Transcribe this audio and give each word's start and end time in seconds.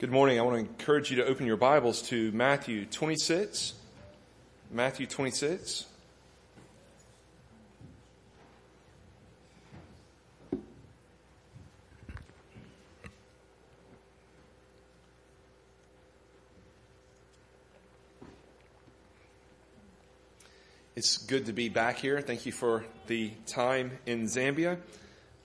Good 0.00 0.10
morning. 0.10 0.38
I 0.38 0.42
want 0.42 0.54
to 0.54 0.60
encourage 0.60 1.10
you 1.10 1.18
to 1.18 1.26
open 1.26 1.44
your 1.44 1.58
Bibles 1.58 2.00
to 2.08 2.32
Matthew 2.32 2.86
26. 2.86 3.74
Matthew 4.70 5.06
26. 5.06 5.84
It's 20.96 21.18
good 21.18 21.44
to 21.44 21.52
be 21.52 21.68
back 21.68 21.98
here. 21.98 22.22
Thank 22.22 22.46
you 22.46 22.52
for 22.52 22.86
the 23.06 23.32
time 23.46 23.98
in 24.06 24.24
Zambia. 24.24 24.78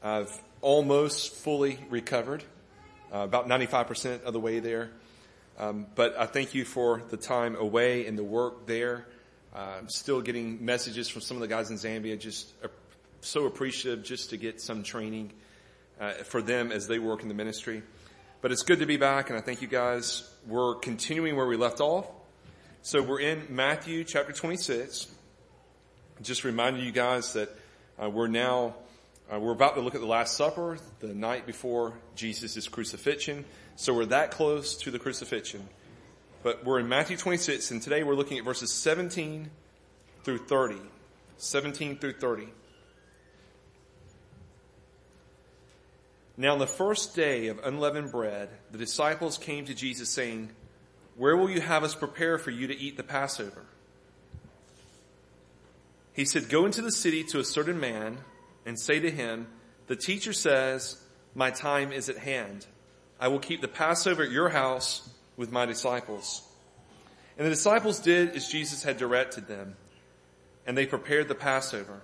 I've 0.01 0.31
almost 0.61 1.35
fully 1.35 1.77
recovered 1.89 2.45
uh, 3.16 3.23
about 3.23 3.47
95% 3.47 4.24
of 4.24 4.33
the 4.33 4.39
way 4.39 4.60
there. 4.60 4.89
Um, 5.57 5.86
but 5.96 6.19
I 6.19 6.25
thank 6.25 6.54
you 6.54 6.65
for 6.65 7.01
the 7.10 7.15
time 7.15 7.55
away 7.55 8.07
and 8.07 8.18
the 8.18 8.24
work 8.24 8.65
there. 8.65 9.05
Uh, 9.54 9.88
still 9.88 10.21
getting 10.21 10.65
messages 10.65 11.07
from 11.07 11.21
some 11.21 11.38
of 11.38 11.41
the 11.41 11.47
guys 11.47 11.69
in 11.69 11.78
Zambia, 11.78 12.19
just 12.19 12.51
uh, 12.61 12.68
so 13.21 13.46
appreciative 13.46 14.04
just 14.04 14.32
to 14.32 14.38
get 14.38 14.60
some 14.60 14.83
training 14.83 15.32
uh, 16.01 16.11
for 16.11 16.41
them 16.41 16.74
as 16.74 16.88
they 16.88 17.00
work 17.00 17.21
in 17.21 17.29
the 17.29 17.33
ministry. 17.33 17.83
But 18.41 18.51
it's 18.51 18.64
good 18.64 18.79
to 18.79 18.86
be 18.86 18.97
back, 18.97 19.29
and 19.29 19.39
I 19.39 19.41
thank 19.41 19.61
you 19.61 19.69
guys. 19.69 20.29
We're 20.46 20.75
continuing 20.75 21.38
where 21.38 21.47
we 21.47 21.55
left 21.55 21.79
off. 21.79 22.07
So 22.82 23.02
we're 23.02 23.21
in 23.21 23.47
Matthew 23.50 24.04
chapter 24.04 24.33
26. 24.33 25.07
Just 26.21 26.43
reminding 26.43 26.83
you 26.83 26.91
guys 26.91 27.32
that 27.33 27.50
uh, 28.02 28.10
we're 28.10 28.27
now 28.27 28.75
uh, 29.32 29.39
we're 29.39 29.54
about 29.54 29.75
to 29.75 29.82
look 29.82 29.96
at 29.96 30.02
the 30.02 30.07
Last 30.07 30.38
Supper, 30.38 30.78
the 31.00 31.07
night 31.07 31.47
before 31.47 31.93
Jesus' 32.16 32.67
crucifixion. 32.67 33.44
So 33.75 33.94
we're 33.94 34.06
that 34.06 34.30
close 34.30 34.75
to 34.78 34.92
the 34.92 35.00
crucifixion. 35.00 35.67
But 36.44 36.63
we're 36.63 36.80
in 36.80 36.88
Matthew 36.88 37.17
26, 37.17 37.72
and 37.72 37.81
today 37.81 38.03
we're 38.03 38.14
looking 38.14 38.38
at 38.38 38.45
verses 38.45 38.72
17 38.72 39.49
through 40.23 40.38
30. 40.45 40.75
17 41.38 41.97
through 41.97 42.14
30. 42.14 42.49
Now, 46.38 46.53
on 46.53 46.59
the 46.59 46.67
first 46.67 47.16
day 47.16 47.47
of 47.47 47.58
unleavened 47.64 48.11
bread, 48.11 48.49
the 48.71 48.77
disciples 48.77 49.39
came 49.39 49.66
to 49.66 49.73
Jesus 49.73 50.09
saying, 50.09 50.52
Where 51.16 51.36
will 51.36 51.49
you 51.49 51.61
have 51.61 51.83
us 51.83 51.95
prepare 51.95 52.38
for 52.38 52.52
you 52.52 52.67
to 52.67 52.77
eat 52.77 52.95
the 52.95 53.03
Passover? 53.03 53.66
He 56.14 56.25
said, 56.25 56.47
Go 56.47 56.66
into 56.66 56.83
the 56.83 56.92
city 56.92 57.23
to 57.23 57.39
a 57.39 57.44
certain 57.44 57.80
man 57.80 58.19
and 58.66 58.80
say 58.80 58.99
to 58.99 59.11
him, 59.11 59.47
The 59.88 59.95
teacher 59.95 60.33
says, 60.33 61.02
My 61.33 61.52
time 61.52 61.91
is 61.91 62.09
at 62.09 62.17
hand. 62.17 62.66
I 63.19 63.27
will 63.30 63.39
keep 63.39 63.61
the 63.61 63.67
Passover 63.67 64.23
at 64.23 64.31
your 64.31 64.49
house 64.49 65.09
with 65.38 65.52
my 65.52 65.66
disciples. 65.66 66.41
And 67.38 67.45
the 67.45 67.52
disciples 67.52 67.99
did 67.99 68.36
as 68.36 68.47
Jesus 68.47 68.83
had 68.83 68.97
directed 68.97 69.47
them, 69.47 69.75
and 70.66 70.77
they 70.77 70.86
prepared 70.86 71.27
the 71.27 71.36
Passover. 71.36 72.02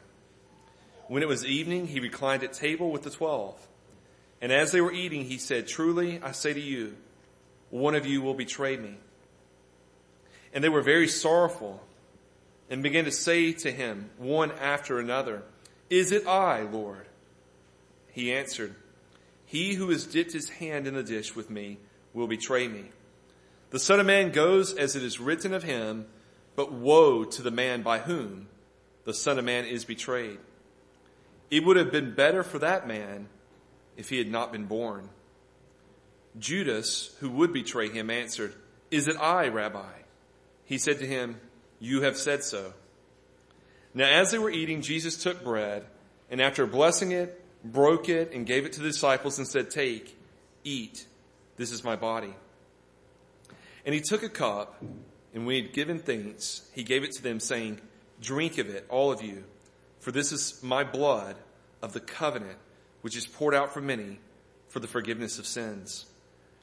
When 1.08 1.23
it 1.23 1.28
was 1.28 1.45
evening, 1.45 1.88
he 1.88 2.00
reclined 2.00 2.44
at 2.44 2.54
table 2.54 2.92
with 2.92 3.04
the 3.04 3.09
twelve. 3.09 3.56
And 4.42 4.52
as 4.52 4.72
they 4.72 4.82
were 4.82 4.94
eating, 4.94 5.26
he 5.26 5.38
said, 5.38 5.67
Truly, 5.67 6.22
I 6.22 6.32
say 6.32 6.54
to 6.54 6.59
you, 6.59 6.95
one 7.70 7.95
of 7.95 8.06
you 8.06 8.22
will 8.22 8.34
betray 8.34 8.76
me. 8.76 8.98
And 10.54 10.64
they 10.64 10.70
were 10.70 10.82
very 10.82 11.08
sorrowful 11.08 11.82
and 12.70 12.84
began 12.84 13.06
to 13.06 13.12
say 13.12 13.54
to 13.54 13.72
him, 13.72 14.09
one 14.17 14.52
after 14.52 15.00
another, 15.00 15.44
is 15.92 16.11
it 16.11 16.25
I, 16.25 16.61
Lord? 16.61 17.06
He 18.11 18.34
answered, 18.34 18.73
He 19.45 19.75
who 19.75 19.89
has 19.89 20.08
dipped 20.08 20.31
his 20.31 20.50
hand 20.50 20.88
in 20.88 20.95
the 20.95 21.03
dish 21.03 21.36
with 21.36 21.50
me 21.50 21.78
will 22.14 22.28
betray 22.28 22.67
me. 22.67 22.86
The 23.70 23.80
Son 23.80 24.00
of 24.00 24.06
Man 24.06 24.31
goes 24.31 24.73
as 24.73 24.95
it 24.95 25.03
is 25.03 25.20
written 25.20 25.53
of 25.53 25.64
him, 25.64 26.08
but 26.56 26.72
woe 26.72 27.25
to 27.25 27.42
the 27.42 27.52
man 27.52 27.83
by 27.83 27.99
whom 27.99 28.48
the 29.04 29.14
Son 29.14 29.38
of 29.38 29.45
Man 29.45 29.66
is 29.66 29.86
betrayed. 29.86 30.39
It 31.49 31.66
would 31.66 31.76
have 31.76 31.92
been 31.92 32.16
better 32.16 32.43
for 32.43 32.60
that 32.60 32.87
man 32.87 33.27
if 33.98 34.10
he 34.10 34.17
had 34.17 34.32
not 34.32 34.54
been 34.54 34.66
born. 34.66 35.10
Judas, 36.39 37.14
who 37.20 37.30
would 37.32 37.52
betray 37.52 37.89
him, 37.89 38.10
answered, 38.10 38.55
Is 38.89 39.10
it 39.10 39.17
I, 39.17 39.49
Rabbi? 39.49 39.92
He 40.64 40.77
said 40.77 40.99
to 40.99 41.08
him, 41.08 41.42
You 41.80 42.04
have 42.04 42.16
said 42.16 42.45
so. 42.45 42.73
Now 43.94 44.06
as 44.06 44.32
they 44.32 44.40
were 44.40 44.50
eating, 44.50 44.82
Jesus 44.82 45.22
took 45.22 45.44
bread, 45.44 45.86
and 46.30 46.42
after 46.42 46.66
blessing 46.66 47.12
it, 47.12 47.44
broke 47.64 48.10
it, 48.10 48.32
and 48.34 48.46
gave 48.46 48.66
it 48.66 48.74
to 48.74 48.82
the 48.82 48.90
disciples 48.90 49.38
and 49.38 49.48
said, 49.48 49.70
Take, 49.70 50.18
eat, 50.64 51.06
this 51.58 51.72
is 51.72 51.84
my 51.84 51.96
body. 51.96 52.34
And 53.86 53.94
he 53.94 54.02
took 54.02 54.24
a 54.24 54.30
cup, 54.30 54.82
and 55.34 55.46
when 55.46 55.56
he 55.56 55.62
had 55.64 55.74
given 55.74 56.00
thanks, 56.00 56.68
he 56.74 56.84
gave 56.84 57.04
it 57.04 57.12
to 57.14 57.24
them, 57.24 57.40
saying, 57.40 57.80
Drink 58.22 58.58
of 58.58 58.70
it, 58.70 58.86
all 58.90 59.12
of 59.12 59.22
you, 59.22 59.44
for 60.00 60.12
this 60.12 60.32
is 60.32 60.62
my 60.64 60.84
blood 60.84 61.36
of 61.82 61.94
the 61.94 62.00
covenant, 62.00 62.58
which 63.02 63.18
is 63.18 63.26
poured 63.26 63.56
out 63.56 63.73
for 63.73 63.82
many 63.82 64.20
for 64.68 64.80
the 64.80 64.88
forgiveness 64.88 65.38
of 65.40 65.46
sins. 65.46 66.06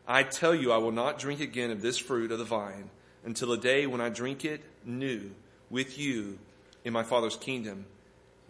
I 0.07 0.23
tell 0.23 0.55
you, 0.55 0.73
I 0.73 0.79
will 0.79 0.93
not 0.93 1.19
drink 1.19 1.41
again 1.41 1.71
of 1.71 1.83
this 1.83 1.99
fruit 1.99 2.33
of 2.33 2.39
the 2.39 2.45
vine 2.45 2.91
until 3.25 3.49
the 3.49 3.59
day 3.59 3.87
when 3.87 4.01
I 4.01 4.09
drink 4.09 4.45
it 4.45 4.63
new 4.85 5.33
with 5.69 5.99
you 5.99 6.39
in 6.89 6.95
my 6.95 7.03
Father's 7.05 7.37
kingdom. 7.37 7.85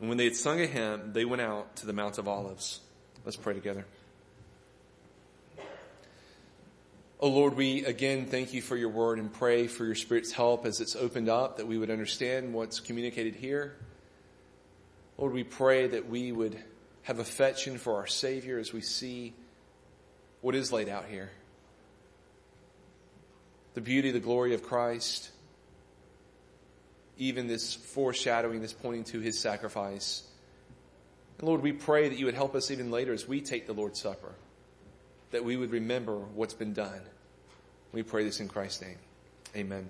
And 0.00 0.08
when 0.08 0.16
they 0.16 0.24
had 0.24 0.36
sung 0.36 0.60
a 0.60 0.66
hymn, 0.66 1.12
they 1.12 1.24
went 1.24 1.42
out 1.42 1.74
to 1.76 1.86
the 1.86 1.92
Mount 1.92 2.18
of 2.18 2.28
Olives. 2.28 2.80
Let's 3.24 3.36
pray 3.36 3.52
together. 3.52 3.84
Oh 7.20 7.30
Lord, 7.30 7.56
we 7.56 7.84
again 7.84 8.26
thank 8.26 8.54
you 8.54 8.62
for 8.62 8.76
your 8.76 8.90
word 8.90 9.18
and 9.18 9.32
pray 9.32 9.66
for 9.66 9.84
your 9.84 9.96
Spirit's 9.96 10.30
help 10.30 10.66
as 10.66 10.80
it's 10.80 10.94
opened 10.94 11.28
up, 11.28 11.56
that 11.56 11.66
we 11.66 11.76
would 11.78 11.90
understand 11.90 12.54
what's 12.54 12.78
communicated 12.78 13.34
here. 13.34 13.74
Lord, 15.18 15.32
we 15.32 15.42
pray 15.42 15.88
that 15.88 16.08
we 16.08 16.30
would 16.30 16.56
have 17.02 17.18
affection 17.18 17.76
for 17.76 17.96
our 17.96 18.06
Savior 18.06 18.60
as 18.60 18.72
we 18.72 18.82
see 18.82 19.34
what 20.42 20.54
is 20.54 20.72
laid 20.72 20.88
out 20.88 21.06
here. 21.06 21.32
The 23.74 23.80
beauty, 23.80 24.12
the 24.12 24.20
glory 24.20 24.54
of 24.54 24.62
Christ 24.62 25.30
even 27.18 27.46
this 27.46 27.74
foreshadowing, 27.74 28.62
this 28.62 28.72
pointing 28.72 29.04
to 29.04 29.20
his 29.20 29.38
sacrifice. 29.38 30.22
And 31.38 31.48
Lord, 31.48 31.62
we 31.62 31.72
pray 31.72 32.08
that 32.08 32.18
you 32.18 32.26
would 32.26 32.34
help 32.34 32.54
us 32.54 32.70
even 32.70 32.90
later 32.90 33.12
as 33.12 33.28
we 33.28 33.40
take 33.40 33.66
the 33.66 33.74
Lord's 33.74 34.00
Supper, 34.00 34.32
that 35.32 35.44
we 35.44 35.56
would 35.56 35.70
remember 35.70 36.16
what's 36.16 36.54
been 36.54 36.72
done. 36.72 37.00
We 37.92 38.02
pray 38.02 38.24
this 38.24 38.40
in 38.40 38.48
Christ's 38.48 38.82
name. 38.82 38.98
Amen. 39.56 39.88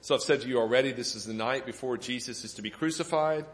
So 0.00 0.14
I've 0.14 0.22
said 0.22 0.40
to 0.42 0.48
you 0.48 0.58
already, 0.58 0.92
this 0.92 1.14
is 1.14 1.26
the 1.26 1.34
night 1.34 1.66
before 1.66 1.98
Jesus 1.98 2.44
is 2.44 2.54
to 2.54 2.62
be 2.62 2.70
crucified. 2.70 3.44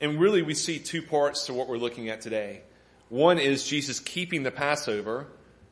And 0.00 0.20
really 0.20 0.42
we 0.42 0.54
see 0.54 0.78
two 0.78 1.02
parts 1.02 1.46
to 1.46 1.54
what 1.54 1.68
we're 1.68 1.78
looking 1.78 2.08
at 2.08 2.20
today. 2.20 2.62
One 3.08 3.38
is 3.38 3.66
Jesus 3.66 3.98
keeping 3.98 4.44
the 4.44 4.52
Passover, 4.52 5.26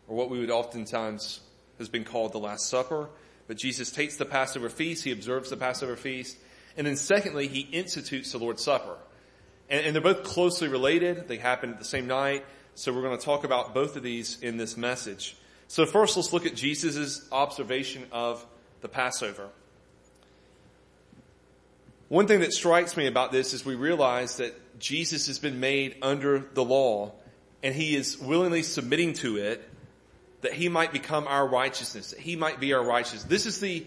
or 0.09 0.17
what 0.17 0.31
we 0.31 0.41
would 0.41 0.51
oftentimes 0.51 1.41
has 1.79 1.89
been 1.89 2.05
called 2.05 2.33
the 2.33 2.39
Last 2.39 2.69
Supper. 2.69 3.09
But 3.47 3.57
Jesus 3.57 3.91
takes 3.91 4.17
the 4.17 4.25
Passover 4.25 4.69
feast, 4.69 5.05
he 5.05 5.13
observes 5.13 5.51
the 5.51 5.57
Passover 5.57 5.97
feast, 5.97 6.37
and 6.77 6.87
then 6.87 6.97
secondly, 6.97 7.49
he 7.49 7.61
institutes 7.61 8.33
the 8.33 8.39
Lord's 8.39 8.63
Supper. 8.63 8.97
And, 9.71 9.87
and 9.87 9.95
they're 9.95 10.03
both 10.03 10.25
closely 10.25 10.69
related. 10.69 11.29
They 11.29 11.39
happen 11.39 11.71
at 11.71 11.79
the 11.79 11.85
same 11.85 12.07
night. 12.07 12.45
So 12.75 12.93
we're 12.93 13.03
going 13.03 13.19
to 13.19 13.25
talk 13.25 13.45
about 13.45 13.73
both 13.73 13.97
of 13.97 14.03
these 14.03 14.41
in 14.43 14.59
this 14.59 14.77
message. 14.77 15.37
So 15.69 15.87
first, 15.87 16.17
let's 16.17 16.33
look 16.33 16.47
at 16.47 16.55
Jesus' 16.55 17.27
observation 17.33 18.05
of 18.13 18.45
the 18.83 18.89
Passover. 18.89 19.49
One 22.09 22.27
thing 22.27 22.41
that 22.41 22.53
strikes 22.53 22.97
me 22.97 23.07
about 23.07 23.33
this 23.33 23.53
is 23.55 23.65
we 23.65 23.75
realize 23.75 24.37
that 24.37 24.79
Jesus 24.79 25.27
has 25.27 25.39
been 25.39 25.59
made 25.59 25.97
under 26.03 26.39
the 26.39 26.63
law 26.63 27.13
and 27.63 27.75
he 27.75 27.97
is 27.97 28.19
willingly 28.19 28.63
submitting 28.63 29.15
to 29.15 29.39
it 29.39 29.69
that 30.47 30.55
he 30.55 30.69
might 30.69 30.93
become 30.93 31.27
our 31.27 31.45
righteousness, 31.45 32.11
that 32.11 32.21
he 32.21 32.37
might 32.37 32.61
be 32.61 32.73
our 32.73 32.85
righteousness. 32.85 33.25
This 33.25 33.47
is 33.47 33.59
the, 33.59 33.85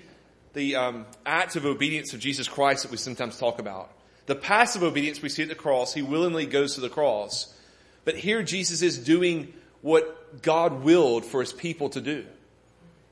the 0.52 0.76
um, 0.76 1.06
act 1.26 1.56
of 1.56 1.66
obedience 1.66 2.14
of 2.14 2.20
Jesus 2.20 2.50
Christ 2.50 2.84
that 2.84 2.92
we 2.92 2.98
sometimes 2.98 3.40
talk 3.40 3.60
about. 3.60 3.90
The 4.26 4.36
passive 4.36 4.84
obedience 4.84 5.22
we 5.22 5.30
see 5.30 5.44
at 5.44 5.48
the 5.48 5.56
cross, 5.56 5.94
he 5.94 6.02
willingly 6.02 6.46
goes 6.46 6.76
to 6.76 6.82
the 6.82 6.90
cross. 6.90 7.56
But 8.04 8.18
here 8.18 8.44
Jesus 8.44 8.82
is 8.82 8.98
doing 8.98 9.54
what 9.82 10.42
God 10.42 10.84
willed 10.84 11.24
for 11.24 11.40
his 11.40 11.54
people 11.54 11.92
to 11.92 12.02
do. 12.02 12.26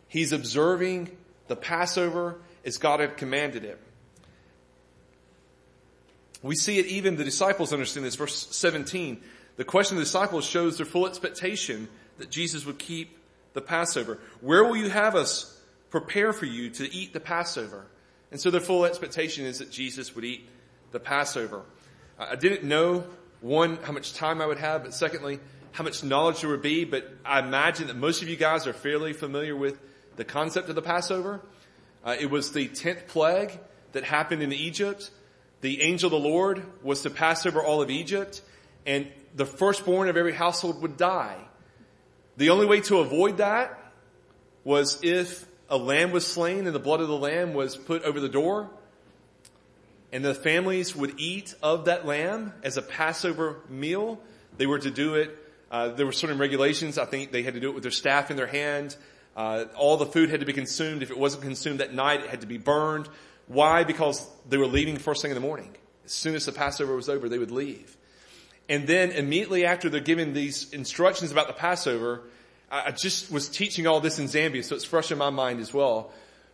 He's 0.10 0.34
observing 0.34 1.16
the 1.48 1.56
Passover 1.56 2.42
as 2.66 2.78
God 2.78 3.00
had 3.00 3.16
commanded 3.16 3.64
it. 3.64 3.80
We 6.44 6.56
see 6.56 6.80
it 6.80 6.88
even 6.88 7.16
the 7.16 7.24
disciples 7.24 7.72
understand 7.72 8.06
this. 8.06 8.16
Verse 8.16 8.54
17, 8.54 9.22
the 9.56 9.64
question 9.64 9.96
of 9.96 10.00
the 10.00 10.06
disciples 10.06 10.44
shows 10.44 10.76
their 10.76 10.86
full 10.86 11.08
expectation 11.08 11.88
that 12.18 12.30
Jesus 12.30 12.66
would 12.66 12.78
keep 12.78 13.17
the 13.58 13.62
Passover. 13.62 14.20
Where 14.40 14.64
will 14.64 14.78
you 14.78 14.88
have 14.88 15.16
us 15.16 15.60
prepare 15.90 16.32
for 16.32 16.46
you 16.46 16.70
to 16.70 16.94
eat 16.94 17.12
the 17.12 17.20
Passover? 17.20 17.88
And 18.30 18.40
so 18.40 18.52
their 18.52 18.62
full 18.62 18.86
expectation 18.86 19.46
is 19.46 19.58
that 19.58 19.72
Jesus 19.72 20.14
would 20.14 20.24
eat 20.24 20.48
the 20.92 21.00
Passover. 21.00 21.64
I 22.20 22.36
didn't 22.36 22.66
know 22.66 23.04
one, 23.42 23.80
how 23.82 23.94
much 23.94 24.14
time 24.14 24.42
I 24.42 24.46
would 24.46 24.60
have, 24.60 24.84
but 24.84 24.94
secondly, 24.94 25.40
how 25.72 25.84
much 25.84 26.04
knowledge 26.04 26.42
there 26.42 26.52
would 26.52 26.62
be. 26.62 26.86
But 26.86 27.12
I 27.26 27.40
imagine 27.40 27.88
that 27.88 27.98
most 27.98 28.22
of 28.22 28.30
you 28.30 28.36
guys 28.36 28.68
are 28.68 28.74
fairly 28.74 29.14
familiar 29.14 29.56
with 29.56 29.80
the 30.18 30.24
concept 30.24 30.70
of 30.70 30.76
the 30.76 30.84
Passover. 30.84 31.42
Uh, 32.06 32.16
it 32.20 32.30
was 32.30 32.52
the 32.52 32.68
tenth 32.68 33.08
plague 33.08 33.58
that 33.94 34.04
happened 34.04 34.44
in 34.44 34.54
Egypt. 34.54 35.10
The 35.62 35.82
angel 35.82 36.14
of 36.14 36.22
the 36.22 36.30
Lord 36.30 36.64
was 36.84 37.02
to 37.02 37.10
pass 37.10 37.44
over 37.48 37.64
all 37.64 37.82
of 37.82 37.90
Egypt, 37.90 38.44
and 38.86 39.08
the 39.36 39.48
firstborn 39.48 40.10
of 40.10 40.16
every 40.16 40.34
household 40.34 40.84
would 40.84 40.96
die. 40.96 41.38
The 42.38 42.52
only 42.52 42.68
way 42.68 42.82
to 42.82 43.00
avoid 43.00 43.38
that 43.38 43.78
was 44.64 45.00
if 45.04 45.46
a 45.70 45.78
lamb 45.78 46.12
was 46.12 46.26
slain 46.26 46.68
and 46.68 46.76
the 46.76 46.80
blood 46.80 47.02
of 47.02 47.08
the 47.08 47.18
lamb 47.18 47.54
was 47.54 47.76
put 47.76 48.04
over 48.04 48.20
the 48.20 48.30
door 48.30 48.70
and 50.12 50.24
the 50.24 50.36
families 50.36 50.96
would 50.96 51.20
eat 51.20 51.56
of 51.62 51.86
that 51.86 52.06
lamb 52.06 52.54
as 52.64 52.78
a 52.78 52.82
Passover 52.82 53.58
meal. 53.70 54.20
They 54.58 54.68
were 54.68 54.80
to 54.80 54.92
do 54.92 55.16
it. 55.16 55.36
Uh, 55.72 55.90
there 55.90 56.06
were 56.06 56.12
certain 56.12 56.38
regulations. 56.38 56.98
I 56.98 57.06
think 57.06 57.32
they 57.32 57.44
had 57.44 57.56
to 57.56 57.60
do 57.60 57.70
it 57.70 57.74
with 57.74 57.84
their 57.84 57.92
staff 57.92 58.32
in 58.32 58.38
their 58.38 58.48
hand. 58.48 58.96
Uh, 59.36 59.66
all 59.76 59.98
the 59.98 60.06
food 60.06 60.30
had 60.30 60.40
to 60.40 60.46
be 60.46 60.54
consumed. 60.54 61.04
If 61.04 61.12
it 61.12 61.18
wasn't 61.18 61.44
consumed 61.44 61.80
that 61.80 61.94
night, 61.94 62.22
it 62.22 62.30
had 62.30 62.42
to 62.42 62.48
be 62.48 62.58
burned. 62.58 63.10
Why? 63.48 63.84
Because 63.84 64.26
they 64.48 64.58
were 64.58 64.68
leaving 64.68 64.98
first 64.98 65.22
thing 65.24 65.32
in 65.32 65.36
the 65.36 65.42
morning. 65.42 65.76
As 66.06 66.12
soon 66.12 66.36
as 66.36 66.46
the 66.46 66.52
Passover 66.52 66.96
was 66.96 67.10
over, 67.10 67.28
they 67.28 67.38
would 67.40 67.52
leave. 67.52 67.97
And 68.70 68.86
then 68.86 69.12
immediately 69.12 69.66
after 69.66 69.90
they're 69.90 70.02
given 70.02 70.34
these 70.34 70.74
instructions 70.74 71.32
about 71.32 71.48
the 71.48 71.54
Passover, 71.54 72.24
I 72.70 72.92
just 72.92 73.32
was 73.32 73.48
teaching 73.48 73.88
all 73.88 74.02
this 74.02 74.20
in 74.20 74.26
Zambia, 74.26 74.64
so 74.64 74.76
it's 74.76 74.84
fresh 74.84 75.12
in 75.12 75.18
my 75.18 75.30
mind 75.30 75.62
as 75.62 75.74
well. 75.74 76.12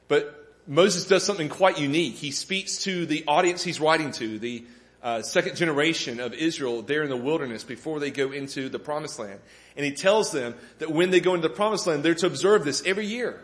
But 0.07 0.43
Moses 0.67 1.07
does 1.07 1.23
something 1.23 1.49
quite 1.49 1.79
unique. 1.79 2.15
He 2.15 2.31
speaks 2.31 2.83
to 2.83 3.05
the 3.07 3.23
audience 3.27 3.63
he's 3.63 3.79
writing 3.79 4.11
to, 4.13 4.37
the 4.37 4.63
uh, 5.01 5.21
second 5.21 5.57
generation 5.57 6.19
of 6.19 6.33
Israel 6.33 6.81
there 6.81 7.03
in 7.03 7.09
the 7.09 7.17
wilderness 7.17 7.63
before 7.63 7.99
they 7.99 8.11
go 8.11 8.31
into 8.31 8.69
the 8.69 8.79
promised 8.79 9.19
land. 9.19 9.39
And 9.75 9.85
he 9.85 9.91
tells 9.91 10.31
them 10.31 10.55
that 10.79 10.91
when 10.91 11.09
they 11.09 11.19
go 11.19 11.33
into 11.33 11.47
the 11.47 11.53
promised 11.53 11.87
land, 11.87 12.03
they're 12.03 12.15
to 12.15 12.27
observe 12.27 12.63
this 12.63 12.83
every 12.85 13.07
year. 13.07 13.41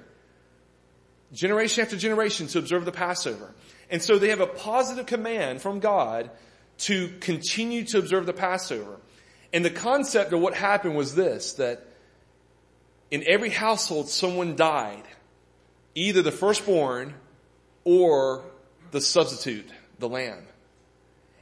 Generation 1.33 1.83
after 1.83 1.97
generation 1.97 2.47
to 2.47 2.59
observe 2.59 2.85
the 2.85 2.91
Passover. 2.91 3.53
And 3.89 4.01
so 4.01 4.17
they 4.17 4.29
have 4.29 4.39
a 4.39 4.47
positive 4.47 5.05
command 5.05 5.61
from 5.61 5.79
God 5.79 6.29
to 6.79 7.09
continue 7.19 7.83
to 7.85 7.99
observe 7.99 8.25
the 8.25 8.33
Passover. 8.33 8.97
And 9.53 9.63
the 9.65 9.69
concept 9.69 10.33
of 10.33 10.39
what 10.39 10.53
happened 10.53 10.95
was 10.95 11.15
this, 11.15 11.53
that 11.53 11.85
in 13.11 13.23
every 13.27 13.49
household 13.49 14.09
someone 14.09 14.55
died 14.55 15.03
either 15.95 16.21
the 16.21 16.31
firstborn 16.31 17.13
or 17.83 18.43
the 18.91 19.01
substitute, 19.01 19.69
the 19.97 20.07
lamb. 20.07 20.43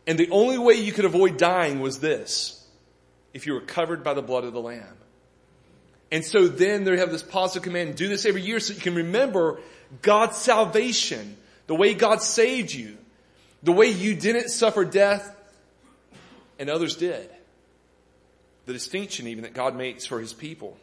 And 0.07 0.17
the 0.17 0.29
only 0.31 0.57
way 0.57 0.75
you 0.75 0.93
could 0.93 1.05
avoid 1.05 1.37
dying 1.37 1.79
was 1.79 1.99
this 1.99 2.65
if 3.33 3.45
you 3.45 3.53
were 3.53 3.61
covered 3.61 4.03
by 4.03 4.13
the 4.13 4.21
blood 4.21 4.45
of 4.45 4.53
the 4.53 4.61
lamb. 4.61 4.97
And 6.11 6.23
so 6.23 6.47
then 6.47 6.85
they 6.85 6.97
have 6.97 7.11
this 7.11 7.23
positive 7.23 7.63
command 7.63 7.95
do 7.95 8.07
this 8.07 8.25
every 8.25 8.41
year 8.41 8.59
so 8.61 8.73
you 8.73 8.79
can 8.79 8.95
remember 8.95 9.59
God's 10.01 10.37
salvation, 10.37 11.35
the 11.67 11.75
way 11.75 11.93
God 11.93 12.21
saved 12.21 12.73
you, 12.73 12.97
the 13.63 13.71
way 13.71 13.87
you 13.87 14.15
didn't 14.15 14.49
suffer 14.49 14.85
death 14.85 15.35
and 16.59 16.69
others 16.69 16.95
did. 16.95 17.29
The 18.65 18.73
distinction 18.73 19.27
even 19.27 19.43
that 19.43 19.53
God 19.53 19.75
makes 19.75 20.05
for 20.05 20.19
his 20.19 20.33
people. 20.33 20.77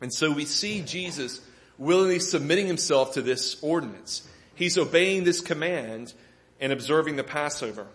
And 0.00 0.12
so 0.12 0.30
we 0.30 0.44
see 0.44 0.82
Jesus 0.82 1.40
willingly 1.78 2.18
submitting 2.18 2.66
himself 2.66 3.14
to 3.14 3.22
this 3.22 3.62
ordinance. 3.62 4.28
He's 4.54 4.78
obeying 4.78 5.24
this 5.24 5.40
command 5.40 6.12
and 6.60 6.72
observing 6.72 7.16
the 7.16 7.24
Passover. 7.24 7.86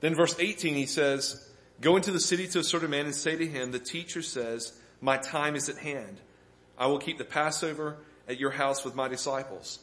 Then 0.00 0.14
verse 0.14 0.36
18 0.38 0.74
he 0.74 0.86
says, 0.86 1.48
Go 1.80 1.96
into 1.96 2.10
the 2.10 2.20
city 2.20 2.46
to 2.48 2.58
a 2.58 2.64
certain 2.64 2.90
man 2.90 3.06
and 3.06 3.14
say 3.14 3.36
to 3.36 3.46
him, 3.46 3.70
The 3.70 3.78
teacher 3.78 4.22
says, 4.22 4.72
My 5.00 5.16
time 5.16 5.54
is 5.54 5.68
at 5.68 5.78
hand. 5.78 6.20
I 6.76 6.86
will 6.86 6.98
keep 6.98 7.18
the 7.18 7.24
Passover 7.24 7.96
at 8.28 8.38
your 8.38 8.50
house 8.50 8.84
with 8.84 8.94
my 8.94 9.08
disciples. 9.08 9.78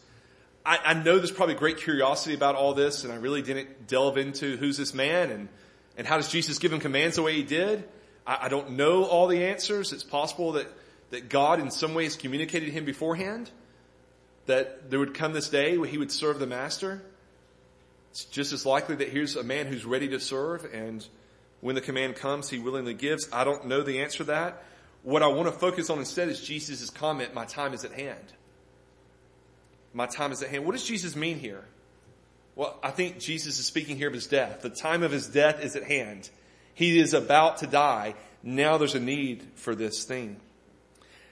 I, 0.70 0.80
I 0.86 0.94
know 0.94 1.18
there's 1.18 1.32
probably 1.32 1.56
great 1.56 1.78
curiosity 1.78 2.36
about 2.36 2.56
all 2.56 2.74
this, 2.74 3.04
and 3.04 3.12
I 3.12 3.16
really 3.16 3.42
didn't 3.42 3.88
delve 3.88 4.18
into 4.18 4.56
who's 4.58 4.78
this 4.78 4.94
man 4.94 5.32
and, 5.32 5.50
and 5.98 6.06
how 6.06 6.18
does 6.18 6.30
Jesus 6.30 6.60
give 6.60 6.72
him 6.72 6.80
commands 6.80 7.16
the 7.16 7.24
way 7.24 7.34
he 7.34 7.44
did. 7.44 7.84
I, 8.26 8.38
I 8.44 8.50
don't 8.50 8.72
know 8.72 9.04
all 9.04 9.28
the 9.28 9.46
answers. 9.46 9.92
It's 9.94 10.04
possible 10.04 10.54
that 10.54 10.68
that 11.10 11.30
God 11.30 11.60
in 11.60 11.72
some 11.72 11.94
ways 11.94 12.16
communicated 12.16 12.70
him 12.70 12.86
beforehand 12.86 13.50
that 14.46 14.90
there 14.90 15.00
would 15.00 15.14
come 15.14 15.34
this 15.34 15.50
day 15.50 15.78
where 15.78 15.90
he 15.90 15.98
would 15.98 16.12
serve 16.12 16.40
the 16.40 16.48
master. 16.48 17.02
It's 18.12 18.26
just 18.26 18.54
as 18.54 18.66
likely 18.66 18.96
that 18.98 19.10
here's 19.10 19.36
a 19.36 19.44
man 19.44 19.68
who's 19.68 19.86
ready 19.86 20.08
to 20.10 20.20
serve 20.20 20.68
and 20.74 21.06
when 21.62 21.76
the 21.76 21.82
command 21.82 22.16
comes, 22.16 22.50
he 22.50 22.58
willingly 22.58 22.94
gives. 22.94 23.28
I 23.34 23.44
don't 23.44 23.68
know 23.68 23.84
the 23.84 24.02
answer 24.02 24.20
to 24.20 24.24
that. 24.26 24.64
What 25.04 25.24
I 25.24 25.28
want 25.28 25.48
to 25.48 25.52
focus 25.52 25.90
on 25.90 26.00
instead 26.00 26.30
is 26.30 26.42
Jesus' 26.42 26.90
comment, 26.90 27.34
my 27.34 27.46
time 27.46 27.74
is 27.74 27.84
at 27.84 27.92
hand. 27.92 28.34
My 29.94 30.06
time 30.06 30.32
is 30.32 30.42
at 30.44 30.50
hand. 30.50 30.66
What 30.66 30.74
does 30.74 30.84
Jesus 30.84 31.16
mean 31.16 31.40
here? 31.40 31.64
Well, 32.56 32.78
I 32.84 32.92
think 32.92 33.20
Jesus 33.20 33.58
is 33.60 33.66
speaking 33.66 33.96
here 33.98 34.08
of 34.08 34.14
his 34.14 34.28
death. 34.28 34.62
The 34.62 34.70
time 34.70 35.04
of 35.04 35.12
his 35.12 35.28
death 35.28 35.64
is 35.64 35.76
at 35.76 35.84
hand. 35.84 36.30
He 36.74 37.00
is 37.00 37.14
about 37.14 37.58
to 37.58 37.68
die. 37.68 38.16
Now 38.44 38.78
there's 38.78 38.96
a 38.96 39.00
need 39.00 39.46
for 39.56 39.76
this 39.76 40.04
thing. 40.04 40.38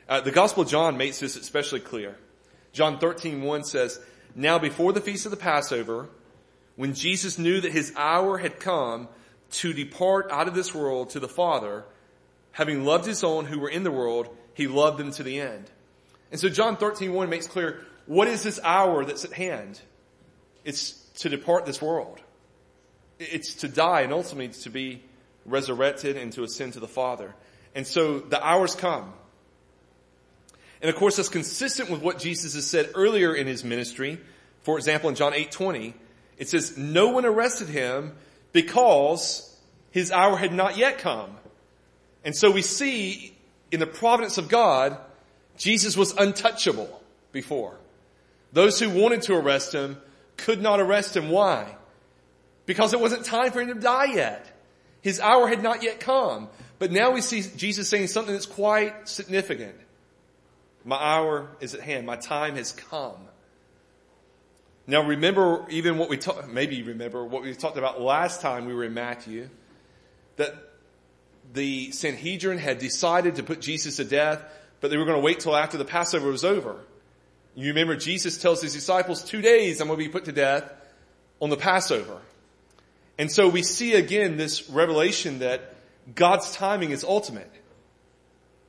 Uh, 0.09 0.21
the 0.21 0.31
Gospel 0.31 0.63
of 0.63 0.69
John 0.69 0.97
makes 0.97 1.19
this 1.19 1.35
especially 1.35 1.81
clear. 1.81 2.15
John 2.71 2.99
13, 2.99 3.41
1 3.41 3.63
says, 3.63 3.99
Now 4.35 4.57
before 4.57 4.93
the 4.93 5.01
feast 5.01 5.25
of 5.25 5.31
the 5.31 5.37
Passover, 5.37 6.09
when 6.75 6.93
Jesus 6.93 7.37
knew 7.37 7.59
that 7.59 7.71
his 7.71 7.91
hour 7.97 8.37
had 8.37 8.59
come 8.59 9.09
to 9.51 9.73
depart 9.73 10.31
out 10.31 10.47
of 10.47 10.53
this 10.53 10.73
world 10.73 11.09
to 11.11 11.19
the 11.19 11.27
Father, 11.27 11.83
having 12.51 12.85
loved 12.85 13.05
his 13.05 13.23
own 13.23 13.45
who 13.45 13.59
were 13.59 13.69
in 13.69 13.83
the 13.83 13.91
world, 13.91 14.29
he 14.53 14.67
loved 14.67 14.97
them 14.97 15.11
to 15.11 15.23
the 15.23 15.39
end. 15.39 15.69
And 16.31 16.39
so 16.39 16.49
John 16.49 16.77
13, 16.77 17.13
1 17.13 17.29
makes 17.29 17.47
clear, 17.47 17.85
what 18.07 18.27
is 18.27 18.43
this 18.43 18.59
hour 18.63 19.05
that's 19.05 19.25
at 19.25 19.33
hand? 19.33 19.79
It's 20.63 20.91
to 21.19 21.29
depart 21.29 21.65
this 21.65 21.81
world. 21.81 22.19
It's 23.19 23.55
to 23.55 23.67
die 23.67 24.01
and 24.01 24.13
ultimately 24.13 24.49
to 24.63 24.69
be 24.69 25.01
resurrected 25.45 26.17
and 26.17 26.31
to 26.33 26.43
ascend 26.43 26.73
to 26.73 26.79
the 26.79 26.87
Father. 26.87 27.35
And 27.75 27.85
so 27.85 28.19
the 28.19 28.43
hour's 28.43 28.75
come. 28.75 29.13
And 30.81 30.89
of 30.89 30.95
course, 30.95 31.17
that's 31.17 31.29
consistent 31.29 31.89
with 31.89 32.01
what 32.01 32.19
Jesus 32.19 32.53
has 32.53 32.65
said 32.67 32.91
earlier 32.95 33.33
in 33.33 33.47
his 33.47 33.63
ministry. 33.63 34.19
For 34.61 34.77
example, 34.77 35.09
in 35.09 35.15
John 35.15 35.33
8 35.33 35.51
20, 35.51 35.93
it 36.37 36.49
says, 36.49 36.77
No 36.77 37.09
one 37.09 37.25
arrested 37.25 37.69
him 37.69 38.15
because 38.51 39.55
his 39.91 40.11
hour 40.11 40.37
had 40.37 40.53
not 40.53 40.77
yet 40.77 40.99
come. 40.99 41.31
And 42.23 42.35
so 42.35 42.51
we 42.51 42.61
see 42.61 43.33
in 43.71 43.79
the 43.79 43.87
providence 43.87 44.37
of 44.37 44.49
God, 44.49 44.97
Jesus 45.57 45.97
was 45.97 46.13
untouchable 46.15 47.01
before. 47.31 47.77
Those 48.53 48.79
who 48.79 48.89
wanted 48.89 49.23
to 49.23 49.35
arrest 49.35 49.73
him 49.73 49.97
could 50.37 50.61
not 50.61 50.79
arrest 50.79 51.15
him. 51.15 51.29
Why? 51.29 51.75
Because 52.65 52.93
it 52.93 52.99
wasn't 52.99 53.25
time 53.25 53.51
for 53.51 53.61
him 53.61 53.69
to 53.69 53.75
die 53.75 54.13
yet. 54.13 54.45
His 55.01 55.19
hour 55.19 55.47
had 55.47 55.63
not 55.63 55.83
yet 55.83 55.99
come. 55.99 56.49
But 56.79 56.91
now 56.91 57.11
we 57.11 57.21
see 57.21 57.41
Jesus 57.55 57.89
saying 57.89 58.07
something 58.07 58.33
that's 58.33 58.45
quite 58.45 59.07
significant. 59.07 59.75
My 60.83 60.97
hour 60.97 61.49
is 61.59 61.73
at 61.73 61.81
hand. 61.81 62.05
My 62.05 62.15
time 62.15 62.55
has 62.55 62.71
come. 62.71 63.17
Now 64.85 65.01
remember 65.03 65.65
even 65.69 65.97
what 65.97 66.09
we 66.09 66.17
talked, 66.17 66.47
maybe 66.47 66.81
remember 66.81 67.25
what 67.25 67.43
we 67.43 67.53
talked 67.53 67.77
about 67.77 67.99
last 67.99 68.41
time 68.41 68.65
we 68.65 68.73
were 68.73 68.85
in 68.85 68.93
Matthew, 68.93 69.49
that 70.37 70.55
the 71.53 71.91
Sanhedrin 71.91 72.57
had 72.57 72.79
decided 72.79 73.35
to 73.35 73.43
put 73.43 73.59
Jesus 73.59 73.97
to 73.97 74.05
death, 74.05 74.41
but 74.79 74.89
they 74.89 74.97
were 74.97 75.05
going 75.05 75.17
to 75.17 75.23
wait 75.23 75.41
till 75.41 75.55
after 75.55 75.77
the 75.77 75.85
Passover 75.85 76.29
was 76.29 76.45
over. 76.45 76.79
You 77.57 77.69
remember 77.69 77.95
Jesus 77.95 78.37
tells 78.37 78.61
his 78.61 78.73
disciples, 78.73 79.23
two 79.23 79.41
days 79.41 79.81
I'm 79.81 79.87
going 79.87 79.99
to 79.99 80.05
be 80.05 80.11
put 80.11 80.25
to 80.25 80.31
death 80.31 80.71
on 81.41 81.49
the 81.49 81.57
Passover. 81.57 82.21
And 83.17 83.31
so 83.31 83.49
we 83.49 83.63
see 83.63 83.95
again 83.95 84.37
this 84.37 84.69
revelation 84.69 85.39
that 85.39 85.73
God's 86.13 86.51
timing 86.51 86.91
is 86.91 87.03
ultimate. 87.03 87.51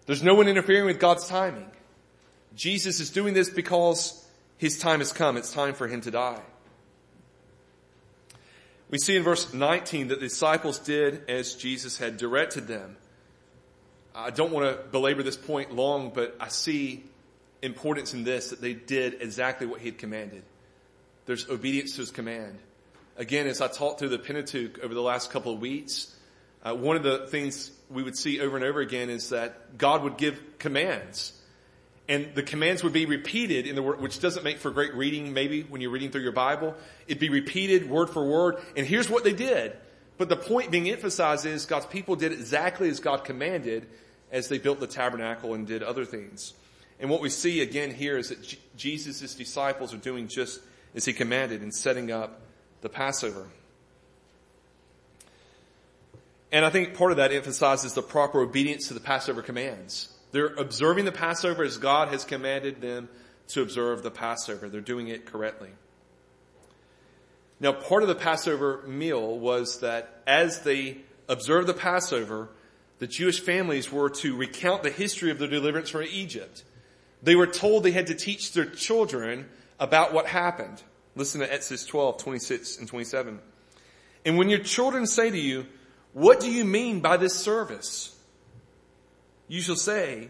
There's 0.07 0.23
no 0.23 0.35
one 0.35 0.49
interfering 0.49 0.87
with 0.87 0.99
God's 0.99 1.29
timing. 1.29 1.71
Jesus 2.55 2.99
is 2.99 3.11
doing 3.11 3.35
this 3.35 3.51
because 3.51 4.27
his 4.57 4.79
time 4.79 5.01
has 5.01 5.13
come. 5.13 5.37
It's 5.37 5.53
time 5.53 5.75
for 5.75 5.87
him 5.87 6.01
to 6.01 6.11
die. 6.11 6.41
We 8.89 8.97
see 8.97 9.17
in 9.17 9.23
verse 9.23 9.53
19 9.53 10.09
that 10.09 10.15
the 10.19 10.27
disciples 10.29 10.79
did 10.79 11.29
as 11.29 11.57
Jesus 11.57 11.99
had 11.99 12.17
directed 12.17 12.67
them. 12.67 12.97
I 14.15 14.31
don't 14.31 14.51
want 14.51 14.65
to 14.65 14.83
belabor 14.91 15.23
this 15.23 15.37
point 15.37 15.75
long, 15.75 16.11
but 16.15 16.35
I 16.41 16.49
see 16.49 17.05
importance 17.63 18.15
in 18.15 18.25
this 18.25 18.51
that 18.51 18.61
they 18.61 18.75
did 18.75 19.21
exactly 19.21 19.67
what 19.67 19.81
he 19.81 19.87
had 19.87 19.99
commanded. 19.99 20.43
There's 21.27 21.49
obedience 21.49 21.93
to 21.93 22.03
his 22.03 22.11
command. 22.11 22.59
Again, 23.17 23.47
as 23.47 23.61
I 23.61 23.69
talked 23.69 23.99
through 23.99 24.11
the 24.11 24.19
Pentateuch 24.19 24.79
over 24.79 24.95
the 24.95 25.03
last 25.03 25.31
couple 25.31 25.53
of 25.53 25.61
weeks, 25.61 26.15
uh, 26.63 26.75
one 26.75 26.97
of 26.97 27.03
the 27.03 27.27
things 27.27 27.71
we 27.91 28.03
would 28.03 28.17
see 28.17 28.41
over 28.41 28.57
and 28.57 28.65
over 28.65 28.81
again 28.81 29.11
is 29.11 29.31
that 29.31 29.77
God 29.77 30.03
would 30.03 30.17
give 30.17 30.41
commands 30.59 31.33
and 32.09 32.35
the 32.35 32.43
commands 32.43 32.83
would 32.83 32.95
be 32.95 33.05
repeated 33.05 33.67
in 33.67 33.75
the 33.75 33.83
word, 33.83 34.01
which 34.01 34.19
doesn't 34.19 34.43
make 34.43 34.59
for 34.59 34.71
great 34.71 34.95
reading 34.95 35.35
maybe 35.35 35.63
when 35.63 35.83
you're 35.83 35.91
reading 35.91 36.11
through 36.11 36.23
your 36.23 36.33
Bible. 36.33 36.75
It'd 37.07 37.21
be 37.21 37.29
repeated 37.29 37.89
word 37.89 38.09
for 38.09 38.27
word. 38.27 38.57
And 38.77 38.87
here's 38.87 39.11
what 39.11 39.25
they 39.25 39.35
did. 39.35 39.77
But 40.17 40.31
the 40.31 40.37
point 40.37 40.71
being 40.71 40.89
emphasized 40.89 41.45
is 41.45 41.67
God's 41.67 41.87
people 41.87 42.17
did 42.17 42.33
exactly 42.33 42.89
as 42.89 42.99
God 42.99 43.25
commanded 43.25 43.87
as 44.33 44.49
they 44.49 44.59
built 44.59 44.81
the 44.81 44.87
tabernacle 44.87 45.53
and 45.53 45.67
did 45.67 45.83
other 45.83 46.07
things. 46.07 46.55
And 47.01 47.11
what 47.11 47.21
we 47.21 47.31
see 47.31 47.61
again 47.61 47.93
here 47.93 48.19
is 48.19 48.31
that 48.31 48.43
J- 48.43 48.59
Jesus' 48.77 49.35
disciples 49.35 49.95
are 49.95 49.99
doing 49.99 50.29
just 50.29 50.61
as 50.95 51.05
he 51.05 51.13
commanded 51.13 51.63
in 51.63 51.71
setting 51.71 52.11
up 52.11 52.41
the 52.81 52.89
Passover. 52.89 53.47
And 56.51 56.65
I 56.65 56.71
think 56.71 56.95
part 56.95 57.11
of 57.11 57.19
that 57.19 57.33
emphasizes 57.33 57.95
the 57.95 58.03
proper 58.03 58.41
obedience 58.41 58.89
to 58.89 58.95
the 58.95 59.01
Passover 59.01 59.43
commands. 59.43 60.13
They're 60.33 60.47
observing 60.47 61.05
the 61.05 61.13
Passover 61.13 61.63
as 61.63 61.77
God 61.77 62.09
has 62.09 62.25
commanded 62.25 62.81
them 62.81 63.09
to 63.49 63.63
observe 63.63 64.03
the 64.03 64.11
Passover. 64.11 64.69
They're 64.69 64.81
doing 64.81 65.09
it 65.09 65.27
correctly. 65.27 65.71
Now, 67.61 67.73
part 67.73 68.03
of 68.03 68.09
the 68.09 68.15
Passover 68.15 68.83
meal 68.87 69.39
was 69.39 69.81
that 69.81 70.23
as 70.27 70.61
they 70.63 70.99
observed 71.29 71.67
the 71.67 71.75
Passover, 71.75 72.49
the 72.99 73.07
Jewish 73.07 73.41
families 73.41 73.91
were 73.91 74.11
to 74.11 74.37
recount 74.37 74.83
the 74.83 74.91
history 74.91 75.31
of 75.31 75.39
their 75.39 75.49
deliverance 75.49 75.91
from 75.91 76.05
Egypt. 76.05 76.63
They 77.23 77.35
were 77.37 77.47
told 77.47 77.83
they 77.83 77.91
had 77.91 78.07
to 78.09 78.15
teach 78.15 78.53
their 78.53 78.67
children 78.67 79.49
about 79.79 80.13
what 80.13 80.27
happened. 80.27 80.83
Listen 81.17 81.41
to 81.41 81.53
Exodus 81.53 81.85
12, 81.87 82.19
26 82.19 82.79
and 82.79 82.89
27. 82.89 83.41
And 84.25 84.39
when 84.39 84.49
your 84.49 84.61
children 84.61 85.07
say 85.07 85.31
to 85.31 85.39
you, 85.39 85.67
what 86.13 86.41
do 86.41 86.51
you 86.51 86.65
mean 86.65 87.01
by 87.01 87.17
this 87.17 87.35
service? 87.35 88.17
You 89.49 89.61
shall 89.61 89.77
say, 89.77 90.29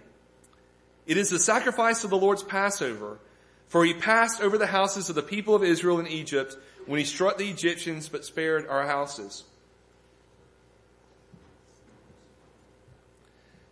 it 1.07 1.17
is 1.17 1.31
the 1.31 1.39
sacrifice 1.39 2.05
of 2.05 2.11
the 2.11 2.17
Lord's 2.17 2.43
Passover, 2.43 3.19
for 3.67 3.85
he 3.85 3.95
passed 3.95 4.41
over 4.41 4.59
the 4.59 4.67
houses 4.67 5.09
of 5.09 5.15
the 5.15 5.23
people 5.23 5.55
of 5.55 5.63
Israel 5.63 5.99
in 5.99 6.07
Egypt 6.07 6.57
when 6.87 6.99
he 6.99 7.05
struck 7.05 7.39
the 7.39 7.49
Egyptians 7.49 8.09
but 8.09 8.25
spared 8.25 8.67
our 8.67 8.87
houses. 8.87 9.45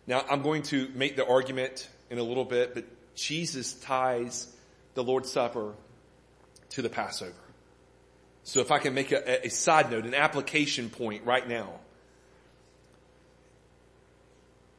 Now 0.07 0.25
I'm 0.31 0.43
going 0.43 0.63
to 0.65 0.89
make 0.95 1.17
the 1.17 1.27
argument 1.27 1.89
in 2.11 2.19
a 2.19 2.23
little 2.23 2.45
bit, 2.45 2.75
but 2.75 2.85
Jesus 3.17 3.73
ties 3.75 4.47
the 4.95 5.03
Lord's 5.03 5.33
Supper 5.33 5.75
to 6.71 6.83
the 6.83 6.89
Passover. 6.89 7.33
So 8.45 8.61
if 8.61 8.71
I 8.71 8.79
can 8.79 8.95
make 8.95 9.11
a, 9.11 9.47
a 9.47 9.49
side 9.49 9.91
note, 9.91 10.05
an 10.05 10.15
application 10.15 10.89
point 10.89 11.25
right 11.25 11.47
now. 11.49 11.81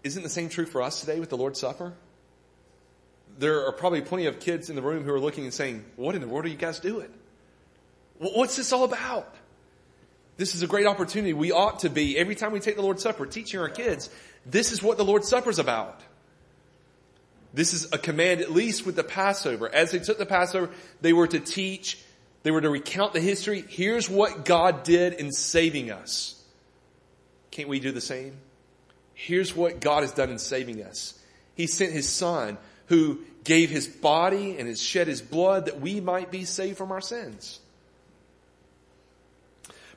Isn't 0.04 0.24
the 0.24 0.30
same 0.30 0.48
true 0.48 0.66
for 0.66 0.82
us 0.82 1.02
today 1.02 1.20
with 1.20 1.30
the 1.30 1.38
Lord's 1.38 1.60
Supper? 1.60 1.94
There 3.40 3.68
are 3.68 3.74
probably 3.74 4.02
plenty 4.02 4.28
of 4.28 4.40
kids 4.40 4.70
in 4.70 4.76
the 4.76 4.82
room 4.82 5.04
who 5.04 5.12
are 5.12 5.20
looking 5.20 5.44
and 5.44 5.54
saying, 5.54 5.84
what 5.98 6.16
in 6.16 6.22
the 6.22 6.28
world 6.28 6.46
are 6.46 6.50
you 6.50 6.56
guys 6.56 6.80
doing? 6.80 7.10
What's 8.20 8.56
this 8.56 8.72
all 8.72 8.84
about? 8.84 9.36
This 10.38 10.56
is 10.56 10.62
a 10.62 10.68
great 10.68 10.86
opportunity. 10.86 11.34
We 11.34 11.52
ought 11.52 11.80
to 11.80 11.90
be, 11.90 12.18
every 12.18 12.36
time 12.36 12.52
we 12.52 12.60
take 12.60 12.76
the 12.76 12.82
Lord's 12.84 13.04
Supper, 13.04 13.26
teaching 13.26 13.60
our 13.60 13.70
kids, 13.70 14.10
this 14.46 14.72
is 14.72 14.82
what 14.82 14.98
the 14.98 15.04
Lord's 15.06 15.28
Supper 15.28 15.50
is 15.50 15.60
about. 15.60 16.00
This 17.58 17.74
is 17.74 17.92
a 17.92 17.98
command, 17.98 18.42
at 18.42 18.52
least 18.52 18.86
with 18.86 18.96
the 18.96 19.04
Passover. 19.04 19.68
As 19.68 19.90
they 19.90 19.98
took 19.98 20.20
the 20.20 20.28
Passover, 20.28 20.70
they 21.02 21.12
were 21.12 21.26
to 21.26 21.40
teach, 21.40 21.98
they 22.44 22.52
were 22.52 22.62
to 22.62 22.70
recount 22.70 23.14
the 23.14 23.20
history. 23.20 23.66
Here's 23.68 24.08
what 24.08 24.46
God 24.46 24.84
did 24.84 25.14
in 25.14 25.32
saving 25.32 25.90
us. 25.90 26.40
Can't 27.50 27.68
we 27.68 27.80
do 27.80 27.92
the 27.92 28.00
same? 28.00 28.38
Here's 29.16 29.56
what 29.56 29.80
God 29.80 30.04
has 30.04 30.12
done 30.12 30.30
in 30.30 30.38
saving 30.38 30.84
us. 30.84 31.20
He 31.56 31.66
sent 31.66 31.94
His 31.94 32.08
Son 32.08 32.60
who 32.90 33.22
gave 33.44 33.72
His 33.72 33.88
body 33.88 34.60
and 34.60 34.68
has 34.68 34.80
shed 34.80 35.08
His 35.08 35.24
blood 35.24 35.66
that 35.66 35.82
we 35.82 36.00
might 36.00 36.30
be 36.30 36.46
saved 36.46 36.78
from 36.78 36.92
our 36.92 37.02
sins. 37.02 37.60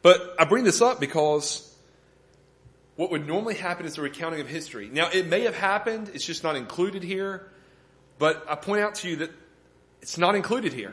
But 0.01 0.35
I 0.39 0.47
bring 0.47 0.65
this 0.65 0.81
up 0.81 0.99
because 0.99 1.70
what 3.01 3.11
would 3.13 3.27
normally 3.27 3.55
happen 3.55 3.87
is 3.87 3.97
a 3.97 4.03
recounting 4.03 4.43
of 4.43 4.47
history. 4.47 4.91
Now, 4.93 5.09
it 5.09 5.27
may 5.27 5.45
have 5.45 5.57
happened, 5.57 6.11
it's 6.13 6.23
just 6.23 6.45
not 6.45 6.55
included 6.55 7.03
here, 7.03 7.49
but 8.19 8.45
I 8.47 8.57
point 8.57 8.83
out 8.83 8.97
to 8.97 9.09
you 9.09 9.17
that 9.17 9.31
it's 10.03 10.19
not 10.19 10.35
included 10.35 10.75
here. 10.75 10.93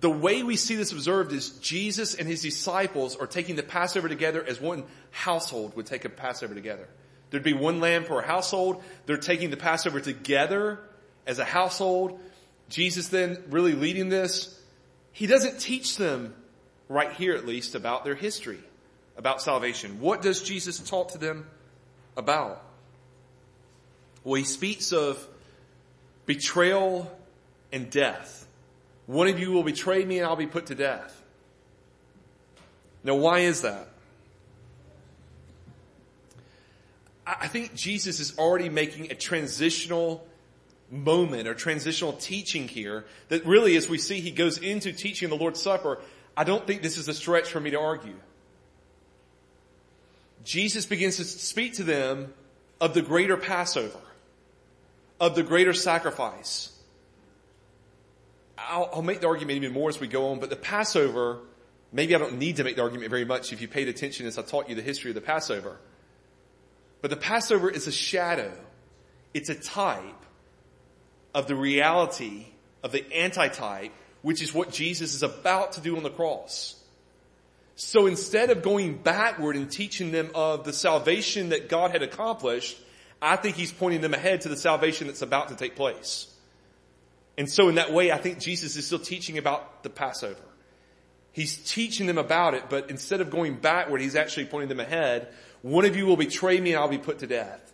The 0.00 0.10
way 0.10 0.42
we 0.42 0.56
see 0.56 0.74
this 0.74 0.90
observed 0.90 1.32
is 1.32 1.50
Jesus 1.50 2.16
and 2.16 2.26
his 2.26 2.42
disciples 2.42 3.14
are 3.14 3.28
taking 3.28 3.54
the 3.54 3.62
Passover 3.62 4.08
together 4.08 4.44
as 4.44 4.60
one 4.60 4.82
household 5.12 5.76
would 5.76 5.86
take 5.86 6.04
a 6.04 6.08
Passover 6.08 6.56
together. 6.56 6.88
There'd 7.30 7.44
be 7.44 7.52
one 7.52 7.78
lamb 7.78 8.02
per 8.02 8.22
household. 8.22 8.82
They're 9.06 9.18
taking 9.18 9.50
the 9.50 9.56
Passover 9.56 10.00
together 10.00 10.80
as 11.28 11.38
a 11.38 11.44
household. 11.44 12.18
Jesus 12.70 13.06
then 13.06 13.40
really 13.50 13.74
leading 13.74 14.08
this. 14.08 14.60
He 15.12 15.28
doesn't 15.28 15.60
teach 15.60 15.96
them 15.96 16.34
right 16.88 17.12
here 17.12 17.36
at 17.36 17.46
least 17.46 17.76
about 17.76 18.04
their 18.04 18.16
history 18.16 18.58
about 19.16 19.42
salvation. 19.42 20.00
What 20.00 20.22
does 20.22 20.42
Jesus 20.42 20.78
talk 20.78 21.12
to 21.12 21.18
them 21.18 21.46
about? 22.16 22.62
Well, 24.24 24.34
he 24.34 24.44
speaks 24.44 24.92
of 24.92 25.26
betrayal 26.26 27.10
and 27.72 27.90
death. 27.90 28.46
One 29.06 29.28
of 29.28 29.38
you 29.38 29.50
will 29.52 29.64
betray 29.64 30.04
me 30.04 30.18
and 30.18 30.26
I'll 30.26 30.36
be 30.36 30.46
put 30.46 30.66
to 30.66 30.74
death. 30.74 31.20
Now, 33.04 33.16
why 33.16 33.40
is 33.40 33.62
that? 33.62 33.88
I 37.26 37.48
think 37.48 37.74
Jesus 37.74 38.20
is 38.20 38.38
already 38.38 38.68
making 38.68 39.10
a 39.10 39.14
transitional 39.14 40.26
moment 40.90 41.48
or 41.48 41.54
transitional 41.54 42.12
teaching 42.14 42.68
here 42.68 43.04
that 43.28 43.46
really, 43.46 43.76
as 43.76 43.88
we 43.88 43.98
see, 43.98 44.20
he 44.20 44.30
goes 44.30 44.58
into 44.58 44.92
teaching 44.92 45.30
the 45.30 45.36
Lord's 45.36 45.60
Supper. 45.60 45.98
I 46.36 46.44
don't 46.44 46.66
think 46.66 46.82
this 46.82 46.98
is 46.98 47.08
a 47.08 47.14
stretch 47.14 47.50
for 47.50 47.60
me 47.60 47.70
to 47.70 47.80
argue. 47.80 48.14
Jesus 50.44 50.86
begins 50.86 51.16
to 51.16 51.24
speak 51.24 51.74
to 51.74 51.84
them 51.84 52.32
of 52.80 52.94
the 52.94 53.02
greater 53.02 53.36
Passover, 53.36 54.00
of 55.20 55.34
the 55.34 55.42
greater 55.42 55.72
sacrifice. 55.72 56.70
I'll, 58.58 58.90
I'll, 58.94 59.02
make 59.02 59.20
the 59.20 59.28
argument 59.28 59.56
even 59.56 59.72
more 59.72 59.88
as 59.88 60.00
we 60.00 60.08
go 60.08 60.30
on, 60.30 60.40
but 60.40 60.50
the 60.50 60.56
Passover, 60.56 61.38
maybe 61.92 62.14
I 62.14 62.18
don't 62.18 62.38
need 62.38 62.56
to 62.56 62.64
make 62.64 62.76
the 62.76 62.82
argument 62.82 63.10
very 63.10 63.24
much 63.24 63.52
if 63.52 63.60
you 63.60 63.68
paid 63.68 63.88
attention 63.88 64.26
as 64.26 64.38
I 64.38 64.42
taught 64.42 64.68
you 64.68 64.74
the 64.74 64.82
history 64.82 65.10
of 65.10 65.14
the 65.14 65.20
Passover. 65.20 65.78
But 67.00 67.10
the 67.10 67.16
Passover 67.16 67.70
is 67.70 67.86
a 67.86 67.92
shadow. 67.92 68.52
It's 69.34 69.48
a 69.48 69.54
type 69.54 70.02
of 71.34 71.46
the 71.46 71.54
reality 71.54 72.46
of 72.82 72.92
the 72.92 73.04
antitype, 73.12 73.92
which 74.22 74.42
is 74.42 74.52
what 74.52 74.70
Jesus 74.72 75.14
is 75.14 75.22
about 75.22 75.72
to 75.72 75.80
do 75.80 75.96
on 75.96 76.02
the 76.02 76.10
cross. 76.10 76.81
So 77.74 78.06
instead 78.06 78.50
of 78.50 78.62
going 78.62 78.98
backward 78.98 79.56
and 79.56 79.70
teaching 79.70 80.12
them 80.12 80.30
of 80.34 80.64
the 80.64 80.72
salvation 80.72 81.50
that 81.50 81.68
God 81.68 81.90
had 81.90 82.02
accomplished, 82.02 82.78
I 83.20 83.36
think 83.36 83.56
he's 83.56 83.72
pointing 83.72 84.00
them 84.00 84.14
ahead 84.14 84.42
to 84.42 84.48
the 84.48 84.56
salvation 84.56 85.06
that's 85.06 85.22
about 85.22 85.48
to 85.48 85.56
take 85.56 85.76
place. 85.76 86.28
And 87.38 87.50
so 87.50 87.68
in 87.68 87.76
that 87.76 87.92
way, 87.92 88.12
I 88.12 88.18
think 88.18 88.40
Jesus 88.40 88.76
is 88.76 88.86
still 88.86 88.98
teaching 88.98 89.38
about 89.38 89.82
the 89.82 89.90
Passover. 89.90 90.42
He's 91.32 91.56
teaching 91.56 92.06
them 92.06 92.18
about 92.18 92.52
it, 92.54 92.64
but 92.68 92.90
instead 92.90 93.22
of 93.22 93.30
going 93.30 93.54
backward, 93.54 94.02
he's 94.02 94.16
actually 94.16 94.46
pointing 94.46 94.68
them 94.68 94.80
ahead. 94.80 95.28
One 95.62 95.86
of 95.86 95.96
you 95.96 96.04
will 96.04 96.18
betray 96.18 96.60
me 96.60 96.72
and 96.72 96.80
I'll 96.80 96.88
be 96.88 96.98
put 96.98 97.20
to 97.20 97.26
death. 97.26 97.71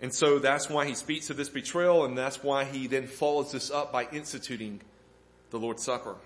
And 0.00 0.14
so 0.14 0.38
that's 0.38 0.70
why 0.70 0.86
he 0.86 0.94
speaks 0.94 1.28
of 1.30 1.36
this 1.36 1.48
betrayal, 1.48 2.04
and 2.04 2.16
that's 2.16 2.42
why 2.42 2.64
he 2.64 2.86
then 2.86 3.06
follows 3.06 3.50
this 3.52 3.70
up 3.70 3.92
by 3.92 4.06
instituting 4.12 4.80
the 5.50 5.58
Lord's 5.58 5.82
Supper. 5.82 6.16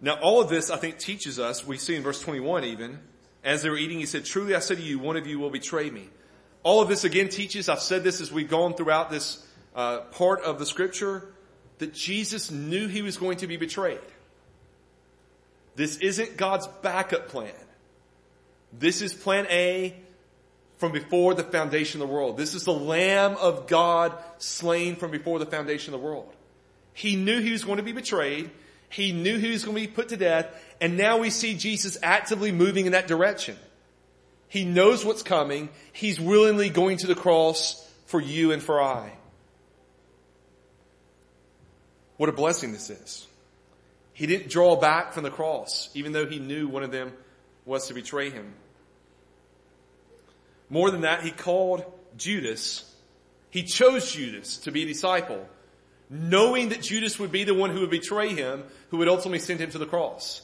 Now, 0.00 0.14
all 0.20 0.40
of 0.40 0.48
this, 0.48 0.70
I 0.70 0.76
think, 0.76 0.98
teaches 0.98 1.40
us, 1.40 1.66
we 1.66 1.76
see 1.76 1.96
in 1.96 2.02
verse 2.02 2.20
21 2.20 2.64
even, 2.64 3.00
as 3.42 3.62
they 3.62 3.70
were 3.70 3.76
eating, 3.76 3.98
he 3.98 4.06
said, 4.06 4.24
Truly 4.24 4.54
I 4.54 4.60
say 4.60 4.76
to 4.76 4.82
you, 4.82 5.00
one 5.00 5.16
of 5.16 5.26
you 5.26 5.40
will 5.40 5.50
betray 5.50 5.90
me. 5.90 6.08
All 6.62 6.80
of 6.80 6.88
this 6.88 7.02
again 7.04 7.28
teaches, 7.28 7.68
I've 7.68 7.80
said 7.80 8.04
this 8.04 8.20
as 8.20 8.30
we've 8.30 8.48
gone 8.48 8.74
throughout 8.74 9.10
this 9.10 9.44
uh, 9.74 10.00
part 10.12 10.42
of 10.42 10.60
the 10.60 10.66
scripture, 10.66 11.26
that 11.78 11.94
Jesus 11.94 12.50
knew 12.50 12.86
he 12.86 13.02
was 13.02 13.16
going 13.16 13.38
to 13.38 13.46
be 13.48 13.56
betrayed. 13.56 14.00
This 15.74 15.96
isn't 15.98 16.36
God's 16.36 16.66
backup 16.82 17.28
plan. 17.28 17.52
This 18.72 19.00
is 19.02 19.14
plan 19.14 19.46
A 19.48 19.94
from 20.78 20.92
before 20.92 21.34
the 21.34 21.44
foundation 21.44 22.00
of 22.00 22.08
the 22.08 22.14
world. 22.14 22.36
This 22.36 22.54
is 22.54 22.64
the 22.64 22.72
Lamb 22.72 23.36
of 23.36 23.66
God 23.66 24.14
slain 24.38 24.96
from 24.96 25.10
before 25.10 25.38
the 25.38 25.46
foundation 25.46 25.92
of 25.92 26.00
the 26.00 26.06
world. 26.06 26.32
He 26.94 27.16
knew 27.16 27.40
he 27.40 27.52
was 27.52 27.64
going 27.64 27.76
to 27.76 27.82
be 27.82 27.92
betrayed. 27.92 28.50
He 28.88 29.12
knew 29.12 29.38
he 29.38 29.50
was 29.50 29.64
going 29.64 29.76
to 29.76 29.80
be 29.80 29.92
put 29.92 30.08
to 30.08 30.16
death. 30.16 30.46
And 30.80 30.96
now 30.96 31.18
we 31.18 31.30
see 31.30 31.54
Jesus 31.56 31.98
actively 32.02 32.52
moving 32.52 32.86
in 32.86 32.92
that 32.92 33.08
direction. 33.08 33.56
He 34.48 34.64
knows 34.64 35.04
what's 35.04 35.22
coming. 35.22 35.68
He's 35.92 36.18
willingly 36.18 36.70
going 36.70 36.96
to 36.98 37.06
the 37.06 37.14
cross 37.14 37.84
for 38.06 38.20
you 38.20 38.52
and 38.52 38.62
for 38.62 38.80
I. 38.80 39.12
What 42.16 42.28
a 42.28 42.32
blessing 42.32 42.72
this 42.72 42.88
is. 42.90 43.26
He 44.12 44.26
didn't 44.26 44.50
draw 44.50 44.74
back 44.74 45.12
from 45.12 45.22
the 45.22 45.30
cross, 45.30 45.90
even 45.94 46.12
though 46.12 46.26
he 46.26 46.38
knew 46.38 46.66
one 46.66 46.82
of 46.82 46.90
them 46.90 47.12
was 47.64 47.86
to 47.88 47.94
betray 47.94 48.30
him. 48.30 48.54
More 50.70 50.90
than 50.90 51.02
that, 51.02 51.22
he 51.22 51.30
called 51.30 51.84
Judas, 52.16 52.84
he 53.50 53.62
chose 53.62 54.12
Judas 54.12 54.58
to 54.58 54.70
be 54.70 54.82
a 54.82 54.86
disciple, 54.86 55.46
knowing 56.10 56.70
that 56.70 56.82
Judas 56.82 57.18
would 57.18 57.32
be 57.32 57.44
the 57.44 57.54
one 57.54 57.70
who 57.70 57.80
would 57.80 57.90
betray 57.90 58.34
him, 58.34 58.64
who 58.90 58.98
would 58.98 59.08
ultimately 59.08 59.38
send 59.38 59.60
him 59.60 59.70
to 59.70 59.78
the 59.78 59.86
cross. 59.86 60.42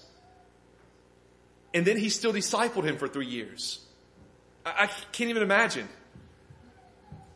And 1.74 1.84
then 1.84 1.96
he 1.96 2.08
still 2.08 2.32
discipled 2.32 2.84
him 2.84 2.96
for 2.96 3.08
three 3.08 3.26
years. 3.26 3.80
I, 4.64 4.84
I 4.84 4.86
can't 5.12 5.30
even 5.30 5.42
imagine. 5.42 5.88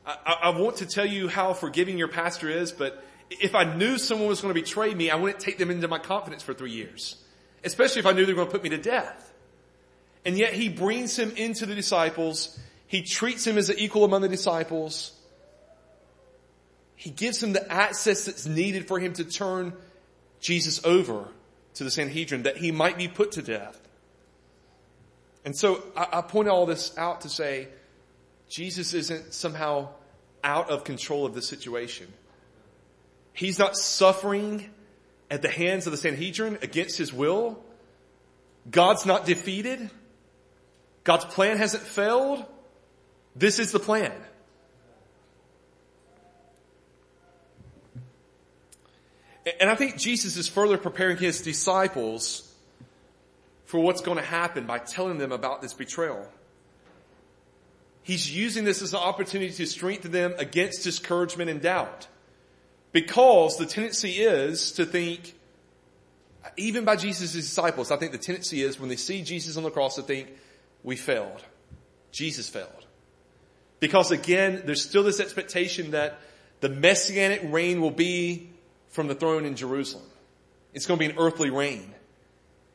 I, 0.07 0.37
I, 0.45 0.51
want 0.51 0.77
to 0.77 0.87
tell 0.87 1.05
you 1.05 1.29
how 1.29 1.53
forgiving 1.53 1.99
your 1.99 2.09
pastor 2.09 2.49
is, 2.49 2.73
but 2.73 3.05
if 3.31 3.55
I 3.55 3.65
knew 3.65 3.99
someone 3.99 4.29
was 4.29 4.41
going 4.41 4.55
to 4.55 4.61
betray 4.61 4.95
me, 4.95 5.11
I 5.11 5.17
wouldn't 5.17 5.41
take 5.41 5.59
them 5.59 5.71
into 5.71 5.87
my 5.89 5.99
confidence 5.99 6.43
for 6.43 6.55
three 6.55 6.71
years. 6.71 7.17
Especially 7.63 8.01
if 8.01 8.07
I 8.07 8.13
knew 8.13 8.25
they 8.25 8.33
were 8.33 8.37
going 8.37 8.49
to 8.49 8.53
put 8.53 8.63
me 8.63 8.71
to 8.71 8.79
death. 8.79 9.33
And 10.25 10.39
yet 10.39 10.55
he 10.55 10.69
brings 10.69 11.19
him 11.19 11.33
into 11.37 11.67
the 11.67 11.75
disciples. 11.75 12.59
He 12.89 13.03
treats 13.03 13.47
him 13.47 13.59
as 13.59 13.71
an 13.71 13.79
equal 13.79 14.05
among 14.05 14.23
the 14.23 14.29
disciples. 14.29 15.13
He 16.97 17.11
gives 17.11 17.41
him 17.41 17.53
the 17.53 17.71
access 17.71 18.25
that's 18.25 18.47
needed 18.47 18.89
for 18.89 18.99
him 18.99 19.13
to 19.13 19.25
turn 19.25 19.75
Jesus 20.41 20.85
over 20.85 21.29
to 21.75 21.85
the 21.85 21.91
Sanhedrin 21.91 22.43
that 22.43 22.57
he 22.57 22.73
might 22.73 22.97
be 22.97 23.07
put 23.07 23.33
to 23.33 23.43
death. 23.43 23.79
And 25.45 25.57
so 25.57 25.83
I, 25.97 26.09
I 26.15 26.23
point 26.23 26.49
all 26.49 26.67
this 26.67 26.97
out 26.99 27.21
to 27.21 27.29
say 27.29 27.69
Jesus 28.49 28.95
isn't 28.95 29.33
somehow 29.33 29.91
out 30.43 30.71
of 30.71 30.85
control 30.85 31.27
of 31.27 31.35
the 31.35 31.43
situation. 31.43 32.13
He's 33.33 33.59
not 33.59 33.77
suffering 33.77 34.69
at 35.31 35.43
the 35.43 35.51
hands 35.51 35.87
of 35.87 35.93
the 35.93 35.99
Sanhedrin 35.99 36.59
against 36.63 36.97
his 36.97 37.13
will. 37.13 37.63
God's 38.71 39.07
not 39.07 39.27
defeated. 39.27 39.91
God's 41.05 41.27
plan 41.27 41.59
hasn't 41.59 41.83
failed. 41.83 42.45
This 43.37 43.59
is 43.59 43.73
the 43.73 43.79
plan. 43.79 44.13
And 49.61 49.71
I 49.71 49.75
think 49.75 49.97
Jesus 49.97 50.37
is 50.37 50.49
further 50.49 50.77
preparing 50.77 51.17
his 51.17 51.41
disciples 51.41 52.45
for 53.65 53.81
what's 53.81 54.01
going 54.01 54.17
to 54.19 54.25
happen 54.25 54.67
by 54.67 54.79
telling 54.79 55.19
them 55.19 55.33
about 55.33 55.63
this 55.63 55.75
betrayal. 55.75 56.27
He's 58.03 58.35
using 58.35 58.65
this 58.65 58.81
as 58.81 58.95
an 58.95 59.01
opportunity 59.01 59.53
to 59.53 59.67
strengthen 59.67 60.13
them 60.13 60.35
against 60.39 60.83
discouragement 60.83 61.51
and 61.51 61.61
doubt. 61.61 62.09
Because 62.93 63.59
the 63.59 63.67
tendency 63.67 64.13
is 64.13 64.73
to 64.73 64.87
think, 64.87 65.35
even 66.57 66.87
by 66.87 66.97
Jesus' 66.97 67.33
disciples, 67.33 67.91
I 67.91 67.97
think 67.97 68.13
the 68.13 68.19
tendency 68.19 68.63
is 68.63 68.81
when 68.81 68.89
they 68.89 68.97
see 68.97 69.23
Jesus 69.23 69.59
on 69.59 69.63
the 69.63 69.71
cross 69.71 69.97
to 69.97 70.03
think, 70.03 70.29
we 70.83 70.97
failed. 70.97 71.45
Jesus 72.11 72.49
failed. 72.49 72.87
Because 73.81 74.11
again, 74.11 74.63
there's 74.65 74.83
still 74.83 75.05
this 75.05 75.21
expectation 75.21 75.93
that 75.93 76.19
the 76.61 76.69
messianic 76.69 77.43
reign 77.45 77.81
will 77.81 77.91
be 77.91 78.51
from 78.89 79.07
the 79.07 79.15
throne 79.15 79.45
in 79.45 79.55
Jerusalem. 79.55 80.05
It's 80.75 80.87
going 80.87 80.99
to 80.99 81.07
be 81.07 81.13
an 81.13 81.19
earthly 81.19 81.51
reign. 81.51 81.95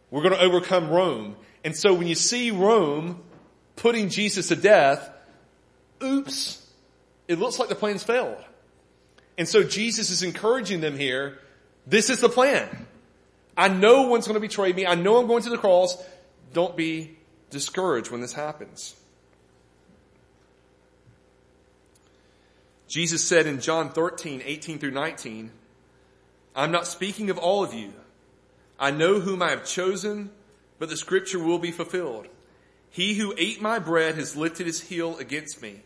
We're 0.10 0.22
going 0.22 0.34
to 0.34 0.42
overcome 0.42 0.90
Rome. 0.90 1.36
And 1.64 1.76
so 1.76 1.94
when 1.94 2.08
you 2.08 2.16
see 2.16 2.52
Rome 2.52 3.22
putting 3.76 4.10
Jesus 4.10 4.50
to 4.50 4.56
death, 4.56 5.10
oops, 6.02 6.66
it 7.28 7.40
looks 7.40 7.60
like 7.60 7.70
the 7.70 7.76
plan's 7.76 8.04
failed. 8.04 8.44
And 9.38 9.48
so 9.48 9.64
Jesus 9.64 10.10
is 10.10 10.24
encouraging 10.24 10.82
them 10.82 10.98
here. 10.98 11.40
This 11.88 12.10
is 12.10 12.20
the 12.20 12.30
plan. 12.30 12.88
I 13.58 13.68
know 13.68 14.04
one's 14.04 14.28
going 14.28 14.36
to 14.36 14.40
betray 14.40 14.72
me. 14.74 14.86
I 14.86 14.96
know 14.96 15.18
I'm 15.18 15.28
going 15.28 15.44
to 15.44 15.50
the 15.50 15.58
cross. 15.58 16.02
Don't 16.54 16.78
be 16.78 17.18
discouraged 17.50 18.12
when 18.12 18.22
this 18.22 18.34
happens. 18.34 18.96
Jesus 22.94 23.28
said 23.28 23.48
in 23.48 23.60
John 23.60 23.90
13, 23.90 24.44
18 24.46 24.78
through 24.78 24.92
19, 24.92 25.50
I'm 26.56 26.72
not 26.72 26.86
speaking 26.86 27.32
of 27.32 27.40
all 27.40 27.64
of 27.64 27.74
you. 27.74 27.92
I 28.80 28.92
know 28.92 29.20
whom 29.20 29.42
I 29.42 29.50
have 29.50 29.66
chosen, 29.66 30.30
but 30.78 30.90
the 30.90 30.96
scripture 30.96 31.40
will 31.40 31.58
be 31.58 31.72
fulfilled. 31.72 32.28
He 32.92 33.16
who 33.16 33.34
ate 33.36 33.60
my 33.60 33.80
bread 33.80 34.14
has 34.14 34.36
lifted 34.36 34.68
his 34.68 34.80
heel 34.80 35.18
against 35.18 35.60
me. 35.60 35.82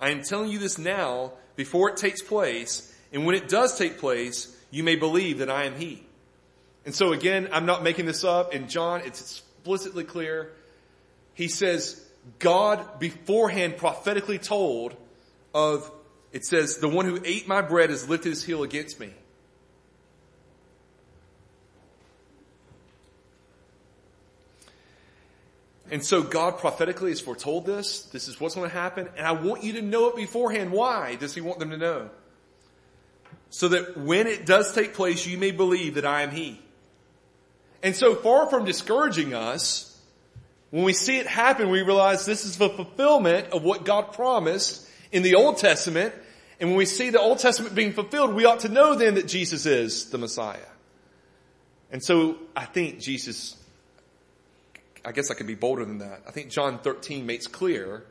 I 0.00 0.10
am 0.10 0.24
telling 0.24 0.50
you 0.50 0.58
this 0.58 0.78
now 0.78 1.30
before 1.54 1.90
it 1.90 1.96
takes 1.96 2.20
place, 2.20 2.92
and 3.12 3.24
when 3.24 3.36
it 3.36 3.48
does 3.48 3.78
take 3.78 3.98
place, 4.00 4.52
you 4.72 4.82
may 4.82 4.96
believe 4.96 5.38
that 5.38 5.48
I 5.48 5.66
am 5.66 5.76
he. 5.76 6.04
And 6.84 6.92
so 6.92 7.12
again, 7.12 7.50
I'm 7.52 7.66
not 7.66 7.84
making 7.84 8.06
this 8.06 8.24
up. 8.24 8.52
In 8.52 8.66
John, 8.66 9.02
it's 9.04 9.20
explicitly 9.20 10.02
clear. 10.02 10.50
He 11.34 11.46
says, 11.46 12.04
God 12.40 12.98
beforehand 12.98 13.76
prophetically 13.76 14.38
told 14.40 14.96
of, 15.54 15.88
it 16.32 16.44
says, 16.46 16.78
the 16.78 16.88
one 16.88 17.04
who 17.04 17.20
ate 17.24 17.46
my 17.46 17.60
bread 17.60 17.90
has 17.90 18.08
lifted 18.08 18.30
his 18.30 18.42
heel 18.42 18.62
against 18.62 18.98
me. 18.98 19.10
And 25.90 26.02
so 26.02 26.22
God 26.22 26.58
prophetically 26.58 27.10
has 27.10 27.20
foretold 27.20 27.66
this. 27.66 28.04
This 28.04 28.26
is 28.26 28.40
what's 28.40 28.54
going 28.54 28.68
to 28.68 28.74
happen. 28.74 29.10
And 29.14 29.26
I 29.26 29.32
want 29.32 29.62
you 29.62 29.74
to 29.74 29.82
know 29.82 30.08
it 30.08 30.16
beforehand. 30.16 30.72
Why 30.72 31.16
does 31.16 31.34
he 31.34 31.42
want 31.42 31.58
them 31.58 31.68
to 31.68 31.76
know? 31.76 32.08
So 33.50 33.68
that 33.68 33.98
when 33.98 34.26
it 34.26 34.46
does 34.46 34.72
take 34.72 34.94
place, 34.94 35.26
you 35.26 35.36
may 35.36 35.50
believe 35.50 35.96
that 35.96 36.06
I 36.06 36.22
am 36.22 36.30
he. 36.30 36.58
And 37.82 37.94
so 37.94 38.14
far 38.14 38.48
from 38.48 38.64
discouraging 38.64 39.34
us, 39.34 40.00
when 40.70 40.84
we 40.84 40.94
see 40.94 41.18
it 41.18 41.26
happen, 41.26 41.68
we 41.68 41.82
realize 41.82 42.24
this 42.24 42.46
is 42.46 42.56
the 42.56 42.70
fulfillment 42.70 43.48
of 43.48 43.62
what 43.62 43.84
God 43.84 44.14
promised 44.14 44.81
in 45.12 45.22
the 45.22 45.36
Old 45.36 45.58
Testament. 45.58 46.14
And 46.58 46.70
when 46.70 46.78
we 46.78 46.86
see 46.86 47.10
the 47.10 47.20
Old 47.20 47.38
Testament 47.38 47.74
being 47.74 47.92
fulfilled, 47.92 48.34
we 48.34 48.44
ought 48.44 48.60
to 48.60 48.68
know 48.68 48.94
then 48.94 49.14
that 49.14 49.26
Jesus 49.28 49.66
is 49.66 50.10
the 50.10 50.18
Messiah. 50.18 50.58
And 51.90 52.02
so 52.02 52.36
I 52.56 52.64
think 52.64 53.00
Jesus 53.00 53.56
I 55.04 55.12
guess 55.12 55.30
I 55.30 55.34
can 55.34 55.46
be 55.46 55.54
bolder 55.54 55.84
than 55.84 55.98
that. 55.98 56.22
I 56.26 56.30
think 56.30 56.50
John 56.50 56.78
13 56.78 57.26
makes 57.26 57.46
clear 57.46 58.04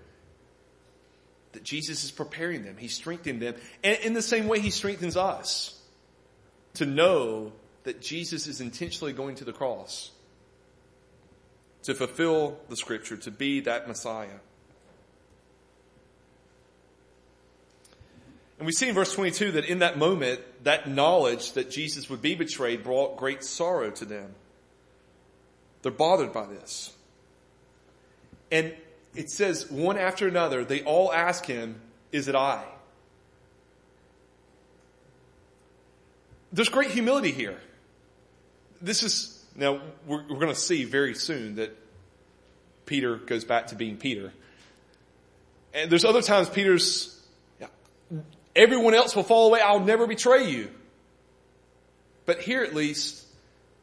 that 1.54 1.64
Jesus 1.64 2.04
is 2.04 2.12
preparing 2.12 2.64
them. 2.64 2.78
He's 2.78 2.94
strengthening 2.94 3.40
them. 3.40 3.56
And 3.84 3.98
in 4.00 4.14
the 4.14 4.22
same 4.22 4.48
way, 4.48 4.60
He 4.60 4.70
strengthens 4.70 5.18
us 5.18 5.80
to 6.76 6.86
know 6.86 7.54
that 7.84 8.02
Jesus 8.02 8.48
is 8.48 8.62
intentionally 8.62 9.14
going 9.14 9.36
to 9.36 9.46
the 9.46 9.54
cross 9.54 10.12
to 11.84 11.96
fulfill 11.96 12.60
the 12.70 12.76
scripture, 12.76 13.18
to 13.18 13.32
be 13.32 13.62
that 13.62 13.88
Messiah. 13.88 14.40
And 18.62 18.68
we 18.68 18.74
see 18.74 18.88
in 18.88 18.94
verse 18.94 19.12
22 19.16 19.54
that 19.54 19.66
in 19.66 19.80
that 19.80 19.98
moment, 19.98 20.40
that 20.66 20.88
knowledge 20.88 21.54
that 21.54 21.72
Jesus 21.72 22.12
would 22.12 22.22
be 22.22 22.36
betrayed 22.36 22.84
brought 22.84 23.18
great 23.18 23.44
sorrow 23.44 23.90
to 23.90 24.06
them. 24.06 24.36
They're 25.82 25.92
bothered 25.92 26.32
by 26.32 26.46
this. 26.46 26.94
And 28.52 28.76
it 29.16 29.32
says, 29.32 29.72
one 29.72 29.98
after 29.98 30.28
another, 30.28 30.64
they 30.64 30.84
all 30.84 31.12
ask 31.12 31.44
him, 31.44 31.82
Is 32.12 32.28
it 32.28 32.36
I? 32.36 32.64
There's 36.54 36.70
great 36.70 36.92
humility 36.92 37.32
here. 37.32 37.60
This 38.80 39.02
is, 39.02 39.44
now, 39.56 39.82
we're, 40.06 40.22
we're 40.22 40.40
going 40.40 40.50
to 40.50 40.56
see 40.56 40.84
very 40.84 41.16
soon 41.16 41.56
that 41.56 41.76
Peter 42.86 43.16
goes 43.16 43.44
back 43.44 43.70
to 43.70 43.76
being 43.76 43.98
Peter. 43.98 44.32
And 45.74 45.90
there's 45.90 46.06
other 46.06 46.22
times 46.22 46.48
Peter's, 46.48 47.18
everyone 48.56 48.94
else 48.94 49.16
will 49.16 49.24
fall 49.24 49.48
away, 49.48 49.62
I'll 49.62 49.80
never 49.80 50.08
betray 50.08 50.50
you. 50.50 50.70
But 52.26 52.40
here 52.40 52.64
at 52.64 52.74
least, 52.74 53.26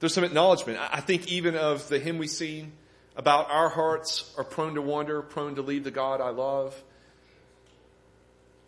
there's 0.01 0.15
some 0.15 0.25
acknowledgement. 0.25 0.79
I 0.81 1.01
think 1.01 1.29
even 1.29 1.57
of 1.57 1.89
the 1.89 1.99
hymn 1.99 2.19
we 2.19 2.29
sing 2.29 2.73
about 3.17 3.51
our 3.51 3.69
hearts 3.69 4.33
are 4.39 4.45
prone 4.45 4.75
to 4.75 4.83
wander, 4.83 5.23
prone 5.23 5.57
to 5.57 5.63
leave 5.63 5.85
the 5.85 5.91
God 5.91 6.21
I 6.21 6.31
love. 6.31 6.81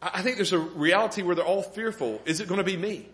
I 0.03 0.23
think 0.23 0.37
there's 0.37 0.53
a 0.53 0.59
reality 0.59 1.23
where 1.23 1.35
they're 1.35 1.45
all 1.45 1.63
fearful. 1.63 2.21
Is 2.25 2.41
it 2.41 2.49
going 2.49 2.59
to 2.59 2.65
be 2.65 2.77
me? 2.77 3.09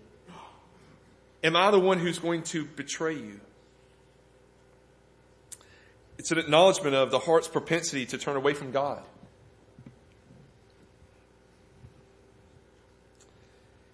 Am 1.45 1.57
I 1.57 1.71
the 1.71 1.81
one 1.81 1.99
who's 1.99 2.19
going 2.19 2.43
to 2.45 2.65
betray 2.65 3.15
you? 3.15 3.41
It's 6.19 6.31
an 6.31 6.39
acknowledgement 6.39 6.95
of 6.95 7.11
the 7.11 7.19
heart's 7.19 7.49
propensity 7.49 8.07
to 8.07 8.19
turn 8.19 8.37
away 8.37 8.55
from 8.55 8.71
God. 8.71 9.03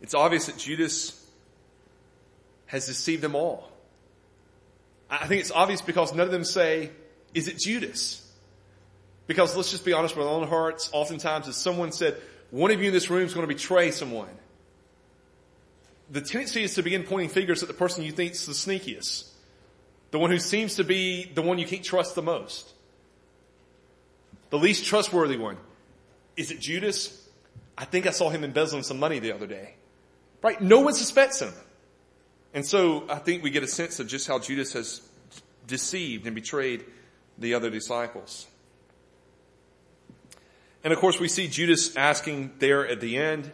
It's 0.02 0.14
obvious 0.14 0.46
that 0.46 0.58
Judas 0.58 1.18
has 2.66 2.86
deceived 2.86 3.22
them 3.22 3.34
all. 3.34 3.70
I 5.08 5.26
think 5.26 5.40
it's 5.40 5.50
obvious 5.50 5.80
because 5.80 6.12
none 6.14 6.26
of 6.26 6.32
them 6.32 6.44
say, 6.44 6.90
is 7.34 7.48
it 7.48 7.58
Judas? 7.58 8.18
Because 9.26 9.54
let's 9.56 9.70
just 9.70 9.84
be 9.84 9.92
honest 9.92 10.16
with 10.16 10.26
our 10.26 10.32
own 10.32 10.48
hearts. 10.48 10.90
Oftentimes, 10.92 11.48
as 11.48 11.56
someone 11.56 11.92
said, 11.92 12.16
one 12.50 12.70
of 12.70 12.80
you 12.80 12.88
in 12.88 12.92
this 12.92 13.10
room 13.10 13.24
is 13.24 13.34
going 13.34 13.46
to 13.46 13.54
betray 13.54 13.90
someone. 13.90 14.28
The 16.10 16.20
tendency 16.20 16.62
is 16.64 16.74
to 16.74 16.82
begin 16.82 17.04
pointing 17.04 17.30
fingers 17.30 17.62
at 17.62 17.68
the 17.68 17.74
person 17.74 18.04
you 18.04 18.12
think 18.12 18.32
is 18.32 18.46
the 18.46 18.52
sneakiest. 18.52 19.28
The 20.10 20.18
one 20.18 20.30
who 20.30 20.38
seems 20.38 20.74
to 20.76 20.84
be 20.84 21.24
the 21.24 21.40
one 21.40 21.58
you 21.58 21.66
can't 21.66 21.84
trust 21.84 22.14
the 22.14 22.22
most. 22.22 22.70
The 24.50 24.58
least 24.58 24.84
trustworthy 24.84 25.38
one. 25.38 25.56
Is 26.36 26.50
it 26.50 26.60
Judas? 26.60 27.28
I 27.78 27.86
think 27.86 28.06
I 28.06 28.10
saw 28.10 28.28
him 28.28 28.44
embezzling 28.44 28.82
some 28.82 28.98
money 28.98 29.18
the 29.18 29.32
other 29.32 29.46
day. 29.46 29.74
Right? 30.42 30.60
No 30.60 30.80
one 30.80 30.94
suspects 30.94 31.40
him. 31.40 31.52
And 32.54 32.66
so 32.66 33.04
I 33.08 33.16
think 33.16 33.42
we 33.42 33.50
get 33.50 33.62
a 33.62 33.68
sense 33.68 34.00
of 34.00 34.08
just 34.08 34.26
how 34.26 34.38
Judas 34.38 34.72
has 34.74 35.00
deceived 35.66 36.26
and 36.26 36.34
betrayed 36.34 36.84
the 37.38 37.54
other 37.54 37.70
disciples. 37.70 38.46
And 40.84 40.92
of 40.92 40.98
course 40.98 41.20
we 41.20 41.28
see 41.28 41.48
Judas 41.48 41.96
asking 41.96 42.52
there 42.58 42.86
at 42.86 43.00
the 43.00 43.16
end, 43.16 43.50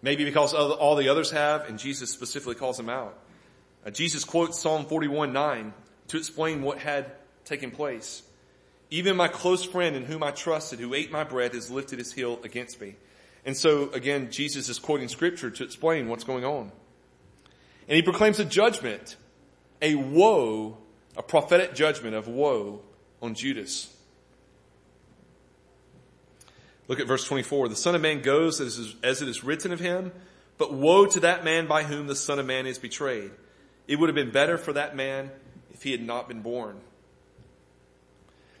maybe 0.00 0.24
because 0.24 0.54
all 0.54 0.96
the 0.96 1.08
others 1.08 1.30
have, 1.32 1.68
and 1.68 1.78
Jesus 1.78 2.10
specifically 2.10 2.54
calls 2.54 2.78
him 2.78 2.88
out. 2.88 3.18
Uh, 3.84 3.90
Jesus 3.90 4.24
quotes 4.24 4.58
Psalm 4.58 4.86
41 4.86 5.32
9 5.32 5.74
to 6.08 6.16
explain 6.16 6.62
what 6.62 6.78
had 6.78 7.12
taken 7.44 7.70
place. 7.70 8.22
Even 8.90 9.16
my 9.16 9.28
close 9.28 9.64
friend 9.64 9.96
in 9.96 10.04
whom 10.04 10.22
I 10.22 10.30
trusted, 10.30 10.78
who 10.78 10.94
ate 10.94 11.12
my 11.12 11.24
bread, 11.24 11.52
has 11.52 11.70
lifted 11.70 11.98
his 11.98 12.12
heel 12.12 12.38
against 12.42 12.80
me. 12.80 12.96
And 13.48 13.56
so 13.56 13.88
again, 13.92 14.30
Jesus 14.30 14.68
is 14.68 14.78
quoting 14.78 15.08
scripture 15.08 15.50
to 15.50 15.64
explain 15.64 16.10
what's 16.10 16.22
going 16.22 16.44
on. 16.44 16.70
And 17.88 17.96
he 17.96 18.02
proclaims 18.02 18.38
a 18.38 18.44
judgment, 18.44 19.16
a 19.80 19.94
woe, 19.94 20.76
a 21.16 21.22
prophetic 21.22 21.74
judgment 21.74 22.14
of 22.14 22.28
woe 22.28 22.82
on 23.22 23.32
Judas. 23.32 23.90
Look 26.88 27.00
at 27.00 27.06
verse 27.06 27.24
24. 27.24 27.70
The 27.70 27.76
Son 27.76 27.94
of 27.94 28.02
Man 28.02 28.20
goes 28.20 28.60
as 28.60 29.22
it 29.22 29.28
is 29.28 29.42
written 29.42 29.72
of 29.72 29.80
him, 29.80 30.12
but 30.58 30.74
woe 30.74 31.06
to 31.06 31.20
that 31.20 31.42
man 31.42 31.66
by 31.66 31.84
whom 31.84 32.06
the 32.06 32.16
Son 32.16 32.38
of 32.38 32.44
Man 32.44 32.66
is 32.66 32.78
betrayed. 32.78 33.30
It 33.86 33.96
would 33.96 34.10
have 34.10 34.14
been 34.14 34.30
better 34.30 34.58
for 34.58 34.74
that 34.74 34.94
man 34.94 35.30
if 35.72 35.82
he 35.82 35.92
had 35.92 36.02
not 36.02 36.28
been 36.28 36.42
born. 36.42 36.78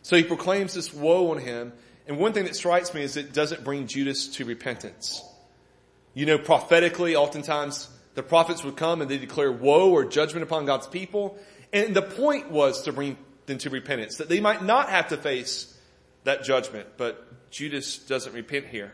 So 0.00 0.16
he 0.16 0.22
proclaims 0.22 0.72
this 0.72 0.94
woe 0.94 1.30
on 1.30 1.40
him. 1.40 1.74
And 2.08 2.16
one 2.18 2.32
thing 2.32 2.44
that 2.44 2.56
strikes 2.56 2.94
me 2.94 3.02
is 3.02 3.18
it 3.18 3.34
doesn't 3.34 3.62
bring 3.62 3.86
Judas 3.86 4.28
to 4.36 4.46
repentance. 4.46 5.22
You 6.14 6.24
know, 6.24 6.38
prophetically, 6.38 7.14
oftentimes 7.14 7.86
the 8.14 8.22
prophets 8.22 8.64
would 8.64 8.76
come 8.76 9.02
and 9.02 9.10
they 9.10 9.18
declare 9.18 9.52
woe 9.52 9.90
or 9.90 10.06
judgment 10.06 10.42
upon 10.42 10.64
God's 10.64 10.86
people. 10.86 11.38
And 11.70 11.94
the 11.94 12.02
point 12.02 12.50
was 12.50 12.82
to 12.82 12.92
bring 12.92 13.18
them 13.44 13.58
to 13.58 13.70
repentance, 13.70 14.16
that 14.16 14.30
they 14.30 14.40
might 14.40 14.64
not 14.64 14.88
have 14.88 15.08
to 15.08 15.18
face 15.18 15.76
that 16.24 16.44
judgment. 16.44 16.88
But 16.96 17.50
Judas 17.50 17.98
doesn't 17.98 18.32
repent 18.32 18.66
here. 18.66 18.90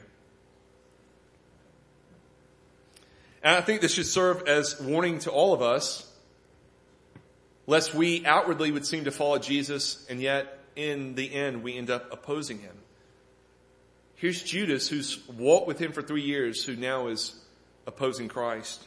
And 3.45 3.55
I 3.55 3.61
think 3.61 3.81
this 3.81 3.95
should 3.95 4.07
serve 4.07 4.49
as 4.49 4.81
warning 4.81 5.21
to 5.21 5.31
all 5.31 5.53
of 5.53 5.63
us, 5.63 6.11
lest 7.69 7.95
we 7.95 8.27
outwardly 8.27 8.73
would 8.73 8.87
seem 8.87 9.05
to 9.05 9.13
follow 9.13 9.39
Jesus 9.39 10.05
and 10.11 10.21
yet 10.21 10.59
in 10.75 11.15
the 11.15 11.33
end 11.33 11.63
we 11.63 11.77
end 11.77 11.91
up 11.91 12.13
opposing 12.13 12.59
him. 12.59 12.75
Here's 14.25 14.43
Judas 14.43 14.89
who's 14.89 15.19
walked 15.29 15.67
with 15.67 15.79
him 15.79 15.93
for 15.93 16.01
three 16.01 16.23
years 16.23 16.65
who 16.65 16.77
now 16.77 17.09
is 17.09 17.39
opposing 17.87 18.29
Christ. 18.29 18.83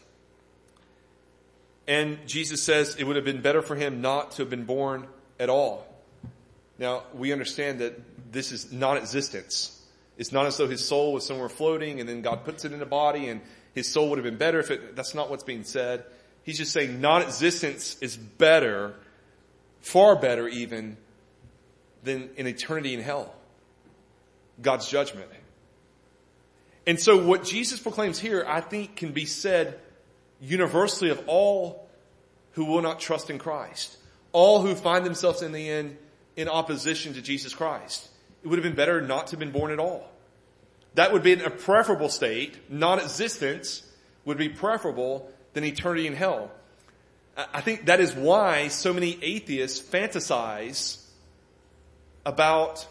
And 1.87 2.17
Jesus 2.25 2.63
says 2.63 2.95
it 2.95 3.03
would 3.03 3.17
have 3.17 3.25
been 3.25 3.43
better 3.43 3.61
for 3.61 3.75
him 3.75 4.01
not 4.01 4.31
to 4.31 4.41
have 4.41 4.49
been 4.49 4.63
born 4.63 5.05
at 5.39 5.47
all. 5.47 5.85
Now, 6.79 7.03
we 7.13 7.33
understand 7.33 7.81
that 7.81 8.31
this 8.31 8.51
is 8.51 8.71
non-existence. 8.71 9.79
It's 10.17 10.31
not 10.31 10.47
as 10.47 10.57
though 10.57 10.67
his 10.67 10.83
soul 10.83 11.13
was 11.13 11.23
somewhere 11.23 11.49
floating 11.49 11.99
and 11.99 12.09
then 12.09 12.23
God 12.23 12.43
puts 12.43 12.65
it 12.65 12.73
in 12.73 12.81
a 12.81 12.87
body 12.87 13.27
and 13.27 13.41
his 13.75 13.87
soul 13.87 14.09
would 14.09 14.17
have 14.17 14.25
been 14.25 14.39
better 14.39 14.59
if 14.59 14.71
it, 14.71 14.95
that's 14.95 15.13
not 15.13 15.29
what's 15.29 15.43
being 15.43 15.65
said. 15.65 16.03
He's 16.41 16.57
just 16.57 16.73
saying 16.73 16.99
non-existence 16.99 17.97
is 18.01 18.17
better, 18.17 18.95
far 19.81 20.15
better 20.15 20.47
even, 20.47 20.97
than 22.01 22.31
an 22.39 22.47
eternity 22.47 22.95
in 22.95 23.01
hell. 23.01 23.35
God's 24.61 24.89
judgment. 24.89 25.29
And 26.85 26.99
so 26.99 27.23
what 27.23 27.43
Jesus 27.43 27.79
proclaims 27.79 28.17
here, 28.17 28.45
I 28.47 28.61
think 28.61 28.95
can 28.95 29.11
be 29.11 29.25
said 29.25 29.79
universally 30.39 31.09
of 31.09 31.21
all 31.27 31.87
who 32.53 32.65
will 32.65 32.81
not 32.81 32.99
trust 32.99 33.29
in 33.29 33.37
Christ. 33.37 33.97
All 34.31 34.61
who 34.61 34.73
find 34.75 35.05
themselves 35.05 35.41
in 35.41 35.51
the 35.51 35.69
end 35.69 35.97
in 36.35 36.47
opposition 36.47 37.13
to 37.13 37.21
Jesus 37.21 37.53
Christ. 37.53 38.07
It 38.43 38.47
would 38.47 38.57
have 38.57 38.63
been 38.63 38.75
better 38.75 39.01
not 39.01 39.27
to 39.27 39.31
have 39.31 39.39
been 39.39 39.51
born 39.51 39.71
at 39.71 39.79
all. 39.79 40.09
That 40.93 41.11
would 41.13 41.23
be 41.23 41.33
a 41.33 41.49
preferable 41.49 42.09
state. 42.09 42.71
Non-existence 42.71 43.83
would 44.25 44.37
be 44.37 44.49
preferable 44.49 45.29
than 45.53 45.63
eternity 45.63 46.07
in 46.07 46.15
hell. 46.15 46.51
I 47.53 47.61
think 47.61 47.85
that 47.85 47.99
is 47.99 48.15
why 48.15 48.69
so 48.69 48.93
many 48.93 49.19
atheists 49.21 49.79
fantasize 49.79 51.03
about 52.25 52.87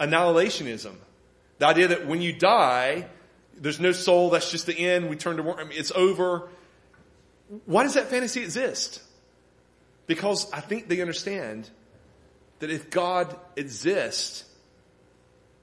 annihilationism. 0.00 0.94
The 1.58 1.66
idea 1.66 1.88
that 1.88 2.06
when 2.06 2.20
you 2.20 2.32
die, 2.32 3.06
there's 3.56 3.80
no 3.80 3.92
soul, 3.92 4.30
that's 4.30 4.50
just 4.50 4.66
the 4.66 4.76
end, 4.76 5.08
we 5.08 5.16
turn 5.16 5.36
to 5.36 5.52
I 5.52 5.64
mean, 5.64 5.78
it's 5.78 5.92
over. 5.92 6.48
Why 7.66 7.82
does 7.82 7.94
that 7.94 8.08
fantasy 8.08 8.42
exist? 8.42 9.02
Because 10.06 10.50
I 10.52 10.60
think 10.60 10.88
they 10.88 11.00
understand 11.00 11.68
that 12.58 12.70
if 12.70 12.90
God 12.90 13.36
exists 13.56 14.44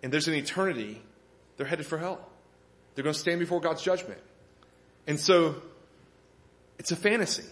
and 0.02 0.12
there's 0.12 0.28
an 0.28 0.34
eternity, 0.34 1.02
they're 1.58 1.68
headed 1.68 1.86
for 1.86 1.98
hell. 1.98 2.28
They're 2.96 3.04
going 3.04 3.14
to 3.14 3.20
stand 3.20 3.40
before 3.40 3.60
God's 3.62 3.82
judgment. 3.82 4.20
And 5.08 5.20
so, 5.20 5.56
it's 6.78 6.92
a 6.92 6.96
fantasy. 6.96 7.46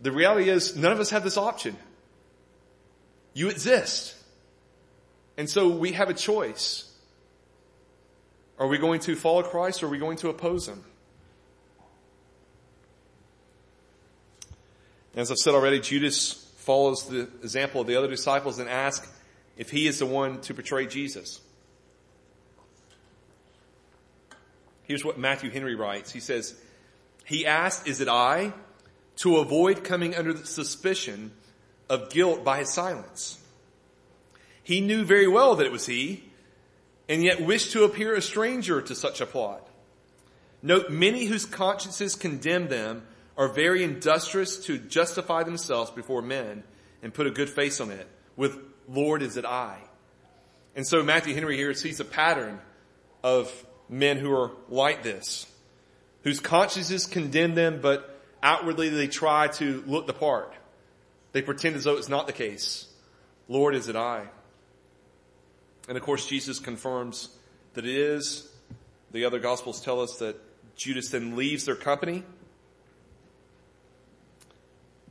The 0.00 0.12
reality 0.12 0.48
is 0.48 0.76
none 0.76 0.92
of 0.92 1.00
us 1.00 1.10
have 1.10 1.22
this 1.22 1.36
option. 1.36 1.76
You 3.34 3.48
exist. 3.48 4.16
And 5.36 5.48
so 5.48 5.68
we 5.68 5.92
have 5.92 6.10
a 6.10 6.14
choice. 6.14 6.88
Are 8.58 8.66
we 8.66 8.78
going 8.78 9.00
to 9.00 9.16
follow 9.16 9.42
Christ 9.42 9.82
or 9.82 9.86
are 9.86 9.88
we 9.88 9.98
going 9.98 10.18
to 10.18 10.28
oppose 10.28 10.68
Him? 10.68 10.84
As 15.14 15.30
I've 15.30 15.38
said 15.38 15.54
already, 15.54 15.80
Judas 15.80 16.32
follows 16.58 17.08
the 17.08 17.22
example 17.42 17.80
of 17.80 17.86
the 17.86 17.96
other 17.96 18.08
disciples 18.08 18.58
and 18.58 18.68
asks 18.68 19.10
if 19.56 19.70
he 19.70 19.86
is 19.86 19.98
the 19.98 20.06
one 20.06 20.40
to 20.42 20.54
betray 20.54 20.86
Jesus. 20.86 21.40
Here's 24.84 25.04
what 25.04 25.18
Matthew 25.18 25.50
Henry 25.50 25.74
writes. 25.74 26.12
He 26.12 26.20
says, 26.20 26.54
He 27.24 27.46
asked, 27.46 27.86
Is 27.86 28.00
it 28.00 28.08
I? 28.08 28.52
to 29.16 29.36
avoid 29.36 29.84
coming 29.84 30.14
under 30.14 30.32
the 30.32 30.46
suspicion 30.46 31.32
of 31.88 32.10
guilt 32.10 32.42
by 32.44 32.58
his 32.58 32.72
silence. 32.72 33.38
He 34.62 34.80
knew 34.80 35.04
very 35.04 35.28
well 35.28 35.56
that 35.56 35.66
it 35.66 35.72
was 35.72 35.86
he, 35.86 36.24
and 37.08 37.22
yet 37.22 37.44
wished 37.44 37.72
to 37.72 37.84
appear 37.84 38.14
a 38.14 38.22
stranger 38.22 38.80
to 38.80 38.94
such 38.94 39.20
a 39.20 39.26
plot. 39.26 39.66
Note, 40.62 40.90
many 40.90 41.24
whose 41.24 41.44
consciences 41.44 42.14
condemn 42.14 42.68
them 42.68 43.02
are 43.36 43.48
very 43.48 43.82
industrious 43.82 44.64
to 44.66 44.78
justify 44.78 45.42
themselves 45.42 45.90
before 45.90 46.22
men 46.22 46.62
and 47.02 47.12
put 47.12 47.26
a 47.26 47.30
good 47.30 47.50
face 47.50 47.80
on 47.80 47.90
it 47.90 48.06
with 48.36 48.56
Lord 48.88 49.22
is 49.22 49.36
it 49.36 49.44
I. 49.44 49.78
And 50.76 50.86
so 50.86 51.02
Matthew 51.02 51.34
Henry 51.34 51.56
here 51.56 51.74
sees 51.74 52.00
a 52.00 52.04
pattern 52.04 52.60
of 53.22 53.52
men 53.88 54.18
who 54.18 54.32
are 54.32 54.52
like 54.68 55.02
this, 55.02 55.46
whose 56.22 56.40
consciences 56.40 57.06
condemn 57.06 57.54
them, 57.54 57.80
but 57.82 58.20
outwardly 58.42 58.88
they 58.88 59.08
try 59.08 59.48
to 59.48 59.82
look 59.86 60.06
the 60.06 60.12
part. 60.12 60.54
They 61.32 61.42
pretend 61.42 61.76
as 61.76 61.84
though 61.84 61.96
it's 61.96 62.08
not 62.08 62.26
the 62.26 62.32
case. 62.32 62.86
Lord, 63.48 63.74
is 63.74 63.88
it 63.88 63.96
I? 63.96 64.28
And 65.92 65.98
of 65.98 66.04
course, 66.04 66.26
Jesus 66.26 66.58
confirms 66.58 67.28
that 67.74 67.84
it 67.84 67.94
is. 67.94 68.50
The 69.10 69.26
other 69.26 69.38
gospels 69.38 69.78
tell 69.78 70.00
us 70.00 70.16
that 70.20 70.36
Judas 70.74 71.10
then 71.10 71.36
leaves 71.36 71.66
their 71.66 71.74
company. 71.74 72.22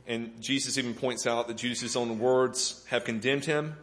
And 0.08 0.42
Jesus 0.42 0.78
even 0.78 0.94
points 0.94 1.24
out 1.24 1.46
that 1.46 1.56
Judas' 1.56 1.94
own 1.94 2.18
words 2.18 2.84
have 2.88 3.04
condemned 3.04 3.44
him. 3.44 3.76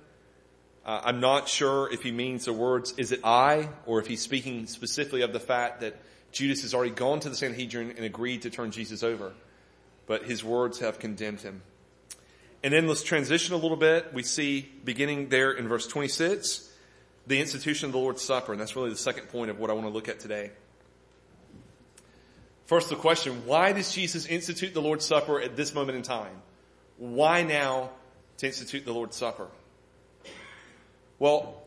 Uh, 0.85 0.99
I'm 1.05 1.21
not 1.21 1.47
sure 1.47 1.89
if 1.89 2.03
he 2.03 2.11
means 2.11 2.43
the 2.43 2.51
words, 2.51 2.93
is 2.97 3.13
it 3.13 3.21
I, 3.23 3.69
or 3.85 4.01
if 4.01 4.07
he's 4.07 4.21
speaking 4.21 4.67
specifically 4.67 5.21
of 5.21 5.31
the 5.31 5.39
fact 5.39 5.79
that 5.79 5.95
Judas 6.33 6.63
has 6.63 6.73
already 6.73 6.91
gone 6.91 7.21
to 7.21 7.29
the 7.29 7.35
Sanhedrin 7.37 7.91
and 7.91 8.03
agreed 8.03 8.41
to 8.41 8.49
turn 8.49 8.71
Jesus 8.71 9.03
over. 9.03 9.31
But 10.05 10.23
his 10.23 10.43
words 10.43 10.79
have 10.79 10.99
condemned 10.99 11.39
him. 11.39 11.61
And 12.61 12.73
then 12.73 12.89
let's 12.89 13.03
transition 13.03 13.53
a 13.53 13.57
little 13.57 13.77
bit. 13.77 14.13
We 14.13 14.23
see 14.23 14.69
beginning 14.83 15.29
there 15.29 15.53
in 15.53 15.69
verse 15.69 15.87
26, 15.87 16.68
the 17.29 17.39
institution 17.39 17.85
of 17.85 17.91
the 17.91 17.99
Lord's 17.99 18.23
Supper. 18.23 18.51
And 18.51 18.59
that's 18.59 18.75
really 18.75 18.89
the 18.89 18.97
second 18.97 19.29
point 19.29 19.51
of 19.51 19.59
what 19.59 19.69
I 19.69 19.73
want 19.73 19.85
to 19.85 19.93
look 19.93 20.09
at 20.09 20.19
today. 20.19 20.49
First, 22.65 22.89
the 22.89 22.95
question, 22.95 23.43
why 23.45 23.71
does 23.71 23.93
Jesus 23.93 24.25
institute 24.25 24.73
the 24.73 24.81
Lord's 24.81 25.05
Supper 25.05 25.39
at 25.39 25.55
this 25.55 25.73
moment 25.73 25.95
in 25.95 26.01
time? 26.03 26.41
Why 26.97 27.43
now 27.43 27.91
to 28.37 28.47
institute 28.47 28.83
the 28.83 28.93
Lord's 28.93 29.15
Supper? 29.15 29.47
Well, 31.19 31.61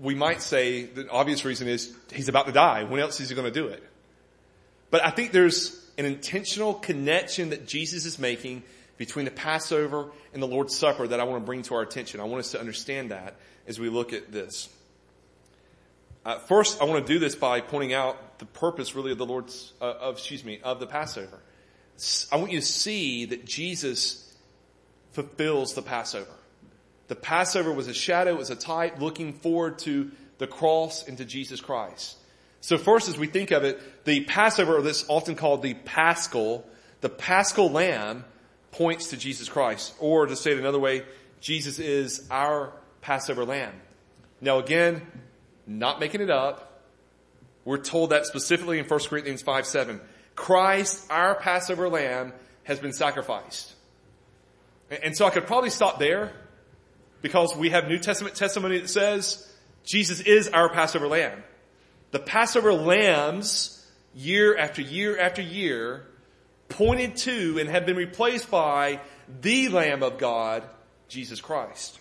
we 0.00 0.14
might 0.14 0.42
say 0.42 0.84
the 0.84 1.10
obvious 1.10 1.44
reason 1.44 1.66
is 1.66 1.92
he's 2.12 2.28
about 2.28 2.46
to 2.46 2.52
die. 2.52 2.84
When 2.84 3.00
else 3.00 3.18
is 3.20 3.28
he 3.28 3.34
going 3.34 3.52
to 3.52 3.60
do 3.60 3.66
it? 3.66 3.82
But 4.90 5.04
I 5.04 5.10
think 5.10 5.32
there's 5.32 5.90
an 5.98 6.04
intentional 6.04 6.74
connection 6.74 7.50
that 7.50 7.66
Jesus 7.66 8.06
is 8.06 8.18
making 8.18 8.62
between 8.96 9.24
the 9.24 9.32
Passover 9.32 10.10
and 10.32 10.40
the 10.40 10.46
Lord's 10.46 10.76
Supper 10.76 11.08
that 11.08 11.18
I 11.18 11.24
want 11.24 11.42
to 11.42 11.46
bring 11.46 11.62
to 11.62 11.74
our 11.74 11.82
attention. 11.82 12.20
I 12.20 12.24
want 12.24 12.40
us 12.40 12.52
to 12.52 12.60
understand 12.60 13.10
that 13.10 13.36
as 13.66 13.78
we 13.78 13.88
look 13.88 14.12
at 14.12 14.32
this. 14.32 14.68
Uh, 16.24 16.38
first, 16.38 16.80
I 16.80 16.84
want 16.84 17.06
to 17.06 17.12
do 17.12 17.18
this 17.18 17.34
by 17.34 17.60
pointing 17.60 17.92
out 17.92 18.38
the 18.38 18.46
purpose 18.46 18.94
really 18.94 19.12
of 19.12 19.18
the 19.18 19.26
Lord's, 19.26 19.72
uh, 19.80 19.84
of, 19.84 20.16
excuse 20.16 20.44
me, 20.44 20.60
of 20.62 20.80
the 20.80 20.86
Passover. 20.86 21.38
I 22.32 22.36
want 22.36 22.50
you 22.50 22.60
to 22.60 22.66
see 22.66 23.26
that 23.26 23.44
Jesus 23.44 24.34
fulfills 25.12 25.74
the 25.74 25.82
Passover. 25.82 26.30
The 27.08 27.14
Passover 27.14 27.72
was 27.72 27.88
a 27.88 27.94
shadow, 27.94 28.32
it 28.32 28.38
was 28.38 28.50
a 28.50 28.56
type 28.56 29.00
looking 29.00 29.34
forward 29.34 29.78
to 29.80 30.10
the 30.38 30.46
cross 30.46 31.06
and 31.06 31.18
to 31.18 31.24
Jesus 31.24 31.60
Christ. 31.60 32.16
So 32.62 32.78
first, 32.78 33.08
as 33.08 33.18
we 33.18 33.26
think 33.26 33.50
of 33.50 33.62
it, 33.62 34.04
the 34.04 34.24
Passover, 34.24 34.78
or 34.78 34.82
this 34.82 35.04
often 35.08 35.36
called 35.36 35.62
the 35.62 35.74
Paschal, 35.74 36.66
the 37.02 37.10
Paschal 37.10 37.70
lamb 37.70 38.24
points 38.72 39.10
to 39.10 39.18
Jesus 39.18 39.48
Christ. 39.48 39.92
Or 40.00 40.26
to 40.26 40.34
say 40.34 40.52
it 40.52 40.58
another 40.58 40.78
way, 40.78 41.02
Jesus 41.40 41.78
is 41.78 42.26
our 42.30 42.72
Passover 43.04 43.44
lamb. 43.44 43.74
Now 44.40 44.58
again, 44.58 45.02
not 45.66 46.00
making 46.00 46.22
it 46.22 46.30
up. 46.30 46.80
We're 47.66 47.76
told 47.76 48.10
that 48.10 48.24
specifically 48.24 48.78
in 48.78 48.86
1 48.86 49.00
Corinthians 49.10 49.42
5 49.42 49.66
7. 49.66 50.00
Christ, 50.34 51.06
our 51.10 51.34
Passover 51.34 51.90
lamb, 51.90 52.32
has 52.62 52.80
been 52.80 52.94
sacrificed. 52.94 53.74
And 55.02 55.14
so 55.14 55.26
I 55.26 55.30
could 55.30 55.46
probably 55.46 55.68
stop 55.68 55.98
there 55.98 56.32
because 57.20 57.54
we 57.54 57.70
have 57.70 57.88
New 57.88 57.98
Testament 57.98 58.36
testimony 58.36 58.78
that 58.78 58.88
says 58.88 59.52
Jesus 59.84 60.20
is 60.20 60.48
our 60.48 60.70
Passover 60.70 61.06
lamb. 61.06 61.42
The 62.10 62.20
Passover 62.20 62.72
lambs, 62.72 63.86
year 64.14 64.56
after 64.56 64.80
year 64.80 65.18
after 65.18 65.42
year, 65.42 66.06
pointed 66.70 67.16
to 67.16 67.58
and 67.60 67.68
have 67.68 67.84
been 67.84 67.96
replaced 67.96 68.50
by 68.50 69.00
the 69.42 69.68
Lamb 69.68 70.02
of 70.02 70.16
God, 70.16 70.64
Jesus 71.08 71.42
Christ. 71.42 71.98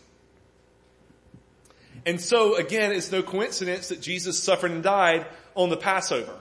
And 2.06 2.20
so 2.20 2.56
again, 2.56 2.92
it's 2.92 3.12
no 3.12 3.24
coincidence 3.24 3.90
that 3.90 4.02
Jesus 4.02 4.42
suffered 4.42 4.72
and 4.72 4.84
died 4.84 5.26
on 5.56 5.70
the 5.70 5.78
Passover. 5.78 6.38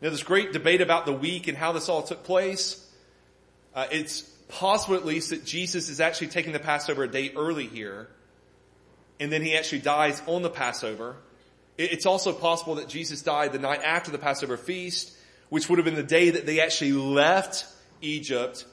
Now 0.00 0.10
this 0.10 0.22
great 0.22 0.52
debate 0.52 0.80
about 0.80 1.06
the 1.06 1.12
week 1.12 1.48
and 1.48 1.56
how 1.56 1.72
this 1.72 1.88
all 1.88 2.02
took 2.02 2.24
place. 2.24 2.84
Uh, 3.74 3.86
it's 3.90 4.22
possible 4.48 4.96
at 4.96 5.04
least 5.04 5.30
that 5.30 5.44
Jesus 5.44 5.88
is 5.88 6.00
actually 6.00 6.28
taking 6.28 6.52
the 6.52 6.58
Passover 6.58 7.04
a 7.04 7.08
day 7.08 7.32
early 7.36 7.66
here. 7.66 8.08
And 9.20 9.32
then 9.32 9.42
he 9.42 9.56
actually 9.56 9.80
dies 9.80 10.22
on 10.26 10.42
the 10.42 10.50
Passover. 10.50 11.16
It's 11.76 12.06
also 12.06 12.32
possible 12.32 12.76
that 12.76 12.88
Jesus 12.88 13.22
died 13.22 13.52
the 13.52 13.58
night 13.58 13.82
after 13.84 14.10
the 14.10 14.18
Passover 14.18 14.56
feast, 14.56 15.16
which 15.48 15.68
would 15.68 15.78
have 15.78 15.84
been 15.84 15.94
the 15.94 16.02
day 16.02 16.30
that 16.30 16.46
they 16.46 16.60
actually 16.60 16.92
left 16.92 17.66
Egypt 18.00 18.64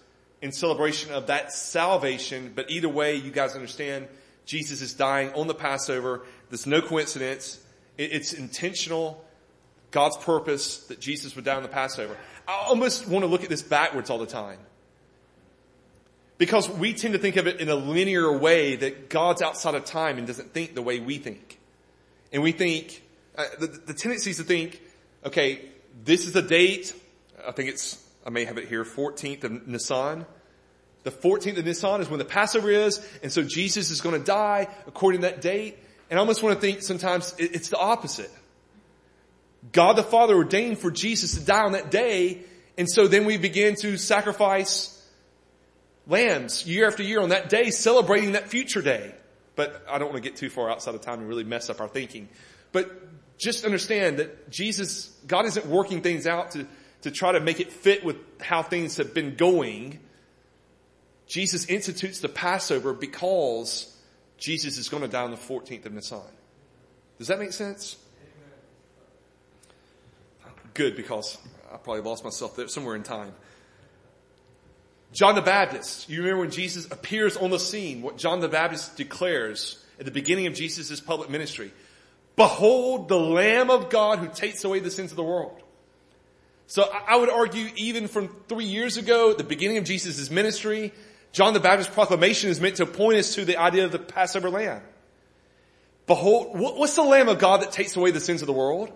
in 0.41 0.51
celebration 0.51 1.11
of 1.13 1.27
that 1.27 1.51
salvation. 1.51 2.51
But 2.55 2.71
either 2.71 2.89
way, 2.89 3.15
you 3.15 3.31
guys 3.31 3.53
understand 3.53 4.07
Jesus 4.45 4.81
is 4.81 4.93
dying 4.93 5.33
on 5.33 5.47
the 5.47 5.55
Passover. 5.55 6.21
There's 6.49 6.67
no 6.67 6.81
coincidence. 6.81 7.59
It's 7.97 8.33
intentional. 8.33 9.23
God's 9.91 10.17
purpose 10.17 10.85
that 10.87 10.99
Jesus 10.99 11.35
would 11.35 11.45
die 11.45 11.55
on 11.55 11.63
the 11.63 11.69
Passover. 11.69 12.17
I 12.47 12.65
almost 12.67 13.07
want 13.07 13.23
to 13.23 13.27
look 13.27 13.43
at 13.43 13.49
this 13.49 13.61
backwards 13.61 14.09
all 14.09 14.17
the 14.17 14.25
time. 14.25 14.59
Because 16.37 16.69
we 16.69 16.93
tend 16.93 17.13
to 17.13 17.19
think 17.19 17.37
of 17.37 17.47
it 17.47 17.61
in 17.61 17.69
a 17.69 17.75
linear 17.75 18.37
way 18.37 18.75
that 18.75 19.09
God's 19.09 19.41
outside 19.41 19.73
of 19.73 19.85
time 19.85 20.17
and 20.17 20.27
doesn't 20.27 20.53
think 20.53 20.75
the 20.75 20.81
way 20.81 20.99
we 20.99 21.17
think. 21.17 21.59
And 22.33 22.43
we 22.43 22.51
think, 22.51 23.01
uh, 23.37 23.45
the, 23.57 23.67
the 23.67 23.93
tendency 23.93 24.31
is 24.31 24.37
to 24.37 24.43
think, 24.43 24.81
okay, 25.25 25.61
this 26.03 26.27
is 26.27 26.33
the 26.33 26.41
date. 26.41 26.93
I 27.47 27.51
think 27.51 27.69
it's, 27.69 28.03
I 28.25 28.31
may 28.31 28.43
have 28.43 28.57
it 28.57 28.67
here, 28.67 28.83
14th 28.83 29.45
of 29.45 29.67
Nisan. 29.67 30.25
The 31.05 31.11
14th 31.11 31.59
of 31.59 31.65
Nisan 31.65 32.01
is 32.01 32.09
when 32.09 32.17
the 32.17 32.25
Passover 32.25 32.71
is, 32.71 32.99
and 33.21 33.31
so 33.31 33.43
Jesus 33.43 33.91
is 33.91 34.01
going 34.01 34.19
to 34.19 34.25
die 34.25 34.67
according 34.87 35.21
to 35.21 35.27
that 35.27 35.39
date. 35.39 35.77
And 36.09 36.17
I 36.17 36.19
almost 36.19 36.41
want 36.41 36.55
to 36.55 36.61
think 36.61 36.81
sometimes 36.81 37.35
it's 37.37 37.69
the 37.69 37.77
opposite. 37.77 38.31
God 39.71 39.97
the 39.97 40.03
Father 40.03 40.33
ordained 40.33 40.79
for 40.79 40.89
Jesus 40.89 41.35
to 41.35 41.45
die 41.45 41.61
on 41.61 41.73
that 41.73 41.91
day, 41.91 42.41
and 42.75 42.89
so 42.89 43.07
then 43.07 43.25
we 43.25 43.37
begin 43.37 43.75
to 43.81 43.97
sacrifice 43.97 44.91
lambs 46.07 46.65
year 46.65 46.87
after 46.87 47.03
year 47.03 47.21
on 47.21 47.29
that 47.29 47.49
day, 47.49 47.69
celebrating 47.69 48.31
that 48.31 48.49
future 48.49 48.81
day. 48.81 49.13
But 49.55 49.85
I 49.87 49.99
don't 49.99 50.11
want 50.11 50.23
to 50.23 50.27
get 50.27 50.37
too 50.37 50.49
far 50.49 50.71
outside 50.71 50.95
of 50.95 51.01
time 51.01 51.19
and 51.19 51.29
really 51.29 51.43
mess 51.43 51.69
up 51.69 51.81
our 51.81 51.87
thinking. 51.87 52.29
But 52.71 52.91
just 53.37 53.63
understand 53.63 54.17
that 54.17 54.49
Jesus, 54.49 55.15
God 55.27 55.45
isn't 55.45 55.67
working 55.67 56.01
things 56.01 56.25
out 56.25 56.51
to, 56.51 56.65
to 57.03 57.11
try 57.11 57.33
to 57.33 57.39
make 57.39 57.59
it 57.59 57.71
fit 57.71 58.03
with 58.03 58.17
how 58.41 58.63
things 58.63 58.97
have 58.97 59.13
been 59.13 59.35
going. 59.35 59.99
Jesus 61.27 61.65
institutes 61.65 62.19
the 62.19 62.29
Passover 62.29 62.93
because 62.93 63.95
Jesus 64.37 64.77
is 64.77 64.89
going 64.89 65.01
to 65.01 65.09
die 65.09 65.23
on 65.23 65.31
the 65.31 65.37
14th 65.37 65.85
of 65.85 65.93
Nisan. 65.93 66.21
Does 67.17 67.27
that 67.27 67.39
make 67.39 67.53
sense? 67.53 67.97
Good, 70.73 70.95
because 70.95 71.37
I 71.73 71.77
probably 71.77 72.01
lost 72.01 72.23
myself 72.23 72.55
there 72.55 72.67
somewhere 72.67 72.95
in 72.95 73.03
time. 73.03 73.33
John 75.13 75.35
the 75.35 75.41
Baptist, 75.41 76.09
you 76.09 76.19
remember 76.19 76.41
when 76.41 76.51
Jesus 76.51 76.91
appears 76.91 77.37
on 77.37 77.49
the 77.49 77.59
scene, 77.59 78.01
what 78.01 78.17
John 78.17 78.41
the 78.41 78.49
Baptist 78.49 78.97
declares 78.97 79.81
at 79.97 80.03
the 80.03 80.11
beginning 80.11 80.47
of 80.47 80.53
Jesus' 80.53 80.99
public 80.99 81.29
ministry. 81.29 81.71
Behold 82.35 83.07
the 83.07 83.17
Lamb 83.17 83.69
of 83.69 83.89
God 83.89 84.19
who 84.19 84.27
takes 84.27 84.65
away 84.65 84.79
the 84.79 84.91
sins 84.91 85.11
of 85.11 85.15
the 85.15 85.23
world. 85.23 85.61
So 86.67 86.83
I 87.07 87.15
would 87.15 87.29
argue 87.29 87.69
even 87.77 88.09
from 88.09 88.27
three 88.49 88.65
years 88.65 88.97
ago, 88.97 89.33
the 89.33 89.43
beginning 89.45 89.77
of 89.77 89.85
Jesus' 89.85 90.29
ministry, 90.29 90.91
John 91.35 91.53
the 91.53 91.59
Baptist's 91.59 91.93
proclamation 91.93 92.49
is 92.49 92.61
meant 92.61 92.77
to 92.77 92.85
point 92.85 93.17
us 93.17 93.35
to 93.35 93.43
the 93.43 93.57
idea 93.57 93.83
of 93.83 93.91
the 93.91 93.99
Passover 93.99 94.49
lamb. 94.49 94.81
Behold, 96.07 96.57
what's 96.57 96.95
the 96.95 97.03
lamb 97.03 97.27
of 97.27 97.39
God 97.39 97.61
that 97.61 97.73
takes 97.73 97.93
away 97.97 98.11
the 98.11 98.21
sins 98.21 98.41
of 98.41 98.45
the 98.45 98.53
world? 98.53 98.89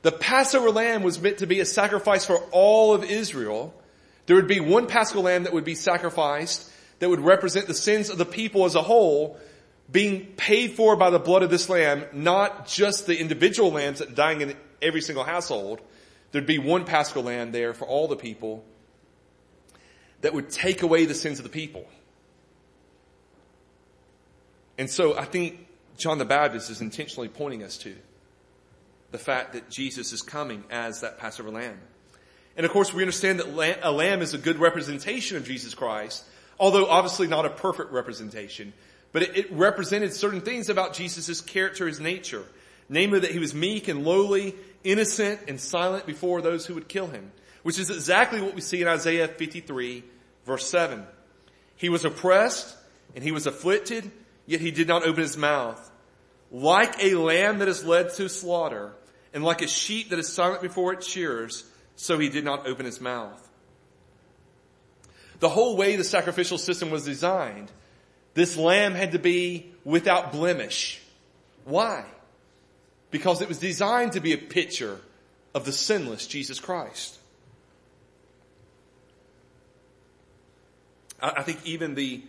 The 0.00 0.10
Passover 0.10 0.70
lamb 0.70 1.02
was 1.02 1.20
meant 1.20 1.38
to 1.38 1.46
be 1.46 1.60
a 1.60 1.66
sacrifice 1.66 2.24
for 2.24 2.38
all 2.50 2.94
of 2.94 3.04
Israel. 3.04 3.74
There 4.24 4.36
would 4.36 4.48
be 4.48 4.60
one 4.60 4.86
Paschal 4.86 5.20
lamb 5.20 5.42
that 5.42 5.52
would 5.52 5.66
be 5.66 5.74
sacrificed 5.74 6.66
that 7.00 7.10
would 7.10 7.20
represent 7.20 7.66
the 7.66 7.74
sins 7.74 8.08
of 8.08 8.16
the 8.16 8.24
people 8.24 8.64
as 8.64 8.74
a 8.74 8.80
whole 8.80 9.38
being 9.92 10.24
paid 10.38 10.72
for 10.72 10.96
by 10.96 11.10
the 11.10 11.18
blood 11.18 11.42
of 11.42 11.50
this 11.50 11.68
lamb, 11.68 12.06
not 12.14 12.66
just 12.68 13.04
the 13.04 13.20
individual 13.20 13.70
lambs 13.70 13.98
that 13.98 14.14
dying 14.14 14.40
in 14.40 14.56
every 14.80 15.02
single 15.02 15.24
household. 15.24 15.82
There'd 16.32 16.46
be 16.46 16.56
one 16.56 16.86
Paschal 16.86 17.24
lamb 17.24 17.52
there 17.52 17.74
for 17.74 17.86
all 17.86 18.08
the 18.08 18.16
people 18.16 18.64
that 20.24 20.32
would 20.32 20.48
take 20.48 20.80
away 20.80 21.04
the 21.04 21.14
sins 21.14 21.38
of 21.38 21.42
the 21.42 21.50
people. 21.50 21.84
And 24.78 24.88
so 24.88 25.18
I 25.18 25.26
think 25.26 25.66
John 25.98 26.16
the 26.16 26.24
Baptist 26.24 26.70
is 26.70 26.80
intentionally 26.80 27.28
pointing 27.28 27.62
us 27.62 27.76
to 27.78 27.94
the 29.10 29.18
fact 29.18 29.52
that 29.52 29.68
Jesus 29.68 30.14
is 30.14 30.22
coming 30.22 30.64
as 30.70 31.02
that 31.02 31.18
Passover 31.18 31.50
lamb. 31.50 31.78
And 32.56 32.64
of 32.64 32.72
course 32.72 32.90
we 32.90 33.02
understand 33.02 33.38
that 33.40 33.80
a 33.82 33.90
lamb 33.90 34.22
is 34.22 34.32
a 34.32 34.38
good 34.38 34.56
representation 34.56 35.36
of 35.36 35.44
Jesus 35.44 35.74
Christ, 35.74 36.24
although 36.58 36.86
obviously 36.86 37.26
not 37.26 37.44
a 37.44 37.50
perfect 37.50 37.92
representation, 37.92 38.72
but 39.12 39.24
it, 39.36 39.52
represented 39.52 40.14
certain 40.14 40.40
things 40.40 40.70
about 40.70 40.94
Jesus' 40.94 41.42
character, 41.42 41.86
his 41.86 42.00
nature. 42.00 42.44
Namely 42.88 43.20
that 43.20 43.30
he 43.30 43.38
was 43.38 43.52
meek 43.52 43.88
and 43.88 44.06
lowly, 44.06 44.54
innocent 44.84 45.40
and 45.48 45.60
silent 45.60 46.06
before 46.06 46.40
those 46.40 46.64
who 46.64 46.72
would 46.76 46.88
kill 46.88 47.08
him, 47.08 47.30
which 47.62 47.78
is 47.78 47.90
exactly 47.90 48.40
what 48.40 48.54
we 48.54 48.62
see 48.62 48.80
in 48.80 48.88
Isaiah 48.88 49.28
53 49.28 50.02
Verse 50.44 50.68
7. 50.68 51.04
He 51.76 51.88
was 51.88 52.04
oppressed 52.04 52.76
and 53.14 53.24
he 53.24 53.32
was 53.32 53.46
afflicted, 53.46 54.10
yet 54.46 54.60
he 54.60 54.70
did 54.70 54.88
not 54.88 55.04
open 55.04 55.22
his 55.22 55.36
mouth. 55.36 55.90
Like 56.50 57.02
a 57.02 57.14
lamb 57.14 57.58
that 57.58 57.68
is 57.68 57.84
led 57.84 58.10
to 58.14 58.28
slaughter, 58.28 58.92
and 59.32 59.42
like 59.42 59.62
a 59.62 59.68
sheep 59.68 60.10
that 60.10 60.18
is 60.18 60.32
silent 60.32 60.62
before 60.62 60.92
its 60.92 61.06
shearers, 61.06 61.64
so 61.96 62.18
he 62.18 62.28
did 62.28 62.44
not 62.44 62.66
open 62.66 62.86
his 62.86 63.00
mouth. 63.00 63.40
The 65.40 65.48
whole 65.48 65.76
way 65.76 65.96
the 65.96 66.04
sacrificial 66.04 66.58
system 66.58 66.90
was 66.90 67.04
designed, 67.04 67.70
this 68.34 68.56
lamb 68.56 68.94
had 68.94 69.12
to 69.12 69.18
be 69.18 69.72
without 69.84 70.32
blemish. 70.32 71.00
Why? 71.64 72.04
Because 73.10 73.42
it 73.42 73.48
was 73.48 73.58
designed 73.58 74.12
to 74.12 74.20
be 74.20 74.32
a 74.32 74.38
picture 74.38 75.00
of 75.54 75.64
the 75.64 75.72
sinless 75.72 76.26
Jesus 76.26 76.60
Christ. 76.60 77.18
I, 81.24 81.42
think 81.42 81.64
even 81.64 81.94
the, 81.94 82.22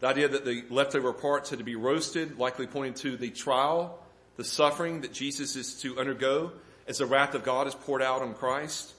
the 0.00 0.08
idea 0.08 0.28
that 0.28 0.44
the 0.44 0.64
leftover 0.68 1.12
parts 1.12 1.50
had 1.50 1.60
to 1.60 1.64
be 1.64 1.76
roasted, 1.76 2.38
likely 2.38 2.66
pointed 2.66 2.96
to 2.96 3.16
the 3.16 3.30
trial, 3.30 3.98
the 4.36 4.44
suffering 4.44 5.02
that 5.02 5.12
Jesus 5.12 5.54
is 5.54 5.80
to 5.82 5.98
undergo 5.98 6.52
as 6.88 6.98
the 6.98 7.06
wrath 7.06 7.34
of 7.34 7.44
God 7.44 7.66
is 7.68 7.74
poured 7.74 8.02
out 8.02 8.22
on 8.22 8.34
Christ. 8.34 8.92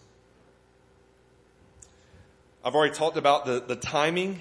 I've 2.64 2.76
already 2.76 2.94
talked 2.94 3.18
about 3.18 3.46
the, 3.46 3.60
the 3.60 3.76
timing. 3.76 4.40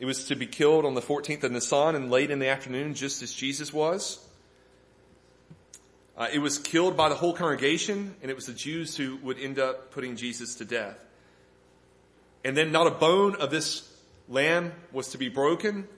It 0.00 0.06
was 0.06 0.26
to 0.26 0.34
be 0.34 0.46
killed 0.46 0.84
on 0.84 0.94
the 0.94 1.00
14th 1.00 1.44
of 1.44 1.52
Nisan 1.52 1.94
and 1.94 2.10
late 2.10 2.32
in 2.32 2.40
the 2.40 2.48
afternoon, 2.48 2.94
just 2.94 3.22
as 3.22 3.32
Jesus 3.32 3.72
was. 3.72 4.18
Uh, 6.16 6.28
it 6.32 6.40
was 6.40 6.58
killed 6.58 6.96
by 6.96 7.08
the 7.08 7.14
whole 7.14 7.32
congregation, 7.32 8.14
and 8.22 8.30
it 8.30 8.34
was 8.34 8.46
the 8.46 8.52
Jews 8.52 8.96
who 8.96 9.16
would 9.18 9.38
end 9.38 9.60
up 9.60 9.92
putting 9.92 10.16
Jesus 10.16 10.56
to 10.56 10.64
death. 10.64 10.98
And 12.44 12.56
then 12.56 12.72
not 12.72 12.86
a 12.86 12.90
bone 12.90 13.36
of 13.36 13.50
this 13.50 13.88
lamb 14.28 14.72
was 14.92 15.08
to 15.08 15.18
be 15.18 15.28
broken. 15.28 15.88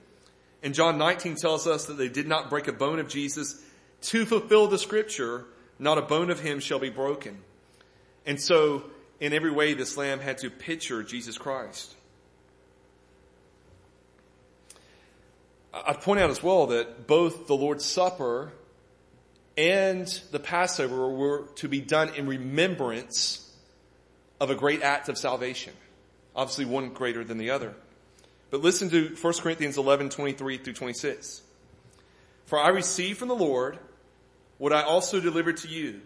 And 0.63 0.73
John 0.73 0.97
19 0.97 1.35
tells 1.35 1.67
us 1.67 1.85
that 1.85 1.97
they 1.97 2.09
did 2.09 2.27
not 2.27 2.49
break 2.49 2.67
a 2.67 2.73
bone 2.73 2.99
of 2.99 3.07
Jesus 3.07 3.61
to 4.01 4.25
fulfill 4.25 4.67
the 4.67 4.77
scripture, 4.77 5.45
not 5.79 5.97
a 5.97 6.01
bone 6.01 6.29
of 6.29 6.39
him 6.39 6.59
shall 6.59 6.79
be 6.79 6.89
broken. 6.89 7.37
And 8.25 8.41
so, 8.41 8.83
in 9.19 9.33
every 9.33 9.51
way, 9.51 9.73
this 9.73 9.97
lamb 9.97 10.19
had 10.19 10.39
to 10.39 10.49
picture 10.49 11.03
Jesus 11.03 11.37
Christ. 11.37 11.93
I'd 15.73 16.01
point 16.01 16.19
out 16.19 16.29
as 16.29 16.41
well 16.41 16.67
that 16.67 17.07
both 17.07 17.47
the 17.47 17.55
Lord's 17.55 17.85
Supper 17.85 18.51
and 19.57 20.07
the 20.31 20.39
Passover 20.39 21.09
were 21.09 21.47
to 21.55 21.67
be 21.67 21.81
done 21.81 22.13
in 22.15 22.27
remembrance 22.27 23.43
of 24.39 24.49
a 24.49 24.55
great 24.55 24.81
act 24.81 25.09
of 25.09 25.17
salvation. 25.17 25.73
Obviously 26.37 26.65
one 26.65 26.89
greater 26.89 27.23
than 27.23 27.39
the 27.39 27.49
other. 27.49 27.73
But 28.51 28.61
listen 28.61 28.89
to 28.91 29.15
1 29.19 29.33
Corinthians 29.39 29.77
11, 29.77 30.09
23 30.09 30.57
through 30.59 30.73
26. 30.73 31.41
For 32.45 32.59
I 32.59 32.69
received 32.69 33.17
from 33.19 33.27
the 33.27 33.35
Lord 33.35 33.77
what 34.57 34.71
I 34.71 34.83
also 34.83 35.19
delivered 35.19 35.57
to 35.57 35.67
you, 35.67 35.99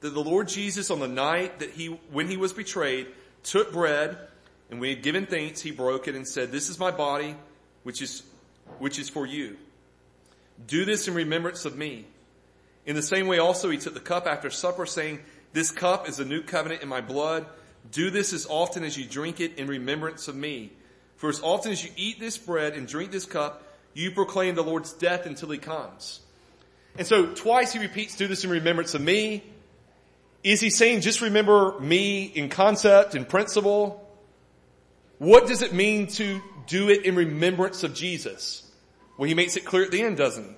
that 0.00 0.10
the 0.10 0.22
Lord 0.22 0.48
Jesus 0.48 0.90
on 0.90 1.00
the 1.00 1.08
night 1.08 1.58
that 1.58 1.70
he, 1.70 1.86
when 2.12 2.28
he 2.28 2.36
was 2.36 2.52
betrayed, 2.52 3.08
took 3.42 3.72
bread, 3.72 4.16
and 4.70 4.78
when 4.78 4.90
he 4.90 4.94
had 4.94 5.02
given 5.02 5.26
thanks, 5.26 5.60
he 5.60 5.70
broke 5.70 6.06
it 6.06 6.14
and 6.14 6.28
said, 6.28 6.52
this 6.52 6.68
is 6.68 6.78
my 6.78 6.90
body, 6.90 7.34
which 7.82 8.02
is, 8.02 8.22
which 8.78 8.98
is 8.98 9.08
for 9.08 9.26
you. 9.26 9.56
Do 10.66 10.84
this 10.84 11.08
in 11.08 11.14
remembrance 11.14 11.64
of 11.64 11.76
me. 11.76 12.04
In 12.84 12.94
the 12.94 13.02
same 13.02 13.26
way 13.26 13.38
also 13.38 13.70
he 13.70 13.78
took 13.78 13.94
the 13.94 14.00
cup 14.00 14.26
after 14.26 14.50
supper 14.50 14.86
saying, 14.86 15.20
this 15.52 15.70
cup 15.70 16.08
is 16.08 16.20
a 16.20 16.24
new 16.24 16.42
covenant 16.42 16.82
in 16.82 16.88
my 16.88 17.00
blood. 17.00 17.46
Do 17.92 18.10
this 18.10 18.32
as 18.32 18.46
often 18.48 18.84
as 18.84 18.96
you 18.96 19.04
drink 19.04 19.40
it 19.40 19.58
in 19.58 19.66
remembrance 19.66 20.28
of 20.28 20.36
me. 20.36 20.72
For 21.16 21.28
as 21.28 21.40
often 21.42 21.72
as 21.72 21.84
you 21.84 21.90
eat 21.96 22.20
this 22.20 22.36
bread 22.36 22.74
and 22.74 22.86
drink 22.86 23.10
this 23.10 23.24
cup, 23.24 23.62
you 23.94 24.10
proclaim 24.10 24.54
the 24.54 24.62
Lord's 24.62 24.92
death 24.92 25.26
until 25.26 25.50
he 25.50 25.58
comes. 25.58 26.20
And 26.98 27.06
so 27.06 27.26
twice 27.26 27.72
he 27.72 27.78
repeats, 27.78 28.16
do 28.16 28.26
this 28.26 28.44
in 28.44 28.50
remembrance 28.50 28.94
of 28.94 29.00
me. 29.00 29.42
Is 30.44 30.60
he 30.60 30.70
saying 30.70 31.00
just 31.00 31.20
remember 31.20 31.78
me 31.80 32.24
in 32.24 32.48
concept 32.48 33.14
and 33.14 33.28
principle? 33.28 34.02
What 35.18 35.46
does 35.46 35.62
it 35.62 35.72
mean 35.72 36.06
to 36.08 36.40
do 36.66 36.88
it 36.88 37.04
in 37.04 37.16
remembrance 37.16 37.82
of 37.82 37.94
Jesus? 37.94 38.70
Well, 39.16 39.28
he 39.28 39.34
makes 39.34 39.56
it 39.56 39.64
clear 39.64 39.84
at 39.84 39.90
the 39.90 40.02
end, 40.02 40.16
doesn't 40.16 40.44
he? 40.44 40.56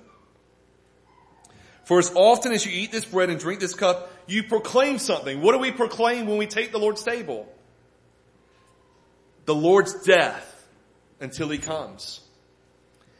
For 1.89 1.97
as 1.97 2.11
often 2.13 2.51
as 2.51 2.63
you 2.67 2.71
eat 2.71 2.91
this 2.91 3.03
bread 3.03 3.31
and 3.31 3.39
drink 3.39 3.59
this 3.59 3.73
cup, 3.73 4.13
you 4.27 4.43
proclaim 4.43 4.99
something. 4.99 5.41
What 5.41 5.53
do 5.53 5.57
we 5.57 5.71
proclaim 5.71 6.27
when 6.27 6.37
we 6.37 6.45
take 6.45 6.71
the 6.71 6.77
Lord's 6.77 7.01
table? 7.01 7.51
The 9.45 9.55
Lord's 9.55 10.03
death 10.03 10.67
until 11.19 11.49
he 11.49 11.57
comes. 11.57 12.21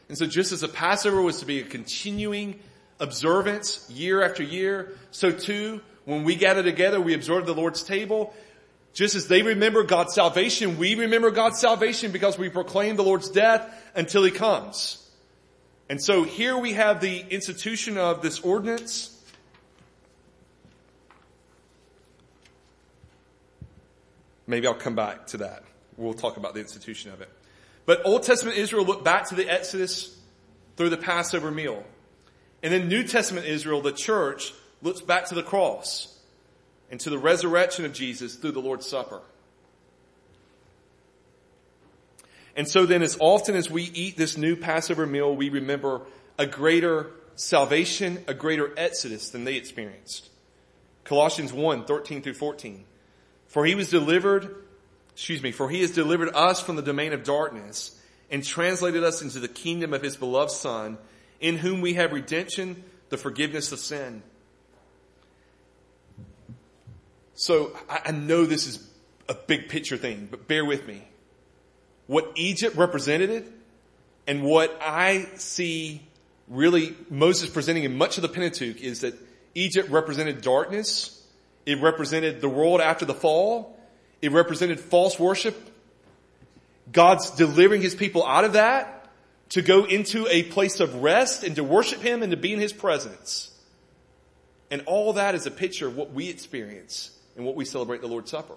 And 0.07 0.15
so 0.15 0.27
just 0.27 0.51
as 0.51 0.61
the 0.61 0.67
Passover 0.67 1.19
was 1.19 1.39
to 1.39 1.47
be 1.47 1.61
a 1.61 1.63
continuing 1.63 2.59
observance 2.99 3.89
year 3.89 4.21
after 4.21 4.43
year, 4.43 4.95
so 5.09 5.31
too, 5.31 5.81
when 6.05 6.23
we 6.23 6.35
gather 6.35 6.61
together, 6.61 7.01
we 7.01 7.15
observe 7.15 7.47
the 7.47 7.55
Lord's 7.55 7.81
table. 7.81 8.35
Just 8.93 9.15
as 9.15 9.27
they 9.27 9.41
remember 9.41 9.81
God's 9.81 10.13
salvation, 10.13 10.77
we 10.77 10.93
remember 10.93 11.31
God's 11.31 11.59
salvation 11.59 12.11
because 12.11 12.37
we 12.37 12.49
proclaim 12.49 12.97
the 12.97 13.03
Lord's 13.03 13.29
death 13.29 13.67
until 13.95 14.23
he 14.23 14.29
comes. 14.29 14.98
And 15.89 16.01
so 16.01 16.23
here 16.23 16.55
we 16.55 16.73
have 16.73 17.01
the 17.01 17.25
institution 17.31 17.97
of 17.97 18.21
this 18.21 18.39
ordinance. 18.41 19.15
Maybe 24.45 24.67
I'll 24.67 24.75
come 24.75 24.95
back 24.95 25.27
to 25.27 25.37
that. 25.37 25.63
We'll 25.97 26.13
talk 26.13 26.37
about 26.37 26.53
the 26.53 26.59
institution 26.59 27.11
of 27.11 27.21
it. 27.21 27.29
But 27.85 28.05
Old 28.05 28.23
Testament 28.23 28.57
Israel 28.57 28.85
looked 28.85 29.03
back 29.03 29.29
to 29.29 29.35
the 29.35 29.49
Exodus 29.49 30.15
through 30.77 30.89
the 30.89 30.97
Passover 30.97 31.49
meal. 31.49 31.83
And 32.61 32.71
then 32.71 32.87
New 32.87 33.03
Testament 33.03 33.47
Israel, 33.47 33.81
the 33.81 33.91
church, 33.91 34.53
looks 34.81 35.01
back 35.01 35.25
to 35.25 35.35
the 35.35 35.43
cross 35.43 36.15
and 36.91 36.99
to 36.99 37.09
the 37.09 37.17
resurrection 37.17 37.85
of 37.85 37.93
Jesus 37.93 38.35
through 38.35 38.51
the 38.51 38.61
Lord's 38.61 38.87
Supper. 38.87 39.21
And 42.59 42.67
so 42.67 42.85
then 42.85 43.01
as 43.01 43.15
often 43.21 43.55
as 43.55 43.71
we 43.71 43.83
eat 43.83 44.17
this 44.17 44.35
new 44.35 44.57
Passover 44.57 45.07
meal, 45.07 45.33
we 45.33 45.47
remember 45.47 46.01
a 46.37 46.45
greater 46.45 47.09
salvation, 47.35 48.21
a 48.27 48.33
greater 48.33 48.73
exodus 48.75 49.29
than 49.29 49.45
they 49.45 49.55
experienced. 49.55 50.27
Colossians 51.05 51.53
1, 51.53 51.85
13 51.85 52.21
through 52.21 52.33
14. 52.33 52.83
For 53.47 53.65
he 53.65 53.75
was 53.75 53.89
delivered, 53.89 54.53
excuse 55.13 55.41
me, 55.41 55.53
for 55.53 55.69
he 55.69 55.79
has 55.79 55.91
delivered 55.91 56.35
us 56.35 56.59
from 56.59 56.75
the 56.75 56.81
domain 56.81 57.13
of 57.13 57.23
darkness 57.23 57.97
and 58.29 58.43
translated 58.43 59.05
us 59.05 59.21
into 59.21 59.39
the 59.39 59.47
kingdom 59.47 59.93
of 59.93 60.01
his 60.01 60.17
beloved 60.17 60.51
son, 60.51 60.97
in 61.39 61.55
whom 61.55 61.79
we 61.79 61.93
have 61.93 62.11
redemption, 62.11 62.83
the 63.07 63.15
forgiveness 63.15 63.71
of 63.71 63.79
sin. 63.79 64.21
So 67.35 67.71
I 67.87 68.11
know 68.11 68.45
this 68.45 68.67
is 68.67 68.85
a 69.29 69.33
big 69.33 69.69
picture 69.69 69.95
thing, 69.95 70.27
but 70.29 70.45
bear 70.49 70.65
with 70.65 70.85
me 70.85 71.05
what 72.09 72.31
Egypt 72.33 72.75
represented 72.75 73.53
and 74.25 74.41
what 74.41 74.75
I 74.81 75.27
see 75.35 76.01
really 76.47 76.95
Moses 77.07 77.51
presenting 77.51 77.83
in 77.83 77.99
much 77.99 78.17
of 78.17 78.23
the 78.23 78.29
Pentateuch 78.29 78.81
is 78.81 79.01
that 79.01 79.13
Egypt 79.53 79.91
represented 79.91 80.41
darkness. 80.41 81.23
It 81.67 81.79
represented 81.79 82.41
the 82.41 82.49
world 82.49 82.81
after 82.81 83.05
the 83.05 83.13
fall. 83.13 83.79
It 84.23 84.31
represented 84.31 84.79
false 84.79 85.19
worship. 85.19 85.55
God's 86.91 87.29
delivering 87.29 87.83
his 87.83 87.93
people 87.93 88.25
out 88.25 88.43
of 88.43 88.53
that 88.53 89.07
to 89.49 89.61
go 89.61 89.85
into 89.85 90.25
a 90.31 90.41
place 90.41 90.79
of 90.79 91.03
rest 91.03 91.43
and 91.43 91.57
to 91.57 91.63
worship 91.63 92.01
him 92.01 92.23
and 92.23 92.31
to 92.31 92.37
be 92.37 92.51
in 92.51 92.59
his 92.59 92.73
presence. 92.73 93.55
And 94.71 94.81
all 94.87 95.13
that 95.13 95.35
is 95.35 95.45
a 95.45 95.51
picture 95.51 95.85
of 95.85 95.95
what 95.95 96.11
we 96.11 96.27
experience 96.27 97.15
and 97.37 97.45
what 97.45 97.55
we 97.55 97.65
celebrate 97.65 98.01
the 98.01 98.07
Lord's 98.07 98.31
Supper. 98.31 98.55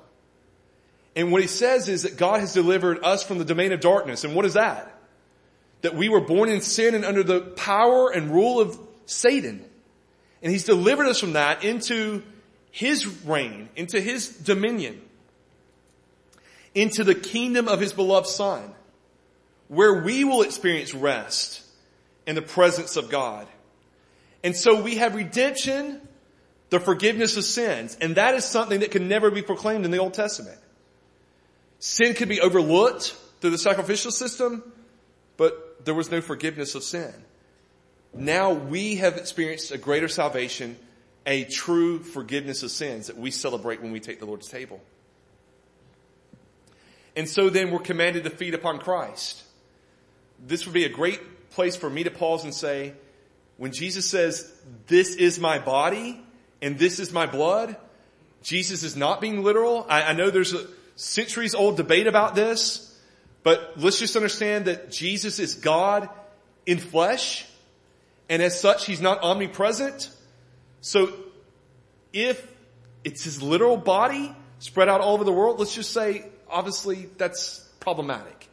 And 1.15 1.31
what 1.31 1.43
he 1.43 1.47
says 1.47 1.89
is 1.89 2.03
that 2.03 2.17
God 2.17 2.41
has 2.41 2.55
delivered 2.55 3.05
us 3.05 3.23
from 3.23 3.39
the 3.39 3.45
domain 3.45 3.73
of 3.73 3.81
darkness. 3.81 4.25
And 4.25 4.35
what 4.35 4.45
is 4.45 4.55
that? 4.55 4.95
That 5.83 5.95
we 5.95 6.09
were 6.09 6.21
born 6.21 6.49
in 6.49 6.61
sin 6.61 6.95
and 6.95 7.05
under 7.05 7.23
the 7.23 7.41
power 7.41 8.11
and 8.11 8.31
rule 8.31 8.61
of 8.61 8.79
Satan. 9.07 9.65
And 10.43 10.51
he's 10.51 10.65
delivered 10.65 11.07
us 11.07 11.21
from 11.21 11.35
that 11.35 11.65
into 11.65 12.23
his 12.71 13.07
reign, 13.25 13.69
into 13.77 14.01
his 14.01 14.29
dominion, 14.29 15.01
into 16.75 17.05
the 17.05 17.15
kingdom 17.15 17.69
of 17.69 17.81
his 17.81 17.93
beloved 17.93 18.27
son, 18.27 18.73
where 19.69 20.03
we 20.03 20.25
will 20.25 20.43
experience 20.43 20.95
rest 20.95 21.63
in 22.27 22.35
the 22.35 22.43
presence 22.43 22.97
of 22.97 23.11
God. 23.11 23.47
And 24.43 24.57
so 24.57 24.83
we 24.83 24.97
have 24.97 25.15
redemption, 25.15 26.01
the 26.71 26.81
forgiveness 26.81 27.37
of 27.37 27.45
sins, 27.45 27.97
and 28.01 28.17
that 28.17 28.35
is 28.35 28.45
something 28.45 28.81
that 28.81 28.91
can 28.91 29.09
never 29.09 29.31
be 29.31 29.43
proclaimed 29.43 29.85
in 29.85 29.91
the 29.91 29.99
Old 29.99 30.15
Testament. 30.15 30.59
Sin 31.83 32.15
could 32.15 32.29
be 32.29 32.41
overlooked 32.41 33.17
through 33.41 33.51
the 33.51 33.59
sacrificial 33.59 34.13
system, 34.13 34.63
but 35.37 35.85
there 35.85 35.95
was 35.95 36.13
no 36.13 36.21
forgiveness 36.21 36.77
of 36.77 36.85
sin. 36.85 37.13
Now 38.15 38.53
we 38.53 38.97
have 38.97 39.17
experienced 39.17 39.73
a 39.73 39.79
greater 39.79 40.07
salvation, 40.07 40.77
a 41.27 41.43
true 41.43 41.99
forgiveness 41.99 42.63
of 42.63 42.71
sins 42.71 43.09
that 43.09 43.17
we 43.17 43.33
celebrate 43.33 43.83
when 43.83 43.91
we 43.91 43.99
take 43.99 44.21
the 44.21 44.27
Lord's 44.27 44.47
table. 44.47 44.81
And 47.17 47.29
so 47.29 47.51
then 47.51 47.73
we're 47.73 47.81
commanded 47.81 48.23
to 48.25 48.31
feed 48.31 48.55
upon 48.55 48.79
Christ. 48.79 49.43
This 50.39 50.65
would 50.67 50.75
be 50.75 50.85
a 50.85 50.89
great 50.89 51.51
place 51.51 51.75
for 51.75 51.91
me 51.91 52.05
to 52.05 52.13
pause 52.13 52.45
and 52.45 52.55
say, 52.55 52.93
when 53.57 53.73
Jesus 53.73 54.09
says, 54.09 54.49
this 54.87 55.17
is 55.17 55.41
my 55.41 55.59
body 55.59 56.23
and 56.61 56.79
this 56.79 57.01
is 57.01 57.13
my 57.13 57.27
blood, 57.27 57.75
Jesus 58.45 58.85
is 58.85 58.95
not 58.95 59.21
being 59.21 59.43
literal. 59.43 59.85
I, 59.89 60.03
I 60.05 60.13
know 60.13 60.31
there's 60.31 60.53
a, 60.53 60.65
centuries 60.97 61.55
old 61.55 61.77
debate 61.77 62.07
about 62.07 62.35
this, 62.35 62.89
but 63.43 63.75
let's 63.77 63.99
just 63.99 64.17
understand 64.17 64.67
that 64.67 64.91
Jesus 64.91 65.39
is 65.39 65.55
God 65.55 66.09
in 66.67 66.79
flesh, 66.79 67.47
and 68.29 68.43
as 68.43 68.59
such, 68.59 68.87
He's 68.87 69.01
not 69.01 69.23
omnipresent. 69.23 70.11
So 70.81 71.13
if 72.13 72.47
it's 73.05 73.25
His 73.25 73.43
literal 73.43 73.77
body 73.77 74.35
spread 74.59 74.89
out 74.89 75.01
all 75.01 75.15
over 75.15 75.25
the 75.25 75.33
world, 75.33 75.59
let's 75.59 75.75
just 75.75 75.93
say, 75.93 76.27
obviously, 76.49 77.09
that's 77.19 77.61
problematic. 77.81 78.49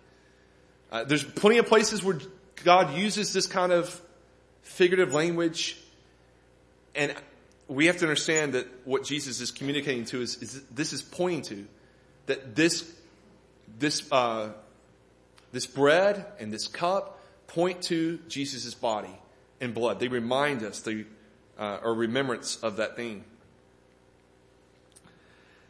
Uh, 0.92 1.04
there's 1.04 1.24
plenty 1.24 1.60
of 1.60 1.68
places 1.68 2.04
where 2.04 2.18
God 2.64 2.98
uses 2.98 3.32
this 3.32 3.46
kind 3.46 3.72
of 3.72 4.02
figurative 4.64 5.14
language, 5.14 5.78
and 6.96 7.14
we 7.68 7.86
have 7.86 7.98
to 7.98 8.06
understand 8.06 8.54
that 8.54 8.68
what 8.86 9.04
Jesus 9.04 9.40
is 9.40 9.52
communicating 9.52 10.06
to 10.06 10.24
us 10.24 10.38
is 10.38 10.64
this 10.72 10.92
is 10.94 11.04
pointing 11.04 11.44
to 11.44 11.68
that 12.30 12.56
this, 12.56 12.90
this, 13.78 14.10
uh, 14.12 14.50
this 15.52 15.66
bread 15.66 16.26
and 16.40 16.54
this 16.54 16.68
cup 16.68 17.20
point 17.48 17.82
to 17.84 18.20
Jesus' 18.28 18.74
body 18.74 19.20
and 19.60 19.74
blood. 19.74 20.00
They 20.00 20.08
remind 20.08 20.64
us, 20.64 20.80
they 20.82 21.06
uh, 21.58 21.80
remembrance 21.84 22.58
of 22.58 22.78
that 22.78 22.96
thing. 22.96 23.24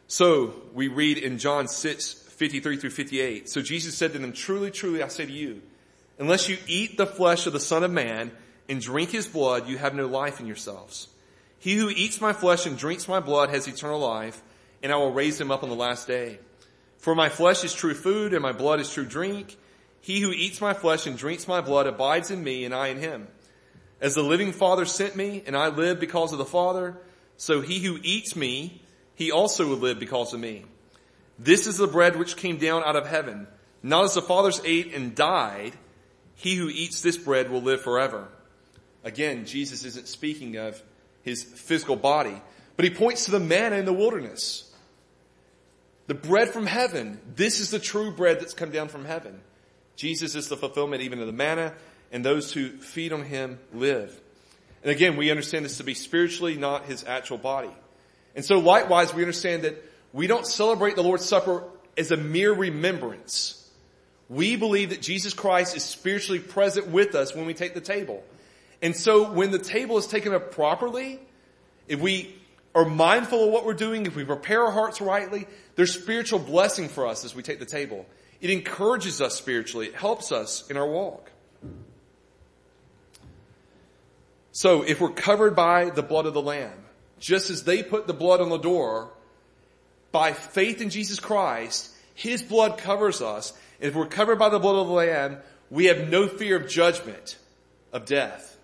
So 0.07 0.53
we 0.74 0.88
read 0.88 1.18
in 1.18 1.38
John 1.38 1.68
6, 1.68 2.14
53 2.14 2.78
through 2.78 2.89
58. 2.89 3.49
So 3.49 3.62
Jesus 3.62 3.95
said 3.97 4.14
to 4.14 4.20
them, 4.20 4.34
Truly, 4.34 4.72
truly, 4.72 5.01
I 5.01 5.07
say 5.07 5.26
to 5.26 5.32
you, 5.32 5.62
unless 6.18 6.49
you 6.49 6.57
eat 6.68 6.97
the 6.97 7.07
flesh 7.07 7.47
of 7.47 7.53
the 7.53 7.60
Son 7.60 7.84
of 7.84 7.91
Man 7.91 8.32
and 8.68 8.82
drink 8.82 9.12
his 9.12 9.28
blood, 9.28 9.68
you 9.68 9.78
have 9.78 9.95
no 9.95 10.07
life 10.07 10.39
in 10.39 10.45
yourselves. 10.45 11.07
He 11.60 11.76
who 11.76 11.89
eats 11.89 12.20
my 12.20 12.34
flesh 12.34 12.66
and 12.66 12.78
drinks 12.78 13.07
my 13.07 13.20
blood 13.20 13.49
has 13.49 13.68
eternal 13.68 13.99
life, 13.99 14.41
and 14.82 14.91
I 14.91 14.95
will 14.95 15.12
raise 15.12 15.39
him 15.39 15.51
up 15.51 15.64
on 15.64 15.70
the 15.70 15.76
last 15.76 16.07
day. 16.07 16.39
For 17.00 17.16
my 17.16 17.30
flesh 17.30 17.64
is 17.64 17.74
true 17.74 17.93
food 17.93 18.34
and 18.34 18.41
my 18.41 18.52
blood 18.52 18.80
is 18.80 18.91
true 18.91 19.06
drink. 19.06 19.58
He 20.02 20.20
who 20.20 20.32
eats 20.32 20.62
my 20.62 20.74
flesh 20.74 21.08
and 21.08 21.18
drinks 21.18 21.47
my 21.47 21.62
blood 21.62 21.88
abides 21.88 22.30
in 22.32 22.43
me 22.43 22.66
and 22.66 22.74
I 22.74 22.88
in 22.88 22.97
him. 22.97 23.28
As 24.02 24.16
the 24.16 24.22
living 24.22 24.54
Father 24.54 24.86
sent 24.86 25.16
me 25.16 25.43
and 25.45 25.58
I 25.58 25.70
live 25.70 26.00
because 26.00 26.32
of 26.32 26.38
the 26.38 26.45
Father, 26.45 26.97
so 27.38 27.62
he 27.62 27.80
who 27.80 28.00
eats 28.04 28.36
me, 28.36 28.82
he 29.16 29.32
also 29.32 29.68
will 29.68 29.78
live 29.78 30.00
because 30.00 30.34
of 30.34 30.39
me. 30.39 30.66
This 31.38 31.68
is 31.68 31.78
the 31.78 31.88
bread 31.88 32.18
which 32.18 32.36
came 32.36 32.58
down 32.58 32.84
out 32.84 32.97
of 32.97 33.08
heaven. 33.08 33.47
Not 33.82 34.06
as 34.06 34.14
the 34.14 34.22
fathers 34.22 34.62
ate 34.66 34.93
and 34.93 35.16
died, 35.16 35.74
he 36.36 36.56
who 36.56 36.70
eats 36.70 37.02
this 37.02 37.18
bread 37.18 37.50
will 37.50 37.62
live 37.62 37.82
forever. 37.82 38.28
Again, 39.06 39.45
Jesus 39.45 39.86
isn't 39.86 40.08
speaking 40.08 40.58
of 40.58 40.82
his 41.24 41.43
physical 41.43 41.95
body, 41.95 42.41
but 42.76 42.86
he 42.86 42.91
points 42.91 43.26
to 43.26 43.32
the 43.32 43.39
manna 43.39 43.78
in 43.78 43.86
the 43.86 43.93
wilderness. 43.93 44.68
The 46.10 46.16
bread 46.16 46.49
from 46.49 46.66
heaven. 46.66 47.20
This 47.36 47.60
is 47.60 47.70
the 47.70 47.78
true 47.78 48.10
bread 48.10 48.39
that's 48.39 48.55
come 48.55 48.72
down 48.72 48.88
from 48.88 49.05
heaven. 49.05 49.39
Jesus 49.95 50.34
is 50.34 50.47
the 50.49 50.57
fulfillment 50.57 51.03
even 51.03 51.20
of 51.20 51.28
the 51.28 51.34
manna, 51.34 51.76
and 52.12 52.26
those 52.26 52.51
who 52.51 52.70
feed 52.70 53.14
on 53.14 53.22
him 53.22 53.60
live. 53.76 54.20
And 54.82 54.91
again, 54.91 55.18
we 55.18 55.30
understand 55.30 55.66
this 55.66 55.78
to 55.78 55.84
be 55.84 55.93
spiritually, 55.93 56.57
not 56.57 56.86
his 56.86 57.03
actual 57.03 57.38
body. 57.38 57.70
And 58.36 58.43
so 58.43 58.57
likewise, 58.57 59.14
we 59.14 59.22
understand 59.22 59.66
that 59.66 59.86
we 60.12 60.26
don't 60.26 60.47
celebrate 60.47 60.95
the 60.95 61.03
Lord's 61.03 61.26
Supper 61.26 61.64
as 61.95 62.10
a 62.10 62.18
mere 62.18 62.53
remembrance. 62.53 63.70
We 64.30 64.55
believe 64.55 64.89
that 64.89 65.03
Jesus 65.03 65.36
Christ 65.36 65.78
is 65.78 65.84
spiritually 65.84 66.39
present 66.39 66.88
with 66.88 67.14
us 67.14 67.36
when 67.36 67.45
we 67.45 67.53
take 67.53 67.76
the 67.76 67.82
table. 67.82 68.24
And 68.82 68.95
so 68.95 69.32
when 69.32 69.51
the 69.51 69.60
table 69.60 69.99
is 69.99 70.07
taken 70.07 70.34
up 70.34 70.53
properly, 70.53 71.20
if 71.88 71.99
we 71.99 72.36
are 72.76 72.86
mindful 72.86 73.45
of 73.45 73.51
what 73.51 73.65
we're 73.65 73.74
doing, 73.74 74.05
if 74.05 74.15
we 74.15 74.24
prepare 74.24 74.63
our 74.63 74.72
hearts 74.72 75.01
rightly, 75.01 75.47
there's 75.76 75.93
spiritual 75.93 76.39
blessing 76.39 76.88
for 76.88 77.07
us 77.07 77.26
as 77.26 77.34
we 77.34 77.43
take 77.43 77.59
the 77.59 77.65
table. 77.65 78.05
It 78.41 78.49
encourages 78.49 79.22
us 79.22 79.36
spiritually. 79.36 79.88
It 79.88 79.95
helps 79.95 80.32
us 80.32 80.70
in 80.70 80.78
our 80.78 80.88
walk. 80.88 81.32
So 84.51 84.84
if 84.84 84.99
we're 84.99 85.11
covered 85.11 85.55
by 85.55 85.89
the 85.89 86.03
blood 86.03 86.26
of 86.26 86.34
the 86.34 86.41
Lamb, 86.41 86.86
just 87.20 87.49
as 87.49 87.63
they 87.63 87.84
put 87.84 88.07
the 88.07 88.13
blood 88.13 88.41
on 88.41 88.49
the 88.49 88.57
door, 88.57 89.11
by 90.11 90.34
faith 90.34 90.82
in 90.82 90.89
Jesus 90.89 91.20
Christ, 91.20 91.89
His 92.15 92.41
blood 92.41 92.78
covers 92.78 93.22
us. 93.22 93.53
If 93.80 93.95
we're 93.95 94.07
covered 94.07 94.39
by 94.39 94.49
the 94.49 94.59
blood 94.59 94.76
of 94.76 94.88
the 94.88 94.93
Lamb, 94.93 95.38
we 95.70 95.86
have 95.86 96.09
no 96.09 96.28
fear 96.28 96.55
of 96.57 96.67
judgment, 96.67 97.38
of 97.93 98.05
death. 98.05 98.57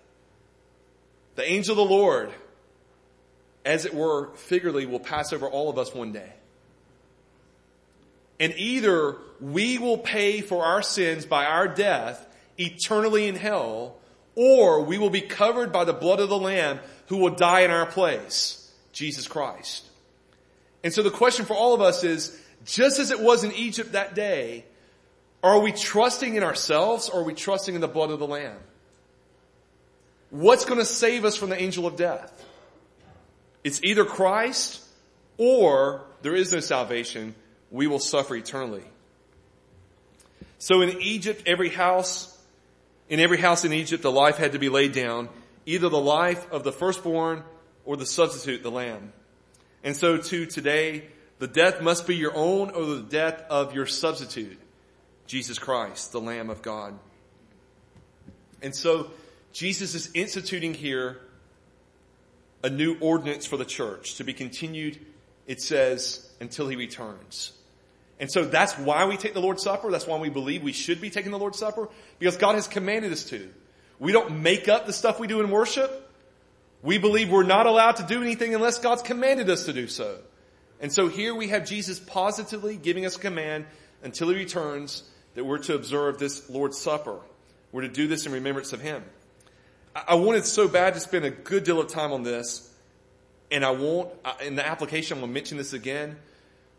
The 1.36 1.48
angel 1.48 1.72
of 1.72 1.88
the 1.88 1.94
Lord, 1.94 2.32
as 3.66 3.84
it 3.84 3.92
were, 3.92 4.28
figuratively, 4.36 4.86
will 4.86 5.00
pass 5.00 5.32
over 5.32 5.46
all 5.46 5.68
of 5.68 5.76
us 5.76 5.92
one 5.92 6.12
day. 6.12 6.32
And 8.38 8.54
either 8.56 9.16
we 9.40 9.78
will 9.78 9.98
pay 9.98 10.40
for 10.40 10.64
our 10.64 10.82
sins 10.82 11.26
by 11.26 11.46
our 11.46 11.66
death 11.66 12.26
eternally 12.58 13.26
in 13.26 13.34
hell, 13.34 13.96
or 14.34 14.82
we 14.82 14.98
will 14.98 15.10
be 15.10 15.20
covered 15.20 15.72
by 15.72 15.84
the 15.84 15.92
blood 15.92 16.20
of 16.20 16.28
the 16.28 16.38
Lamb 16.38 16.78
who 17.08 17.16
will 17.16 17.34
die 17.34 17.60
in 17.60 17.70
our 17.70 17.86
place, 17.86 18.72
Jesus 18.92 19.26
Christ. 19.26 19.86
And 20.84 20.92
so 20.92 21.02
the 21.02 21.10
question 21.10 21.44
for 21.44 21.54
all 21.54 21.74
of 21.74 21.80
us 21.80 22.04
is, 22.04 22.40
just 22.64 22.98
as 23.00 23.10
it 23.10 23.20
was 23.20 23.42
in 23.42 23.52
Egypt 23.52 23.92
that 23.92 24.14
day, 24.14 24.64
are 25.42 25.58
we 25.60 25.72
trusting 25.72 26.36
in 26.36 26.42
ourselves 26.42 27.08
or 27.08 27.20
are 27.20 27.24
we 27.24 27.34
trusting 27.34 27.74
in 27.74 27.80
the 27.80 27.88
blood 27.88 28.10
of 28.10 28.18
the 28.18 28.26
Lamb? 28.26 28.58
What's 30.30 30.64
going 30.64 30.78
to 30.78 30.84
save 30.84 31.24
us 31.24 31.36
from 31.36 31.50
the 31.50 31.60
angel 31.60 31.86
of 31.86 31.96
death? 31.96 32.45
It's 33.66 33.82
either 33.82 34.04
Christ 34.04 34.80
or 35.38 36.06
there 36.22 36.36
is 36.36 36.52
no 36.52 36.60
salvation. 36.60 37.34
We 37.72 37.88
will 37.88 37.98
suffer 37.98 38.36
eternally. 38.36 38.84
So 40.58 40.82
in 40.82 41.02
Egypt, 41.02 41.42
every 41.46 41.70
house, 41.70 42.32
in 43.08 43.18
every 43.18 43.38
house 43.38 43.64
in 43.64 43.72
Egypt, 43.72 44.04
the 44.04 44.12
life 44.12 44.36
had 44.36 44.52
to 44.52 44.60
be 44.60 44.68
laid 44.68 44.92
down, 44.92 45.28
either 45.66 45.88
the 45.88 45.98
life 45.98 46.48
of 46.52 46.62
the 46.62 46.70
firstborn 46.70 47.42
or 47.84 47.96
the 47.96 48.06
substitute, 48.06 48.62
the 48.62 48.70
lamb. 48.70 49.12
And 49.82 49.96
so 49.96 50.16
too 50.16 50.46
today, 50.46 51.08
the 51.40 51.48
death 51.48 51.82
must 51.82 52.06
be 52.06 52.14
your 52.14 52.36
own 52.36 52.70
or 52.70 52.84
the 52.84 53.02
death 53.02 53.42
of 53.50 53.74
your 53.74 53.86
substitute, 53.86 54.60
Jesus 55.26 55.58
Christ, 55.58 56.12
the 56.12 56.20
Lamb 56.20 56.50
of 56.50 56.62
God. 56.62 56.96
And 58.62 58.72
so 58.72 59.10
Jesus 59.52 59.96
is 59.96 60.08
instituting 60.14 60.72
here 60.72 61.20
a 62.62 62.70
new 62.70 62.96
ordinance 63.00 63.46
for 63.46 63.56
the 63.56 63.64
church 63.64 64.16
to 64.16 64.24
be 64.24 64.32
continued, 64.32 64.98
it 65.46 65.60
says, 65.60 66.28
until 66.40 66.68
he 66.68 66.76
returns. 66.76 67.52
And 68.18 68.30
so 68.30 68.44
that's 68.44 68.78
why 68.78 69.04
we 69.06 69.16
take 69.16 69.34
the 69.34 69.40
Lord's 69.40 69.62
Supper. 69.62 69.90
That's 69.90 70.06
why 70.06 70.18
we 70.18 70.30
believe 70.30 70.62
we 70.62 70.72
should 70.72 71.00
be 71.00 71.10
taking 71.10 71.32
the 71.32 71.38
Lord's 71.38 71.58
Supper 71.58 71.88
because 72.18 72.36
God 72.36 72.54
has 72.54 72.66
commanded 72.66 73.12
us 73.12 73.24
to. 73.24 73.48
We 73.98 74.12
don't 74.12 74.42
make 74.42 74.68
up 74.68 74.86
the 74.86 74.92
stuff 74.92 75.20
we 75.20 75.26
do 75.26 75.40
in 75.40 75.50
worship. 75.50 76.02
We 76.82 76.98
believe 76.98 77.30
we're 77.30 77.42
not 77.42 77.66
allowed 77.66 77.96
to 77.96 78.02
do 78.04 78.22
anything 78.22 78.54
unless 78.54 78.78
God's 78.78 79.02
commanded 79.02 79.50
us 79.50 79.66
to 79.66 79.72
do 79.72 79.86
so. 79.86 80.18
And 80.80 80.92
so 80.92 81.08
here 81.08 81.34
we 81.34 81.48
have 81.48 81.66
Jesus 81.66 81.98
positively 81.98 82.76
giving 82.76 83.06
us 83.06 83.16
a 83.16 83.20
command 83.20 83.66
until 84.02 84.28
he 84.28 84.36
returns 84.36 85.02
that 85.34 85.44
we're 85.44 85.58
to 85.58 85.74
observe 85.74 86.18
this 86.18 86.48
Lord's 86.48 86.78
Supper. 86.78 87.18
We're 87.72 87.82
to 87.82 87.88
do 87.88 88.06
this 88.06 88.26
in 88.26 88.32
remembrance 88.32 88.72
of 88.72 88.80
him. 88.80 89.02
I 90.06 90.16
wanted 90.16 90.44
so 90.44 90.68
bad 90.68 90.92
to 90.94 91.00
spend 91.00 91.24
a 91.24 91.30
good 91.30 91.64
deal 91.64 91.80
of 91.80 91.88
time 91.88 92.12
on 92.12 92.22
this, 92.22 92.70
and 93.50 93.64
I 93.64 93.70
won't, 93.70 94.10
in 94.44 94.54
the 94.54 94.66
application, 94.66 95.16
I'm 95.16 95.20
going 95.20 95.30
to 95.30 95.34
mention 95.34 95.56
this 95.56 95.72
again, 95.72 96.18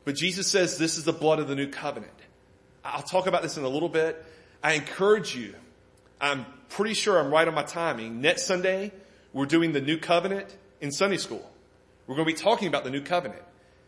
but 0.06 0.16
Jesus 0.16 0.46
says 0.46 0.78
this 0.78 0.98
is 1.00 1.04
the 1.04 1.14
blood 1.14 1.40
of 1.40 1.48
the 1.48 1.56
new 1.56 1.68
covenant. 1.68 2.14
I'll 2.86 3.02
talk 3.02 3.26
about 3.26 3.42
this 3.42 3.58
in 3.58 3.64
a 3.64 3.70
little 3.70 3.90
bit. 3.90 4.24
I 4.64 4.74
encourage 4.74 5.36
you, 5.36 5.56
I'm 6.22 6.46
pretty 6.70 6.94
sure 6.94 7.20
I'm 7.20 7.32
right 7.32 7.48
on 7.48 7.56
my 7.56 7.64
timing. 7.64 8.22
Next 8.22 8.46
Sunday, 8.46 8.92
we're 9.34 9.48
doing 9.48 9.72
the 9.72 9.82
new 9.82 9.98
covenant 9.98 10.56
in 10.80 10.92
Sunday 10.92 11.18
school. 11.18 11.50
We're 12.06 12.16
going 12.16 12.28
to 12.28 12.34
be 12.34 12.40
talking 12.40 12.68
about 12.68 12.84
the 12.84 12.92
new 12.92 13.02
covenant 13.02 13.42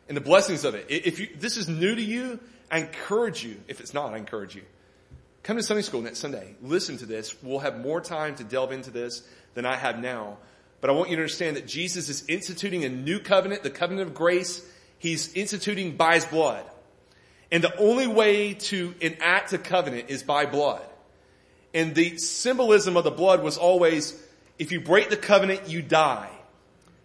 and 0.07 0.17
the 0.17 0.21
blessings 0.21 0.65
of 0.65 0.73
it. 0.73 0.87
If 0.89 1.19
you, 1.19 1.29
this 1.37 1.55
is 1.55 1.69
new 1.69 1.93
to 1.93 2.01
you, 2.01 2.39
I 2.71 2.79
encourage 2.79 3.43
you. 3.43 3.61
If 3.67 3.79
it's 3.79 3.93
not, 3.93 4.13
I 4.13 4.17
encourage 4.17 4.55
you. 4.55 4.63
Come 5.43 5.57
to 5.57 5.63
Sunday 5.63 5.81
school 5.81 6.01
next 6.01 6.19
Sunday. 6.19 6.55
Listen 6.61 6.97
to 6.97 7.05
this. 7.05 7.35
We'll 7.41 7.59
have 7.59 7.79
more 7.79 8.01
time 8.01 8.35
to 8.35 8.43
delve 8.43 8.71
into 8.71 8.91
this 8.91 9.23
than 9.53 9.65
I 9.65 9.75
have 9.75 9.99
now. 9.99 10.37
But 10.81 10.89
I 10.89 10.93
want 10.93 11.09
you 11.09 11.15
to 11.15 11.21
understand 11.21 11.57
that 11.57 11.67
Jesus 11.67 12.09
is 12.09 12.27
instituting 12.27 12.85
a 12.85 12.89
new 12.89 13.19
covenant, 13.19 13.63
the 13.63 13.69
covenant 13.69 14.07
of 14.07 14.13
grace. 14.13 14.65
He's 14.97 15.33
instituting 15.33 15.95
by 15.95 16.15
his 16.15 16.25
blood. 16.25 16.65
And 17.51 17.63
the 17.63 17.75
only 17.77 18.07
way 18.07 18.53
to 18.53 18.93
enact 19.01 19.53
a 19.53 19.57
covenant 19.57 20.09
is 20.09 20.23
by 20.23 20.45
blood. 20.45 20.85
And 21.73 21.95
the 21.95 22.17
symbolism 22.17 22.97
of 22.97 23.03
the 23.03 23.11
blood 23.11 23.41
was 23.41 23.57
always, 23.57 24.21
if 24.57 24.71
you 24.71 24.81
break 24.81 25.09
the 25.09 25.17
covenant, 25.17 25.69
you 25.69 25.81
die. 25.81 26.29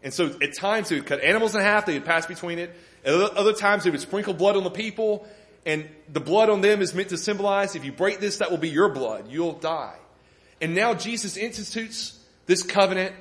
And 0.03 0.13
so 0.13 0.35
at 0.43 0.55
times 0.55 0.91
they 0.91 0.97
would 0.97 1.07
cut 1.07 1.23
animals 1.23 1.55
in 1.55 1.63
half, 1.63 1.87
they 1.87 1.95
would 1.95 2.05
pass 2.05 2.27
between 2.27 2.59
it. 2.59 2.75
At 3.05 3.15
other 3.15 3.55
times 3.55 3.85
they 3.85 3.91
would 3.91 4.01
sprinkle 4.01 4.35
blood 4.35 4.57
on 4.57 4.65
the 4.65 4.71
people, 4.71 5.27
and 5.67 5.89
the 6.13 6.21
blood 6.21 6.51
on 6.51 6.61
them 6.61 6.83
is 6.83 6.95
meant 6.95 7.09
to 7.09 7.17
symbolize, 7.17 7.75
if 7.75 7.85
you 7.85 7.93
break 7.93 8.21
this, 8.21 8.39
that 8.39 8.51
will 8.51 8.59
be 8.59 8.69
your 8.69 8.91
blood. 8.91 9.31
You'll 9.31 9.53
die. 9.53 9.97
And 10.61 10.75
now 10.75 10.95
Jesus 10.95 11.37
institutes 11.37 12.19
this 12.47 12.63
covenant 12.63 13.15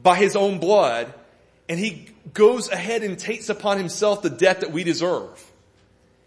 by 0.00 0.16
his 0.16 0.36
own 0.36 0.58
blood, 0.58 1.12
and 1.68 1.78
he 1.78 2.10
goes 2.32 2.68
ahead 2.70 3.02
and 3.02 3.18
takes 3.18 3.48
upon 3.48 3.78
himself 3.78 4.22
the 4.22 4.30
death 4.30 4.60
that 4.60 4.72
we 4.72 4.84
deserve. 4.84 5.44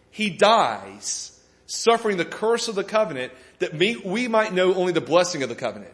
He 0.09 0.29
dies, 0.29 1.39
suffering 1.67 2.17
the 2.17 2.25
curse 2.25 2.67
of 2.67 2.75
the 2.75 2.83
covenant 2.83 3.31
that 3.59 3.73
we 3.73 4.27
might 4.27 4.53
know 4.53 4.73
only 4.73 4.91
the 4.91 5.01
blessing 5.01 5.43
of 5.43 5.49
the 5.49 5.55
covenant. 5.55 5.93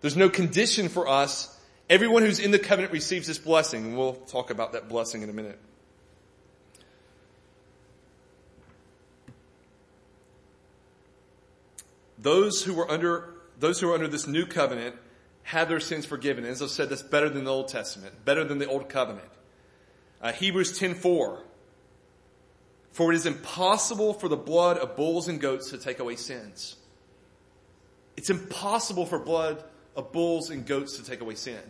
There's 0.00 0.16
no 0.16 0.28
condition 0.28 0.88
for 0.88 1.08
us. 1.08 1.52
Everyone 1.90 2.22
who's 2.22 2.40
in 2.40 2.50
the 2.50 2.58
covenant 2.58 2.92
receives 2.92 3.26
this 3.26 3.38
blessing. 3.38 3.96
We'll 3.96 4.14
talk 4.14 4.50
about 4.50 4.72
that 4.72 4.88
blessing 4.88 5.22
in 5.22 5.30
a 5.30 5.32
minute. 5.32 5.58
Those 12.26 12.64
who 12.64 12.74
were 12.74 12.90
under, 12.90 13.34
those 13.60 13.78
who 13.78 13.88
are 13.88 13.94
under 13.94 14.08
this 14.08 14.26
new 14.26 14.46
covenant 14.46 14.96
had 15.44 15.68
their 15.68 15.78
sins 15.78 16.06
forgiven. 16.06 16.42
And 16.42 16.50
As 16.50 16.60
I've 16.60 16.70
said, 16.70 16.88
that's 16.88 17.00
better 17.00 17.28
than 17.28 17.44
the 17.44 17.52
Old 17.52 17.68
Testament, 17.68 18.24
better 18.24 18.42
than 18.42 18.58
the 18.58 18.66
Old 18.66 18.88
Covenant. 18.88 19.28
Uh, 20.20 20.32
Hebrews 20.32 20.76
10:4. 20.76 21.44
For 22.90 23.12
it 23.12 23.14
is 23.14 23.26
impossible 23.26 24.12
for 24.12 24.28
the 24.28 24.36
blood 24.36 24.76
of 24.76 24.96
bulls 24.96 25.28
and 25.28 25.40
goats 25.40 25.70
to 25.70 25.78
take 25.78 26.00
away 26.00 26.16
sins. 26.16 26.74
It's 28.16 28.28
impossible 28.28 29.06
for 29.06 29.20
blood 29.20 29.62
of 29.94 30.10
bulls 30.10 30.50
and 30.50 30.66
goats 30.66 30.96
to 30.96 31.04
take 31.04 31.20
away 31.20 31.36
sin. 31.36 31.62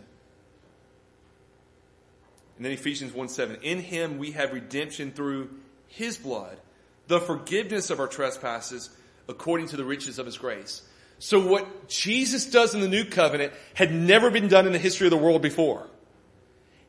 And 2.55 2.65
then 2.65 2.71
Ephesians 2.71 3.13
1 3.13 3.29
7. 3.29 3.57
In 3.61 3.77
him 3.77 4.17
we 4.17 4.31
have 4.31 4.53
redemption 4.53 5.11
through 5.11 5.51
his 5.85 6.17
blood, 6.17 6.57
the 7.05 7.19
forgiveness 7.19 7.91
of 7.91 7.99
our 7.99 8.07
trespasses 8.07 8.89
according 9.29 9.67
to 9.67 9.77
the 9.77 9.85
riches 9.85 10.19
of 10.19 10.25
his 10.25 10.37
grace. 10.37 10.81
So 11.19 11.47
what 11.47 11.87
Jesus 11.87 12.45
does 12.45 12.75
in 12.75 12.81
the 12.81 12.87
new 12.87 13.05
covenant 13.05 13.53
had 13.73 13.91
never 13.91 14.29
been 14.29 14.47
done 14.47 14.67
in 14.67 14.73
the 14.73 14.79
history 14.79 15.07
of 15.07 15.11
the 15.11 15.17
world 15.17 15.41
before. 15.41 15.87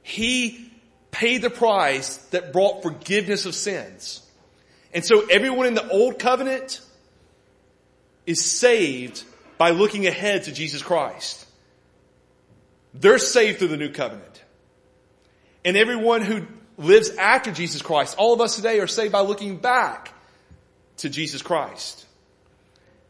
He 0.03 0.71
paid 1.11 1.43
the 1.43 1.51
price 1.51 2.19
that 2.29 2.53
brought 2.53 2.83
forgiveness 2.83 3.47
of 3.47 3.55
sins. 3.55 4.23
And 4.93 5.05
so 5.05 5.27
everyone 5.27 5.67
in 5.67 5.75
the 5.75 5.89
old 5.89 6.19
covenant 6.19 6.81
is 8.27 8.45
saved 8.45 9.25
by 9.57 9.71
looking 9.71 10.07
ahead 10.07 10.45
to 10.45 10.53
Jesus 10.53 10.83
Christ. 10.83 11.47
They're 12.95 13.19
saved 13.19 13.59
through 13.59 13.69
the 13.69 13.77
new 13.77 13.91
covenant. 13.91 14.43
And 15.65 15.77
everyone 15.77 16.23
who 16.23 16.47
lives 16.77 17.11
after 17.11 17.51
Jesus 17.51 17.83
Christ, 17.83 18.17
all 18.19 18.33
of 18.33 18.41
us 18.41 18.57
today 18.57 18.81
are 18.81 18.87
saved 18.87 19.13
by 19.13 19.21
looking 19.21 19.57
back 19.57 20.13
to 20.99 21.09
Jesus 21.09 21.43
Christ. 21.43 22.07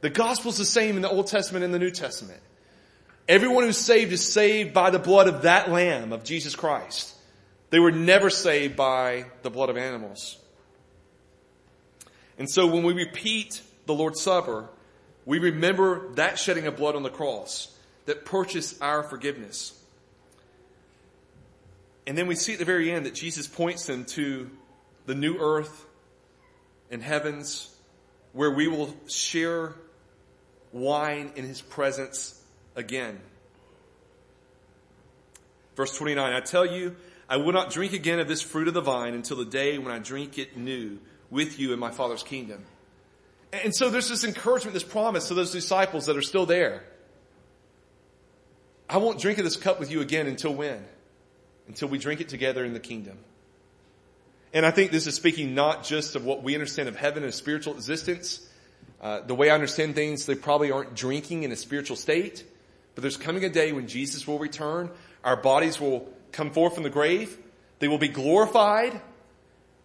The 0.01 0.11
gospel 0.11 0.51
is 0.51 0.59
the 0.59 0.65
same 0.65 0.97
in 0.97 1.03
the 1.03 1.11
Old 1.11 1.27
Testament 1.27 1.65
and 1.65 1.75
the 1.75 1.79
New 1.79 1.91
Testament. 1.91 2.41
Everyone 3.29 3.65
who's 3.65 3.77
saved 3.77 4.13
is 4.13 4.33
saved 4.33 4.73
by 4.73 4.91
the 4.91 4.99
blood 4.99 5.29
of 5.29 5.43
that 5.43 5.71
lamb, 5.71 6.13
of 6.13 6.25
Jesus 6.25 6.55
Christ. 6.55 7.15
They 7.71 7.79
were 7.79 7.91
never 7.91 8.31
saved 8.31 8.77
by 8.77 9.27
the 9.43 9.51
blood 9.51 9.69
of 9.69 9.77
animals. 9.77 10.39
And 12.39 12.49
so 12.49 12.67
when 12.67 12.85
we 12.85 12.95
repeat 12.95 13.61
the 13.87 13.95
Lord's 13.95 14.23
Supper, 14.23 14.69
we 15.27 15.39
remember 15.39 16.09
that 16.15 16.39
shedding 16.39 16.67
of 16.67 16.77
blood 16.77 16.97
on 16.97 17.03
the 17.03 17.11
cross 17.11 17.75
that 18.07 18.25
purchased 18.25 18.81
our 18.81 19.03
forgiveness. 19.03 19.79
And 22.07 22.17
then 22.17 22.27
we 22.27 22.37
see 22.37 22.55
at 22.55 22.59
the 22.59 22.65
very 22.65 22.91
end 22.91 23.05
that 23.05 23.15
Jesus 23.15 23.47
points 23.47 23.85
them 23.85 24.07
to 24.07 24.51
the 25.05 25.15
new 25.15 25.37
earth 25.39 25.85
and 26.91 27.03
heavens 27.03 27.75
where 28.33 28.51
we 28.51 28.69
will 28.69 28.95
share 29.09 29.75
wine 30.73 31.33
in 31.37 31.45
his 31.45 31.61
presence 31.61 32.41
again. 32.77 33.21
Verse 35.77 35.97
29, 35.97 36.33
I 36.33 36.41
tell 36.41 36.67
you, 36.67 36.97
I 37.29 37.37
will 37.37 37.53
not 37.53 37.71
drink 37.71 37.93
again 37.93 38.19
of 38.19 38.29
this 38.29 38.43
fruit 38.43 38.69
of 38.69 38.75
the 38.75 38.81
vine 38.81 39.15
until 39.15 39.37
the 39.37 39.45
day 39.45 39.79
when 39.79 39.93
I 39.93 39.99
drink 39.99 40.39
it 40.39 40.57
new 40.57 40.99
with 41.31 41.59
you 41.59 41.73
in 41.73 41.79
my 41.79 41.91
Father's 41.91 42.23
kingdom. 42.23 42.65
And 43.53 43.75
so 43.75 43.91
there's 43.91 44.09
this 44.09 44.25
encouragement, 44.25 44.75
this 44.75 44.83
promise 44.83 45.29
to 45.29 45.35
those 45.35 45.53
disciples 45.53 46.07
that 46.07 46.17
are 46.17 46.23
still 46.23 46.47
there. 46.47 46.83
I 48.89 48.97
won't 48.99 49.21
drink 49.21 49.39
of 49.39 49.45
this 49.45 49.57
cup 49.57 49.79
with 49.79 49.91
you 49.91 50.01
again 50.01 50.27
until 50.27 50.55
when? 50.55 50.85
Until 51.67 51.89
we 51.89 51.99
drink 51.99 52.21
it 52.21 52.29
together 52.29 52.65
in 52.65 52.73
the 52.73 52.81
kingdom. 52.81 53.19
And 54.55 54.65
I 54.65 54.71
think 54.71 54.91
this 54.91 55.07
is 55.07 55.15
speaking 55.15 55.55
not 55.55 55.85
just 55.85 56.17
of 56.17 56.25
what 56.25 56.43
we 56.43 56.55
understand 56.55 56.89
of 56.89 56.97
heaven 56.97 57.23
and 57.23 57.35
spiritual 57.35 57.75
existence, 57.75 58.48
uh, 59.01 59.21
the 59.21 59.35
way 59.35 59.51
I 59.51 59.55
understand 59.55 59.95
things, 59.95 60.27
they 60.27 60.35
probably 60.35 60.73
aren't 60.73 60.95
drinking 60.95 61.45
in 61.45 61.53
a 61.53 61.57
spiritual 61.57 61.97
state, 61.97 62.45
but 62.95 63.03
there's 63.03 63.17
coming 63.17 63.45
a 63.45 63.49
day 63.49 63.73
when 63.73 63.87
Jesus 63.87 64.27
will 64.27 64.39
return. 64.39 64.91
Our 65.23 65.37
bodies 65.37 65.81
will 65.81 66.09
come 66.33 66.51
forth 66.51 66.75
from 66.75 66.83
the 66.83 66.91
grave. 66.91 67.39
They 67.79 67.89
will 67.89 67.99
be 67.99 68.09
glorified. 68.09 69.01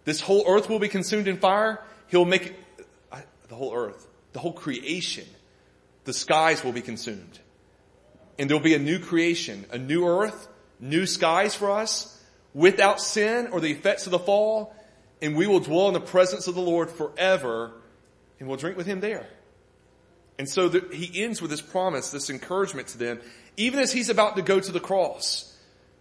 This 0.05 0.19
whole 0.19 0.43
earth 0.47 0.67
will 0.67 0.79
be 0.79 0.87
consumed 0.87 1.27
in 1.27 1.37
fire. 1.37 1.81
He'll 2.07 2.25
make 2.25 2.55
uh, 3.11 3.19
the 3.49 3.55
whole 3.55 3.75
earth, 3.75 4.07
the 4.33 4.39
whole 4.39 4.53
creation, 4.53 5.25
the 6.05 6.13
skies 6.13 6.63
will 6.63 6.73
be 6.73 6.81
consumed. 6.81 7.39
And 8.39 8.49
there'll 8.49 8.63
be 8.63 8.73
a 8.73 8.79
new 8.79 8.99
creation, 8.99 9.65
a 9.71 9.77
new 9.77 10.07
earth, 10.07 10.47
new 10.79 11.05
skies 11.05 11.53
for 11.53 11.69
us 11.69 12.19
without 12.53 12.99
sin 12.99 13.47
or 13.51 13.61
the 13.61 13.71
effects 13.71 14.07
of 14.07 14.11
the 14.11 14.19
fall. 14.19 14.75
And 15.21 15.35
we 15.35 15.45
will 15.45 15.59
dwell 15.59 15.87
in 15.87 15.93
the 15.93 16.01
presence 16.01 16.47
of 16.47 16.55
the 16.55 16.61
Lord 16.61 16.89
forever 16.89 17.73
and 18.43 18.49
we'll 18.49 18.57
drink 18.57 18.75
with 18.75 18.85
him 18.85 18.99
there. 18.99 19.25
And 20.37 20.49
so 20.49 20.67
the, 20.67 20.93
he 20.93 21.23
ends 21.23 21.41
with 21.41 21.49
this 21.49 21.61
promise, 21.61 22.11
this 22.11 22.29
encouragement 22.29 22.89
to 22.89 22.97
them, 22.97 23.21
even 23.55 23.79
as 23.79 23.93
he's 23.93 24.09
about 24.09 24.35
to 24.35 24.41
go 24.41 24.59
to 24.59 24.71
the 24.73 24.81
cross. 24.81 25.49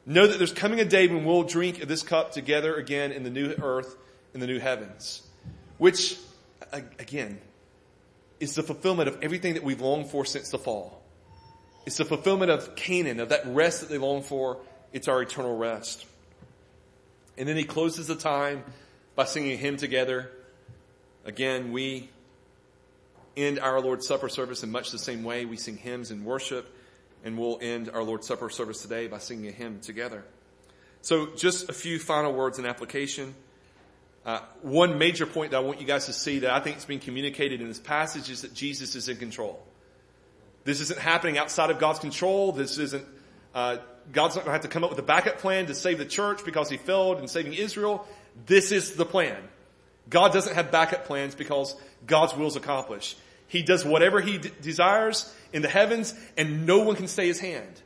Know 0.05 0.27
that 0.27 0.39
there's 0.39 0.53
coming 0.53 0.81
a 0.81 0.85
day 0.85 1.07
when 1.07 1.25
we'll 1.25 1.45
drink 1.45 1.79
this 1.83 2.03
cup 2.03 2.33
together 2.33 2.75
again 2.75 3.13
in 3.13 3.23
the 3.23 3.31
new 3.31 3.55
earth, 3.63 3.97
in 4.35 4.41
the 4.41 4.49
new 4.49 4.59
heavens. 4.59 5.23
Which, 5.79 6.19
again, 6.73 7.41
is 8.41 8.57
the 8.57 8.65
fulfillment 8.65 9.09
of 9.09 9.23
everything 9.23 9.55
that 9.55 9.63
we've 9.63 9.81
longed 9.81 10.11
for 10.11 10.25
since 10.25 10.51
the 10.51 10.59
fall. 10.59 11.01
It's 11.87 11.99
the 11.99 12.05
fulfillment 12.05 12.51
of 12.51 12.75
Canaan, 12.75 13.21
of 13.21 13.29
that 13.29 13.47
rest 13.47 13.83
that 13.83 13.89
they 13.89 13.99
long 13.99 14.23
for. 14.23 14.59
It's 14.93 15.07
our 15.07 15.23
eternal 15.23 15.57
rest. 15.57 16.07
And 17.39 17.49
then 17.49 17.57
he 17.57 17.63
closes 17.63 18.09
the 18.09 18.17
time 18.17 18.65
by 19.15 19.27
singing 19.27 19.53
a 19.53 19.57
hymn 19.57 19.77
together. 19.77 20.33
Again, 21.25 21.71
we 21.71 22.11
end 23.37 23.59
our 23.59 23.81
Lord's 23.81 24.07
Supper 24.07 24.29
service 24.29 24.63
in 24.63 24.71
much 24.71 24.91
the 24.91 24.99
same 24.99 25.25
way. 25.25 25.45
We 25.45 25.57
sing 25.57 25.77
hymns 25.77 26.11
and 26.11 26.25
worship, 26.25 26.75
and 27.25 27.39
we'll 27.39 27.59
end 27.61 27.91
our 27.93 28.03
Lord's 28.03 28.27
Supper 28.27 28.51
service 28.51 28.83
today 28.83 29.07
by 29.07 29.19
singing 29.19 29.49
a 29.49 29.53
hymn 29.53 29.81
together. 29.81 30.25
So 31.03 31.35
just 31.35 31.69
a 31.69 31.73
few 31.73 31.99
final 31.99 32.33
words 32.33 32.59
in 32.59 32.67
application. 32.67 33.35
Uh, 34.25 34.41
one 34.61 34.99
major 34.99 35.27
point 35.27 35.51
that 35.51 35.57
I 35.57 35.61
want 35.61 35.81
you 35.81 35.87
guys 35.87 36.07
to 36.07 36.13
see 36.13 36.41
that 36.41 36.53
I 36.53 36.61
think 36.61 36.77
is 36.77 36.85
being 36.85 37.01
communicated 37.01 37.61
in 37.61 37.67
this 37.67 37.81
passage 37.81 38.31
is 38.31 38.43
that 38.43 38.55
Jesus 38.55 38.95
is 38.95 39.09
in 39.09 39.17
control. 39.17 39.61
This 40.65 40.81
isn't 40.81 40.99
happening 41.01 41.39
outside 41.39 41.71
of 41.71 41.81
God's 41.81 41.99
control. 41.99 42.53
This 42.53 42.79
isn't, 42.79 43.05
uh, 43.53 43.79
God's 44.13 44.37
not 44.37 44.45
going 44.45 44.51
to 44.51 44.53
have 44.53 44.61
to 44.63 44.69
come 44.69 44.85
up 44.85 44.91
with 44.91 44.99
a 45.01 45.05
backup 45.05 45.39
plan 45.39 45.67
to 45.67 45.75
save 45.75 45.99
the 45.99 46.05
church 46.05 46.45
because 46.45 46.71
he 46.71 46.77
failed 46.77 47.19
in 47.19 47.27
saving 47.27 47.55
Israel. 47.55 48.07
This 48.47 48.71
is 48.71 48.95
the 48.95 49.05
plan. 49.05 49.37
God 50.09 50.33
doesn't 50.33 50.55
have 50.55 50.71
backup 50.71 51.07
plans 51.07 51.35
because 51.35 51.75
God's 52.07 52.35
will 52.35 52.47
is 52.47 52.57
accomplished. 52.57 53.19
He 53.49 53.63
does 53.63 53.85
whatever 53.85 54.21
he 54.21 54.39
d- 54.39 54.51
desires 54.61 55.33
in 55.53 55.63
the 55.63 55.69
heavens 55.69 56.15
and 56.37 56.67
no 56.67 56.81
one 56.81 56.97
can 56.97 57.09
stay 57.09 57.27
his 57.27 57.39
hand. 57.39 57.81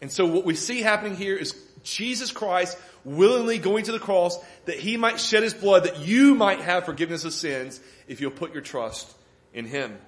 And 0.00 0.10
so 0.10 0.26
what 0.26 0.44
we 0.44 0.54
see 0.54 0.80
happening 0.80 1.16
here 1.16 1.36
is 1.36 1.54
Jesus 1.84 2.32
Christ 2.32 2.78
willingly 3.04 3.58
going 3.58 3.84
to 3.84 3.92
the 3.92 3.98
cross 3.98 4.38
that 4.64 4.78
he 4.78 4.96
might 4.96 5.20
shed 5.20 5.42
his 5.42 5.54
blood 5.54 5.84
that 5.84 6.00
you 6.00 6.34
might 6.34 6.60
have 6.60 6.84
forgiveness 6.84 7.24
of 7.24 7.32
sins 7.32 7.80
if 8.08 8.20
you'll 8.20 8.30
put 8.30 8.52
your 8.52 8.62
trust 8.62 9.10
in 9.52 9.66
him. 9.66 9.98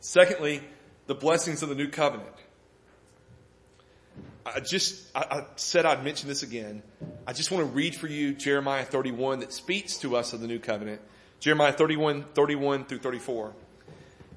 Secondly, 0.00 0.62
the 1.06 1.14
blessings 1.14 1.62
of 1.62 1.68
the 1.68 1.74
new 1.74 1.88
covenant. 1.88 2.34
I 4.44 4.60
just, 4.60 5.04
I, 5.14 5.44
said 5.56 5.84
I'd 5.84 6.02
mention 6.02 6.28
this 6.28 6.42
again. 6.42 6.82
I 7.26 7.32
just 7.32 7.50
want 7.50 7.66
to 7.66 7.72
read 7.72 7.94
for 7.94 8.06
you 8.06 8.32
Jeremiah 8.32 8.84
31 8.84 9.40
that 9.40 9.52
speaks 9.52 9.98
to 9.98 10.16
us 10.16 10.32
of 10.32 10.40
the 10.40 10.46
new 10.46 10.58
covenant. 10.58 11.00
Jeremiah 11.40 11.72
31, 11.72 12.24
31 12.34 12.84
through 12.86 12.98
34. 12.98 13.52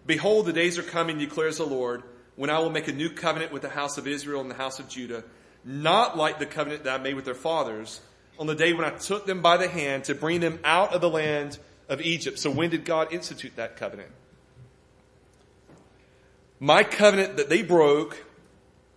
Behold, 0.05 0.45
the 0.45 0.53
days 0.53 0.77
are 0.77 0.83
coming, 0.83 1.17
declares 1.17 1.57
the 1.57 1.65
Lord, 1.65 2.03
when 2.35 2.49
I 2.49 2.59
will 2.59 2.69
make 2.69 2.87
a 2.87 2.93
new 2.93 3.09
covenant 3.09 3.51
with 3.51 3.61
the 3.61 3.69
house 3.69 3.97
of 3.97 4.07
Israel 4.07 4.41
and 4.41 4.49
the 4.49 4.55
house 4.55 4.79
of 4.79 4.89
Judah, 4.89 5.23
not 5.63 6.17
like 6.17 6.39
the 6.39 6.45
covenant 6.45 6.83
that 6.83 6.99
I 6.99 7.03
made 7.03 7.15
with 7.15 7.25
their 7.25 7.33
fathers 7.35 8.01
on 8.39 8.47
the 8.47 8.55
day 8.55 8.73
when 8.73 8.85
I 8.85 8.89
took 8.89 9.25
them 9.25 9.41
by 9.41 9.57
the 9.57 9.67
hand 9.67 10.05
to 10.05 10.15
bring 10.15 10.39
them 10.39 10.59
out 10.63 10.93
of 10.93 11.01
the 11.01 11.09
land 11.09 11.59
of 11.87 12.01
Egypt. 12.01 12.39
So 12.39 12.51
when 12.51 12.69
did 12.69 12.85
God 12.85 13.13
institute 13.13 13.55
that 13.55 13.77
covenant? 13.77 14.09
My 16.59 16.83
covenant 16.83 17.37
that 17.37 17.49
they 17.49 17.61
broke 17.61 18.23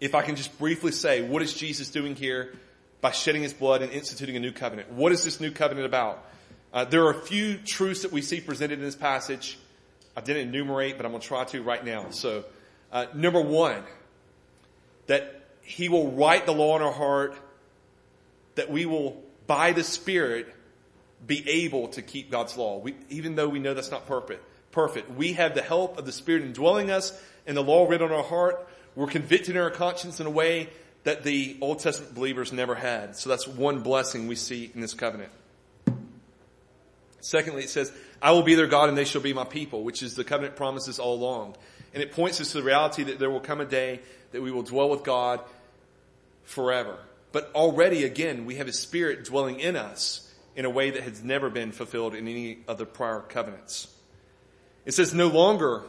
if 0.00 0.14
I 0.14 0.22
can 0.22 0.36
just 0.36 0.58
briefly 0.58 0.92
say, 0.92 1.22
what 1.22 1.42
is 1.42 1.54
Jesus 1.54 1.90
doing 1.90 2.16
here 2.16 2.52
by 3.00 3.10
shedding 3.10 3.42
his 3.42 3.52
blood 3.52 3.82
and 3.82 3.92
instituting 3.92 4.36
a 4.36 4.40
new 4.40 4.52
covenant? 4.52 4.90
What 4.92 5.12
is 5.12 5.24
this 5.24 5.40
new 5.40 5.50
covenant 5.50 5.86
about? 5.86 6.24
Uh, 6.72 6.84
there 6.84 7.04
are 7.06 7.10
a 7.10 7.20
few 7.20 7.56
truths 7.56 8.02
that 8.02 8.12
we 8.12 8.20
see 8.20 8.40
presented 8.40 8.78
in 8.78 8.84
this 8.84 8.96
passage. 8.96 9.58
I 10.16 10.20
didn't 10.20 10.48
enumerate, 10.48 10.96
but 10.96 11.06
I'm 11.06 11.12
going 11.12 11.22
to 11.22 11.26
try 11.28 11.44
to 11.44 11.62
right 11.62 11.84
now. 11.84 12.10
So, 12.10 12.44
uh, 12.92 13.06
number 13.14 13.40
one, 13.40 13.82
that 15.06 15.46
he 15.62 15.88
will 15.88 16.12
write 16.12 16.46
the 16.46 16.52
law 16.52 16.76
in 16.76 16.82
our 16.82 16.92
heart, 16.92 17.34
that 18.54 18.70
we 18.70 18.86
will, 18.86 19.22
by 19.46 19.72
the 19.72 19.84
Spirit, 19.84 20.52
be 21.26 21.48
able 21.48 21.88
to 21.88 22.02
keep 22.02 22.30
God's 22.30 22.56
law. 22.56 22.78
We, 22.78 22.94
even 23.08 23.34
though 23.34 23.48
we 23.48 23.58
know 23.58 23.74
that's 23.74 23.90
not 23.90 24.06
perfect, 24.06 24.44
perfect. 24.72 25.10
We 25.10 25.34
have 25.34 25.54
the 25.54 25.62
help 25.62 25.98
of 25.98 26.06
the 26.06 26.12
Spirit 26.12 26.42
indwelling 26.42 26.90
us 26.90 27.18
and 27.46 27.56
the 27.56 27.62
law 27.62 27.88
written 27.88 28.10
on 28.10 28.16
our 28.16 28.22
heart. 28.22 28.68
We're 28.96 29.06
convicted 29.06 29.54
in 29.54 29.62
our 29.62 29.70
conscience 29.70 30.18
in 30.20 30.26
a 30.26 30.30
way 30.30 30.70
that 31.04 31.22
the 31.22 31.56
Old 31.60 31.78
Testament 31.78 32.14
believers 32.14 32.52
never 32.52 32.74
had. 32.74 33.16
So 33.16 33.28
that's 33.28 33.46
one 33.46 33.80
blessing 33.80 34.26
we 34.26 34.34
see 34.34 34.72
in 34.74 34.80
this 34.80 34.94
covenant. 34.94 35.30
Secondly, 37.20 37.62
it 37.62 37.70
says, 37.70 37.92
I 38.22 38.32
will 38.32 38.42
be 38.42 38.54
their 38.54 38.66
God 38.66 38.88
and 38.88 38.96
they 38.96 39.04
shall 39.04 39.20
be 39.20 39.32
my 39.32 39.44
people, 39.44 39.84
which 39.84 40.02
is 40.02 40.14
the 40.14 40.24
covenant 40.24 40.56
promises 40.56 40.98
all 40.98 41.14
along. 41.14 41.56
And 41.92 42.02
it 42.02 42.12
points 42.12 42.40
us 42.40 42.52
to 42.52 42.58
the 42.58 42.64
reality 42.64 43.04
that 43.04 43.18
there 43.18 43.30
will 43.30 43.40
come 43.40 43.60
a 43.60 43.64
day 43.64 44.00
that 44.32 44.42
we 44.42 44.50
will 44.50 44.62
dwell 44.62 44.88
with 44.88 45.04
God 45.04 45.40
forever. 46.44 46.98
But 47.32 47.50
already 47.54 48.04
again, 48.04 48.46
we 48.46 48.56
have 48.56 48.66
His 48.66 48.78
Spirit 48.78 49.24
dwelling 49.24 49.60
in 49.60 49.76
us 49.76 50.32
in 50.54 50.64
a 50.64 50.70
way 50.70 50.90
that 50.90 51.02
has 51.02 51.22
never 51.22 51.50
been 51.50 51.70
fulfilled 51.70 52.14
in 52.14 52.26
any 52.26 52.58
of 52.66 52.78
the 52.78 52.86
prior 52.86 53.20
covenants. 53.20 53.88
It 54.86 54.94
says, 54.94 55.12
no 55.12 55.28
longer 55.28 55.84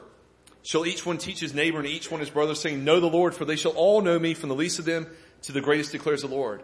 shall 0.67 0.85
each 0.85 1.05
one 1.05 1.17
teach 1.17 1.39
his 1.39 1.53
neighbor 1.53 1.77
and 1.77 1.87
each 1.87 2.11
one 2.11 2.19
his 2.19 2.29
brother 2.29 2.53
saying, 2.53 2.83
know 2.83 2.99
the 2.99 3.07
Lord, 3.07 3.33
for 3.33 3.45
they 3.45 3.55
shall 3.55 3.71
all 3.71 4.01
know 4.01 4.19
me 4.19 4.33
from 4.33 4.49
the 4.49 4.55
least 4.55 4.79
of 4.79 4.83
them 4.83 5.07
to 5.43 5.53
the 5.53 5.61
greatest 5.61 5.93
declares 5.93 6.23
the 6.23 6.27
Lord. 6.27 6.61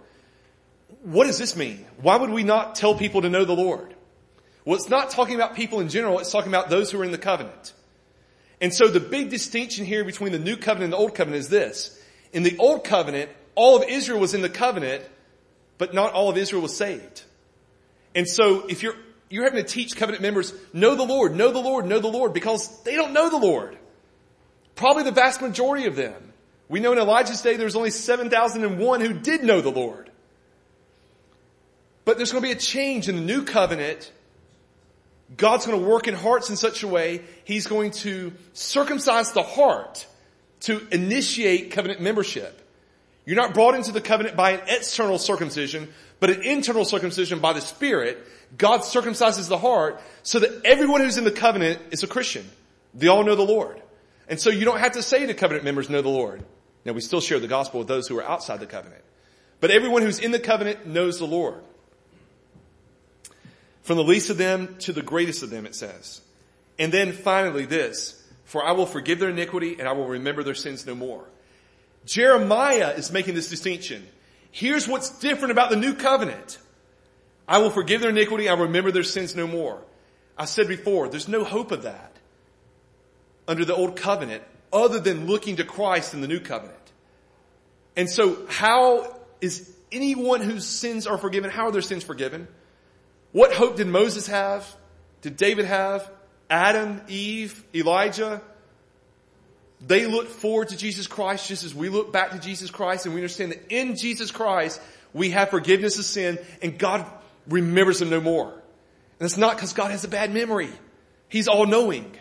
What 1.03 1.25
does 1.25 1.37
this 1.37 1.55
mean? 1.55 1.85
Why 2.01 2.17
would 2.17 2.29
we 2.29 2.43
not 2.43 2.75
tell 2.75 2.95
people 2.95 3.21
to 3.21 3.29
know 3.29 3.45
the 3.45 3.55
Lord? 3.55 3.95
Well, 4.65 4.75
it's 4.75 4.89
not 4.89 5.11
talking 5.11 5.35
about 5.35 5.55
people 5.55 5.79
in 5.79 5.87
general. 5.87 6.19
It's 6.19 6.33
talking 6.33 6.51
about 6.51 6.69
those 6.69 6.91
who 6.91 6.99
are 6.99 7.05
in 7.05 7.13
the 7.13 7.17
covenant. 7.17 7.71
And 8.59 8.73
so 8.73 8.89
the 8.89 8.99
big 8.99 9.29
distinction 9.29 9.85
here 9.85 10.03
between 10.03 10.33
the 10.33 10.39
new 10.39 10.57
covenant 10.57 10.83
and 10.83 10.93
the 10.93 10.97
old 10.97 11.15
covenant 11.15 11.39
is 11.39 11.47
this. 11.47 11.97
In 12.33 12.43
the 12.43 12.57
old 12.57 12.83
covenant, 12.83 13.29
all 13.55 13.77
of 13.81 13.87
Israel 13.87 14.19
was 14.19 14.33
in 14.33 14.41
the 14.41 14.49
covenant, 14.49 15.05
but 15.77 15.93
not 15.93 16.11
all 16.11 16.29
of 16.29 16.35
Israel 16.35 16.61
was 16.61 16.75
saved. 16.75 17.23
And 18.13 18.27
so 18.27 18.67
if 18.67 18.83
you're, 18.83 18.95
you're 19.29 19.45
having 19.45 19.63
to 19.63 19.69
teach 19.69 19.95
covenant 19.95 20.21
members, 20.21 20.53
know 20.73 20.93
the 20.93 21.03
Lord, 21.03 21.33
know 21.37 21.53
the 21.53 21.59
Lord, 21.59 21.85
know 21.85 21.99
the 21.99 22.09
Lord, 22.09 22.33
because 22.33 22.83
they 22.83 22.95
don't 22.95 23.13
know 23.13 23.29
the 23.29 23.37
Lord. 23.37 23.77
Probably 24.76 25.03
the 25.03 25.11
vast 25.11 25.41
majority 25.41 25.86
of 25.86 25.95
them. 25.95 26.34
We 26.69 26.80
know 26.80 26.91
in 26.91 26.97
Elijah's 26.97 27.41
day 27.41 27.55
there 27.55 27.65
was 27.65 27.76
only 27.76 27.91
7,001 27.91 29.01
who 29.01 29.13
did 29.13 29.43
know 29.43 29.61
the 29.61 29.69
Lord. 29.69 30.09
But 32.05 32.17
there's 32.17 32.32
going 32.32 32.41
to 32.43 32.47
be 32.47 32.53
a 32.53 32.59
change 32.59 33.07
in 33.07 33.15
the 33.15 33.21
new 33.21 33.43
covenant. 33.43 34.11
God's 35.38 35.65
going 35.65 35.80
to 35.80 35.86
work 35.88 36.07
in 36.07 36.15
hearts 36.15 36.49
in 36.49 36.55
such 36.55 36.84
a 36.84 36.88
way, 36.88 37.21
He's 37.45 37.67
going 37.67 37.91
to 37.91 38.34
circumcise 38.53 39.32
the 39.32 39.43
heart 39.43 40.05
to 40.61 40.86
initiate 40.91 41.71
covenant 41.71 42.01
membership. 42.01 42.59
You're 43.26 43.38
not 43.38 43.53
brought 43.53 43.76
into 43.76 43.91
the 43.91 44.01
covenant 44.01 44.36
by 44.36 44.51
an 44.51 44.61
external 44.67 45.17
circumcision, 45.17 45.93
but 46.19 46.30
an 46.30 46.41
internal 46.41 46.86
circumcision 46.86 47.39
by 47.39 47.53
the 47.53 47.61
Spirit. 47.61 48.17
God 48.57 48.82
circumcises 48.82 49.47
the 49.47 49.57
heart 49.57 50.01
so 50.24 50.39
that 50.39 50.65
everyone 50.65 51.01
who's 51.01 51.17
in 51.17 51.24
the 51.24 51.32
covenant 51.32 51.80
is 51.91 52.03
a 52.03 52.07
Christian. 52.07 52.49
They 52.93 53.07
all 53.07 53.24
know 53.24 53.36
the 53.36 53.43
Lord. 53.43 53.82
And 54.28 54.39
so 54.39 54.49
you 54.49 54.65
don't 54.65 54.80
have 54.80 54.93
to 54.93 55.03
say 55.03 55.26
to 55.26 55.34
covenant 55.34 55.65
members, 55.65 55.89
know 55.89 56.01
the 56.01 56.09
Lord. 56.09 56.43
Now 56.86 56.93
we 56.93 57.01
still 57.01 57.21
share 57.21 57.39
the 57.39 57.47
gospel 57.47 57.80
with 57.80 57.88
those 57.88 58.07
who 58.07 58.17
are 58.19 58.24
outside 58.24 58.59
the 58.59 58.65
covenant. 58.65 59.03
But 59.59 59.71
everyone 59.71 60.01
who's 60.01 60.19
in 60.19 60.32
the 60.32 60.39
covenant 60.39 60.86
knows 60.86 61.19
the 61.19 61.28
Lord. 61.28 61.61
From 63.84 63.97
the 63.97 64.03
least 64.03 64.30
of 64.30 64.38
them 64.38 64.78
to 64.80 64.93
the 64.93 65.01
greatest 65.01 65.43
of 65.43 65.49
them, 65.49 65.65
it 65.65 65.76
says. 65.76 66.21
And 66.80 66.91
then 66.91 67.11
finally 67.11 67.65
this, 67.65 68.21
for 68.45 68.63
I 68.63 68.71
will 68.71 68.86
forgive 68.86 69.19
their 69.19 69.30
iniquity 69.30 69.78
and 69.80 69.88
I 69.88 69.93
will 69.93 70.07
remember 70.07 70.43
their 70.43 70.55
sins 70.55 70.86
no 70.86 70.95
more. 70.95 71.26
Jeremiah 72.05 72.91
is 72.91 73.11
making 73.11 73.36
this 73.36 73.49
distinction. 73.49 74.05
Here's 74.51 74.88
what's 74.88 75.19
different 75.19 75.51
about 75.51 75.69
the 75.69 75.76
new 75.76 75.93
covenant. 75.93 76.59
I 77.47 77.59
will 77.59 77.69
forgive 77.69 78.01
their 78.01 78.09
iniquity. 78.09 78.47
I 78.47 78.53
will 78.53 78.65
remember 78.65 78.91
their 78.91 79.03
sins 79.03 79.36
no 79.36 79.47
more. 79.47 79.82
I 80.38 80.45
said 80.45 80.67
before, 80.67 81.09
there's 81.09 81.28
no 81.28 81.43
hope 81.43 81.71
of 81.71 81.84
that 81.84 82.12
under 83.47 83.65
the 83.65 83.75
old 83.75 83.95
covenant 83.95 84.43
other 84.71 84.99
than 84.99 85.27
looking 85.27 85.57
to 85.57 85.63
Christ 85.63 86.13
in 86.13 86.21
the 86.21 86.27
new 86.27 86.39
covenant. 86.39 86.77
And 87.95 88.09
so 88.09 88.45
how 88.47 89.19
is 89.41 89.71
anyone 89.91 90.41
whose 90.41 90.65
sins 90.65 91.05
are 91.05 91.17
forgiven, 91.17 91.51
how 91.51 91.67
are 91.67 91.71
their 91.71 91.81
sins 91.81 92.03
forgiven? 92.03 92.47
What 93.31 93.53
hope 93.53 93.75
did 93.75 93.87
Moses 93.87 94.27
have? 94.27 94.67
Did 95.21 95.37
David 95.37 95.65
have? 95.65 96.09
Adam, 96.49 97.01
Eve, 97.07 97.63
Elijah? 97.73 98.41
They 99.85 100.05
look 100.05 100.29
forward 100.29 100.69
to 100.69 100.77
Jesus 100.77 101.07
Christ 101.07 101.47
just 101.47 101.63
as 101.63 101.75
we 101.75 101.89
look 101.89 102.13
back 102.13 102.31
to 102.31 102.39
Jesus 102.39 102.71
Christ 102.71 103.05
and 103.05 103.13
we 103.13 103.21
understand 103.21 103.51
that 103.51 103.71
in 103.71 103.95
Jesus 103.95 104.31
Christ 104.31 104.81
we 105.13 105.31
have 105.31 105.49
forgiveness 105.49 105.99
of 105.99 106.05
sin 106.05 106.39
and 106.61 106.77
God 106.77 107.05
remembers 107.47 107.99
them 107.99 108.09
no 108.09 108.21
more. 108.21 108.49
And 108.49 109.25
it's 109.25 109.37
not 109.37 109.55
because 109.55 109.73
God 109.73 109.91
has 109.91 110.03
a 110.03 110.07
bad 110.07 110.33
memory. 110.33 110.69
He's 111.27 111.47
all 111.47 111.65
knowing. 111.65 112.15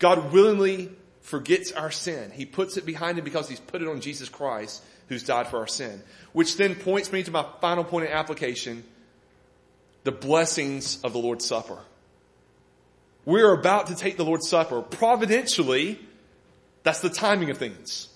God 0.00 0.32
willingly 0.32 0.90
forgets 1.20 1.70
our 1.70 1.92
sin. 1.92 2.32
He 2.32 2.44
puts 2.44 2.76
it 2.76 2.84
behind 2.84 3.18
him 3.18 3.24
because 3.24 3.48
he's 3.48 3.60
put 3.60 3.82
it 3.82 3.88
on 3.88 4.00
Jesus 4.00 4.28
Christ 4.28 4.82
who's 5.08 5.22
died 5.22 5.46
for 5.46 5.58
our 5.58 5.66
sin. 5.66 6.02
Which 6.32 6.56
then 6.56 6.74
points 6.74 7.12
me 7.12 7.22
to 7.22 7.30
my 7.30 7.46
final 7.60 7.84
point 7.84 8.06
of 8.06 8.12
application, 8.12 8.82
the 10.02 10.12
blessings 10.12 11.00
of 11.02 11.12
the 11.12 11.18
Lord's 11.18 11.44
Supper. 11.44 11.78
We're 13.24 13.52
about 13.52 13.88
to 13.88 13.94
take 13.94 14.16
the 14.16 14.24
Lord's 14.24 14.48
Supper. 14.48 14.80
Providentially, 14.80 16.00
that's 16.82 17.00
the 17.00 17.10
timing 17.10 17.50
of 17.50 17.58
things. 17.58 18.08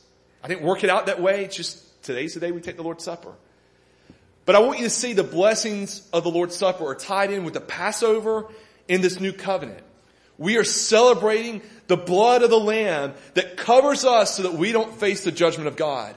I 0.43 0.49
didn't 0.49 0.63
work 0.63 0.83
it 0.83 0.91
out 0.91 1.07
that 1.07 1.21
way. 1.21 1.45
It's 1.45 1.57
just 1.57 2.03
today's 2.03 2.35
the 2.35 2.41
day 2.41 2.53
we 2.53 2.61
take 2.61 2.77
the 2.77 2.83
Lord's 2.83 3.05
Supper. 3.05 3.35
But 4.47 4.57
I 4.57 4.61
want 4.61 4.79
you 4.79 4.85
to 4.85 4.91
see 4.91 5.13
the 5.13 5.23
blessings 5.23 6.07
of 6.13 6.23
the 6.23 6.31
Lord's 6.31 6.57
Supper 6.57 6.87
are 6.87 6.95
tied 6.95 7.31
in 7.31 7.45
with 7.45 7.55
the 7.55 7.61
Passover 7.61 8.47
in 8.89 9.03
this 9.03 9.21
new 9.21 9.33
covenant. 9.33 9.85
We 10.39 10.57
are 10.57 10.65
celebrating 10.65 11.63
the 11.87 11.97
blood 11.97 12.43
of 12.43 12.51
the 12.51 12.59
Lamb 12.59 13.15
that 13.35 13.57
covers 13.57 14.05
us 14.05 14.37
so 14.37 14.45
that 14.45 14.55
we 14.55 14.73
don't 14.73 14.95
face 14.95 15.25
the 15.25 15.33
judgment 15.33 15.69
of 15.69 15.77
God. 15.77 16.15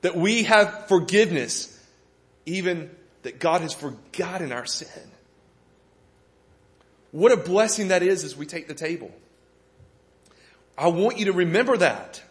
That 0.00 0.16
we 0.16 0.44
have 0.44 0.88
forgiveness, 0.88 1.72
even 2.44 2.90
that 3.22 3.38
God 3.38 3.60
has 3.60 3.72
forgotten 3.72 4.52
our 4.52 4.66
sin. 4.66 4.88
What 7.12 7.32
a 7.32 7.36
blessing 7.36 7.88
that 7.88 8.02
is 8.02 8.24
as 8.24 8.36
we 8.36 8.46
take 8.46 8.68
the 8.68 8.74
table. 8.74 9.10
I 10.76 10.88
want 10.88 11.18
you 11.18 11.26
to 11.26 11.32
remember 11.32 11.76
that. 11.78 12.22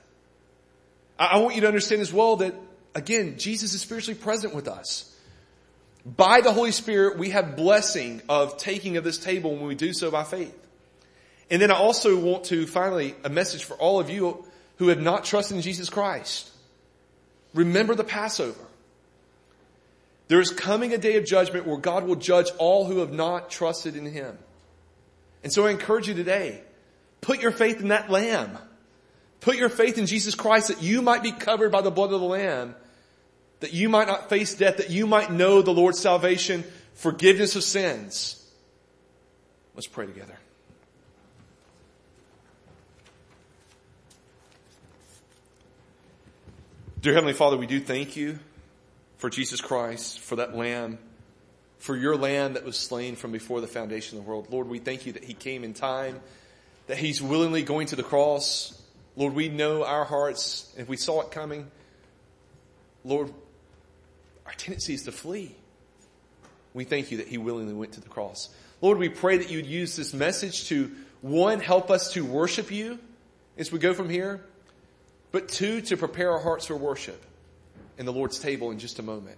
I 1.18 1.38
want 1.40 1.56
you 1.56 1.62
to 1.62 1.68
understand 1.68 2.02
as 2.02 2.14
well 2.14 2.36
that, 2.38 2.54
again, 2.94 3.38
Jesus 3.38 3.74
is 3.74 3.82
spiritually 3.82 4.20
present 4.20 4.54
with 4.54 4.68
us. 4.68 5.12
By 6.06 6.42
the 6.42 6.52
Holy 6.52 6.72
Spirit, 6.72 7.18
we 7.18 7.32
have 7.32 7.56
blessing 7.56 8.22
of 8.30 8.58
taking 8.58 8.98
of 8.98 9.04
this 9.04 9.18
table 9.18 9.56
when 9.56 9.66
we 9.66 9.76
do 9.76 9.94
so 9.94 10.12
by 10.12 10.24
faith. 10.24 10.56
And 11.50 11.62
then 11.62 11.72
I 11.72 11.76
also 11.76 12.18
want 12.18 12.46
to 12.46 12.66
finally, 12.66 13.16
a 13.24 13.30
message 13.30 13.64
for 13.64 13.76
all 13.76 14.00
of 14.00 14.10
you 14.10 14.46
who 14.78 14.90
have 14.90 15.02
not 15.02 15.24
trusted 15.26 15.56
in 15.58 15.62
Jesus 15.62 15.90
Christ. 15.90 16.50
Remember 17.54 17.96
the 17.96 18.04
Passover. 18.04 18.66
There 20.28 20.42
is 20.42 20.52
coming 20.52 20.94
a 20.94 20.98
day 20.98 21.18
of 21.18 21.26
judgment 21.26 21.68
where 21.68 21.78
God 21.78 22.06
will 22.06 22.16
judge 22.16 22.50
all 22.58 22.86
who 22.86 23.00
have 23.00 23.14
not 23.14 23.50
trusted 23.50 23.96
in 23.96 24.06
Him. 24.06 24.38
And 25.44 25.54
so 25.54 25.68
I 25.68 25.72
encourage 25.72 26.08
you 26.08 26.16
today, 26.16 26.62
Put 27.26 27.42
your 27.42 27.52
faith 27.52 27.82
in 27.82 27.88
that 27.88 28.12
lamb. 28.12 28.56
Put 29.42 29.56
your 29.58 29.70
faith 29.70 29.98
in 29.98 30.06
Jesus 30.06 30.36
Christ 30.36 30.68
that 30.68 30.84
you 30.84 31.02
might 31.02 31.24
be 31.24 31.32
covered 31.32 31.72
by 31.72 31.82
the 31.82 31.90
blood 31.90 32.14
of 32.14 32.20
the 32.20 32.28
lamb, 32.28 32.76
that 33.62 33.74
you 33.74 33.90
might 33.90 34.08
not 34.08 34.30
face 34.30 34.54
death, 34.54 34.78
that 34.78 34.92
you 34.92 35.08
might 35.08 35.32
know 35.32 35.64
the 35.64 35.74
Lord's 35.74 36.00
salvation, 36.00 36.64
forgiveness 36.94 37.56
of 37.56 37.64
sins. 37.64 38.40
Let's 39.74 39.88
pray 39.88 40.06
together. 40.06 40.38
Dear 47.06 47.14
Heavenly 47.14 47.34
Father, 47.34 47.56
we 47.56 47.68
do 47.68 47.80
thank 47.80 48.16
you 48.16 48.40
for 49.18 49.30
Jesus 49.30 49.62
Christ, 49.62 50.20
for 50.22 50.38
that 50.38 50.56
lamb, 50.56 50.98
for 51.78 51.96
your 51.96 52.16
lamb 52.16 52.54
that 52.54 52.66
was 52.66 52.76
slain 52.78 53.16
from 53.16 53.32
before 53.32 53.62
the 53.62 53.68
foundation 53.68 54.18
of 54.18 54.24
the 54.24 54.28
world. 54.28 54.48
Lord, 54.50 54.68
we 54.68 54.80
thank 54.80 55.06
you 55.06 55.14
that 55.14 55.24
he 55.24 55.36
came 55.36 55.64
in 55.64 55.76
time 55.76 56.20
that 56.88 56.98
he's 56.98 57.22
willingly 57.22 57.62
going 57.62 57.86
to 57.90 57.96
the 57.96 58.02
cross. 58.02 58.82
Lord, 59.16 59.36
we 59.36 59.50
know 59.50 59.84
our 59.84 60.04
hearts. 60.04 60.74
If 60.80 60.90
we 60.90 60.98
saw 60.98 61.22
it 61.22 61.30
coming, 61.30 61.70
Lord, 63.04 63.32
our 64.48 64.54
tendency 64.54 64.96
is 64.96 65.04
to 65.04 65.12
flee. 65.12 65.56
We 66.74 66.86
thank 66.86 67.12
you 67.12 67.18
that 67.18 67.28
he 67.28 67.38
willingly 67.38 67.76
went 67.76 67.92
to 67.92 68.02
the 68.02 68.10
cross. 68.10 68.50
Lord, 68.82 68.98
we 68.98 69.10
pray 69.10 69.38
that 69.38 69.52
you'd 69.52 69.68
use 69.68 69.96
this 69.96 70.12
message 70.12 70.70
to, 70.70 70.92
one, 71.22 71.60
help 71.60 71.92
us 71.92 72.14
to 72.14 72.26
worship 72.26 72.72
you 72.72 72.98
as 73.60 73.72
we 73.72 73.78
go 73.78 73.94
from 73.94 74.10
here, 74.10 74.44
but 75.36 75.50
two, 75.50 75.82
to 75.82 75.98
prepare 75.98 76.32
our 76.32 76.40
hearts 76.40 76.68
for 76.68 76.78
worship 76.78 77.22
in 77.98 78.06
the 78.06 78.14
Lord's 78.14 78.40
table 78.40 78.72
in 78.72 78.80
just 78.80 79.00
a 79.00 79.04
moment. 79.04 79.36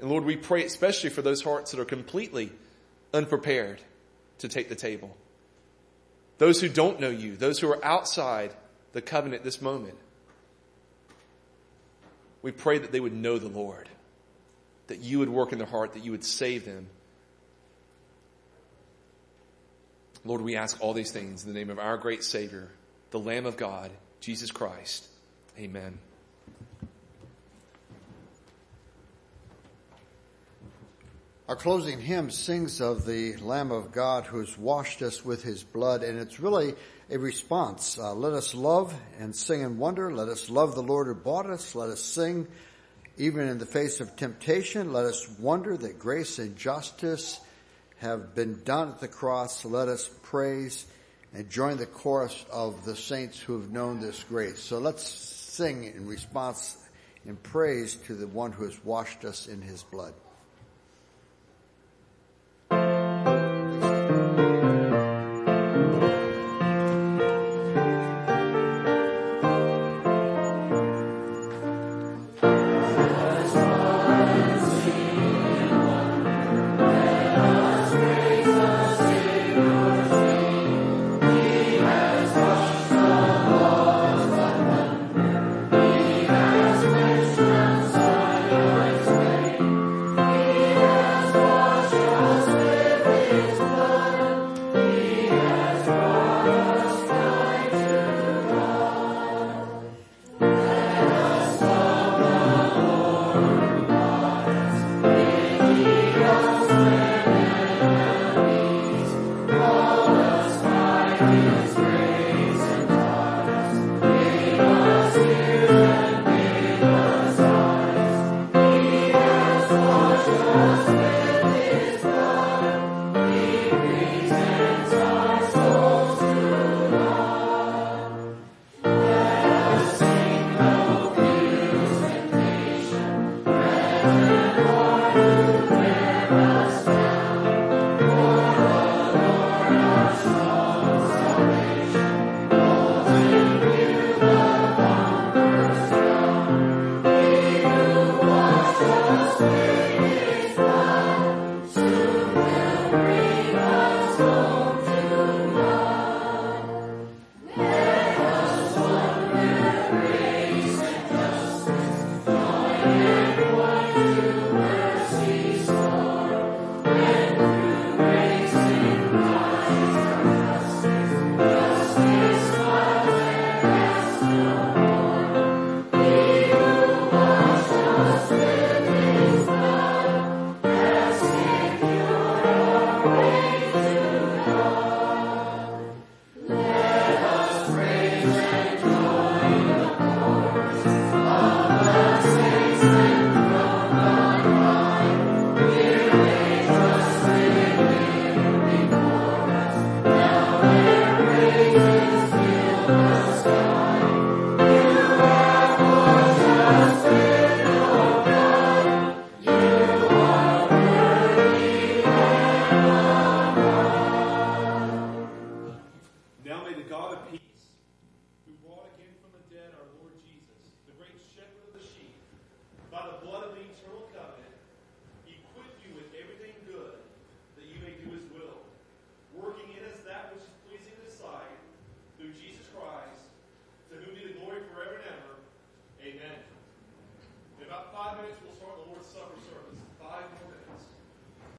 And 0.00 0.10
Lord, 0.10 0.24
we 0.24 0.34
pray 0.34 0.64
especially 0.64 1.10
for 1.10 1.22
those 1.22 1.40
hearts 1.40 1.70
that 1.70 1.78
are 1.78 1.84
completely 1.84 2.50
unprepared 3.14 3.80
to 4.38 4.48
take 4.48 4.68
the 4.68 4.74
table. 4.74 5.16
Those 6.38 6.60
who 6.60 6.68
don't 6.68 6.98
know 6.98 7.10
you, 7.10 7.36
those 7.36 7.60
who 7.60 7.70
are 7.70 7.84
outside 7.84 8.52
the 8.92 9.00
covenant 9.00 9.44
this 9.44 9.62
moment. 9.62 9.94
We 12.42 12.50
pray 12.50 12.78
that 12.78 12.90
they 12.90 12.98
would 12.98 13.14
know 13.14 13.38
the 13.38 13.46
Lord, 13.46 13.88
that 14.88 14.98
you 14.98 15.20
would 15.20 15.30
work 15.30 15.52
in 15.52 15.58
their 15.58 15.68
heart, 15.68 15.92
that 15.92 16.04
you 16.04 16.10
would 16.10 16.24
save 16.24 16.64
them. 16.64 16.88
Lord, 20.24 20.40
we 20.40 20.56
ask 20.56 20.76
all 20.80 20.92
these 20.92 21.12
things 21.12 21.44
in 21.44 21.52
the 21.52 21.56
name 21.56 21.70
of 21.70 21.78
our 21.78 21.98
great 21.98 22.24
Savior, 22.24 22.68
the 23.12 23.20
Lamb 23.20 23.46
of 23.46 23.56
God, 23.56 23.92
Jesus 24.22 24.52
Christ. 24.52 25.08
Amen. 25.58 25.98
Our 31.48 31.56
closing 31.56 32.00
hymn 32.00 32.30
sings 32.30 32.80
of 32.80 33.04
the 33.04 33.36
Lamb 33.38 33.72
of 33.72 33.90
God 33.90 34.24
who 34.24 34.38
has 34.38 34.56
washed 34.56 35.02
us 35.02 35.24
with 35.24 35.42
his 35.42 35.64
blood, 35.64 36.04
and 36.04 36.20
it's 36.20 36.38
really 36.38 36.76
a 37.10 37.18
response. 37.18 37.98
Uh, 37.98 38.14
let 38.14 38.32
us 38.32 38.54
love 38.54 38.94
and 39.18 39.34
sing 39.34 39.64
and 39.64 39.76
wonder. 39.76 40.14
Let 40.14 40.28
us 40.28 40.48
love 40.48 40.76
the 40.76 40.84
Lord 40.84 41.08
who 41.08 41.14
bought 41.16 41.46
us. 41.46 41.74
Let 41.74 41.90
us 41.90 42.00
sing 42.00 42.46
even 43.18 43.48
in 43.48 43.58
the 43.58 43.66
face 43.66 44.00
of 44.00 44.14
temptation. 44.14 44.92
Let 44.92 45.04
us 45.04 45.28
wonder 45.40 45.76
that 45.76 45.98
grace 45.98 46.38
and 46.38 46.56
justice 46.56 47.40
have 47.98 48.36
been 48.36 48.62
done 48.62 48.90
at 48.90 49.00
the 49.00 49.08
cross. 49.08 49.64
Let 49.64 49.88
us 49.88 50.08
praise 50.22 50.86
and 51.34 51.48
join 51.48 51.76
the 51.76 51.86
chorus 51.86 52.44
of 52.50 52.84
the 52.84 52.96
saints 52.96 53.38
who 53.38 53.60
have 53.60 53.70
known 53.70 54.00
this 54.00 54.22
grace. 54.24 54.60
So 54.60 54.78
let's 54.78 55.06
sing 55.06 55.84
in 55.84 56.06
response 56.06 56.76
in 57.24 57.36
praise 57.36 57.94
to 58.06 58.14
the 58.14 58.26
one 58.26 58.52
who 58.52 58.64
has 58.64 58.84
washed 58.84 59.24
us 59.24 59.46
in 59.46 59.62
his 59.62 59.82
blood. 59.82 60.14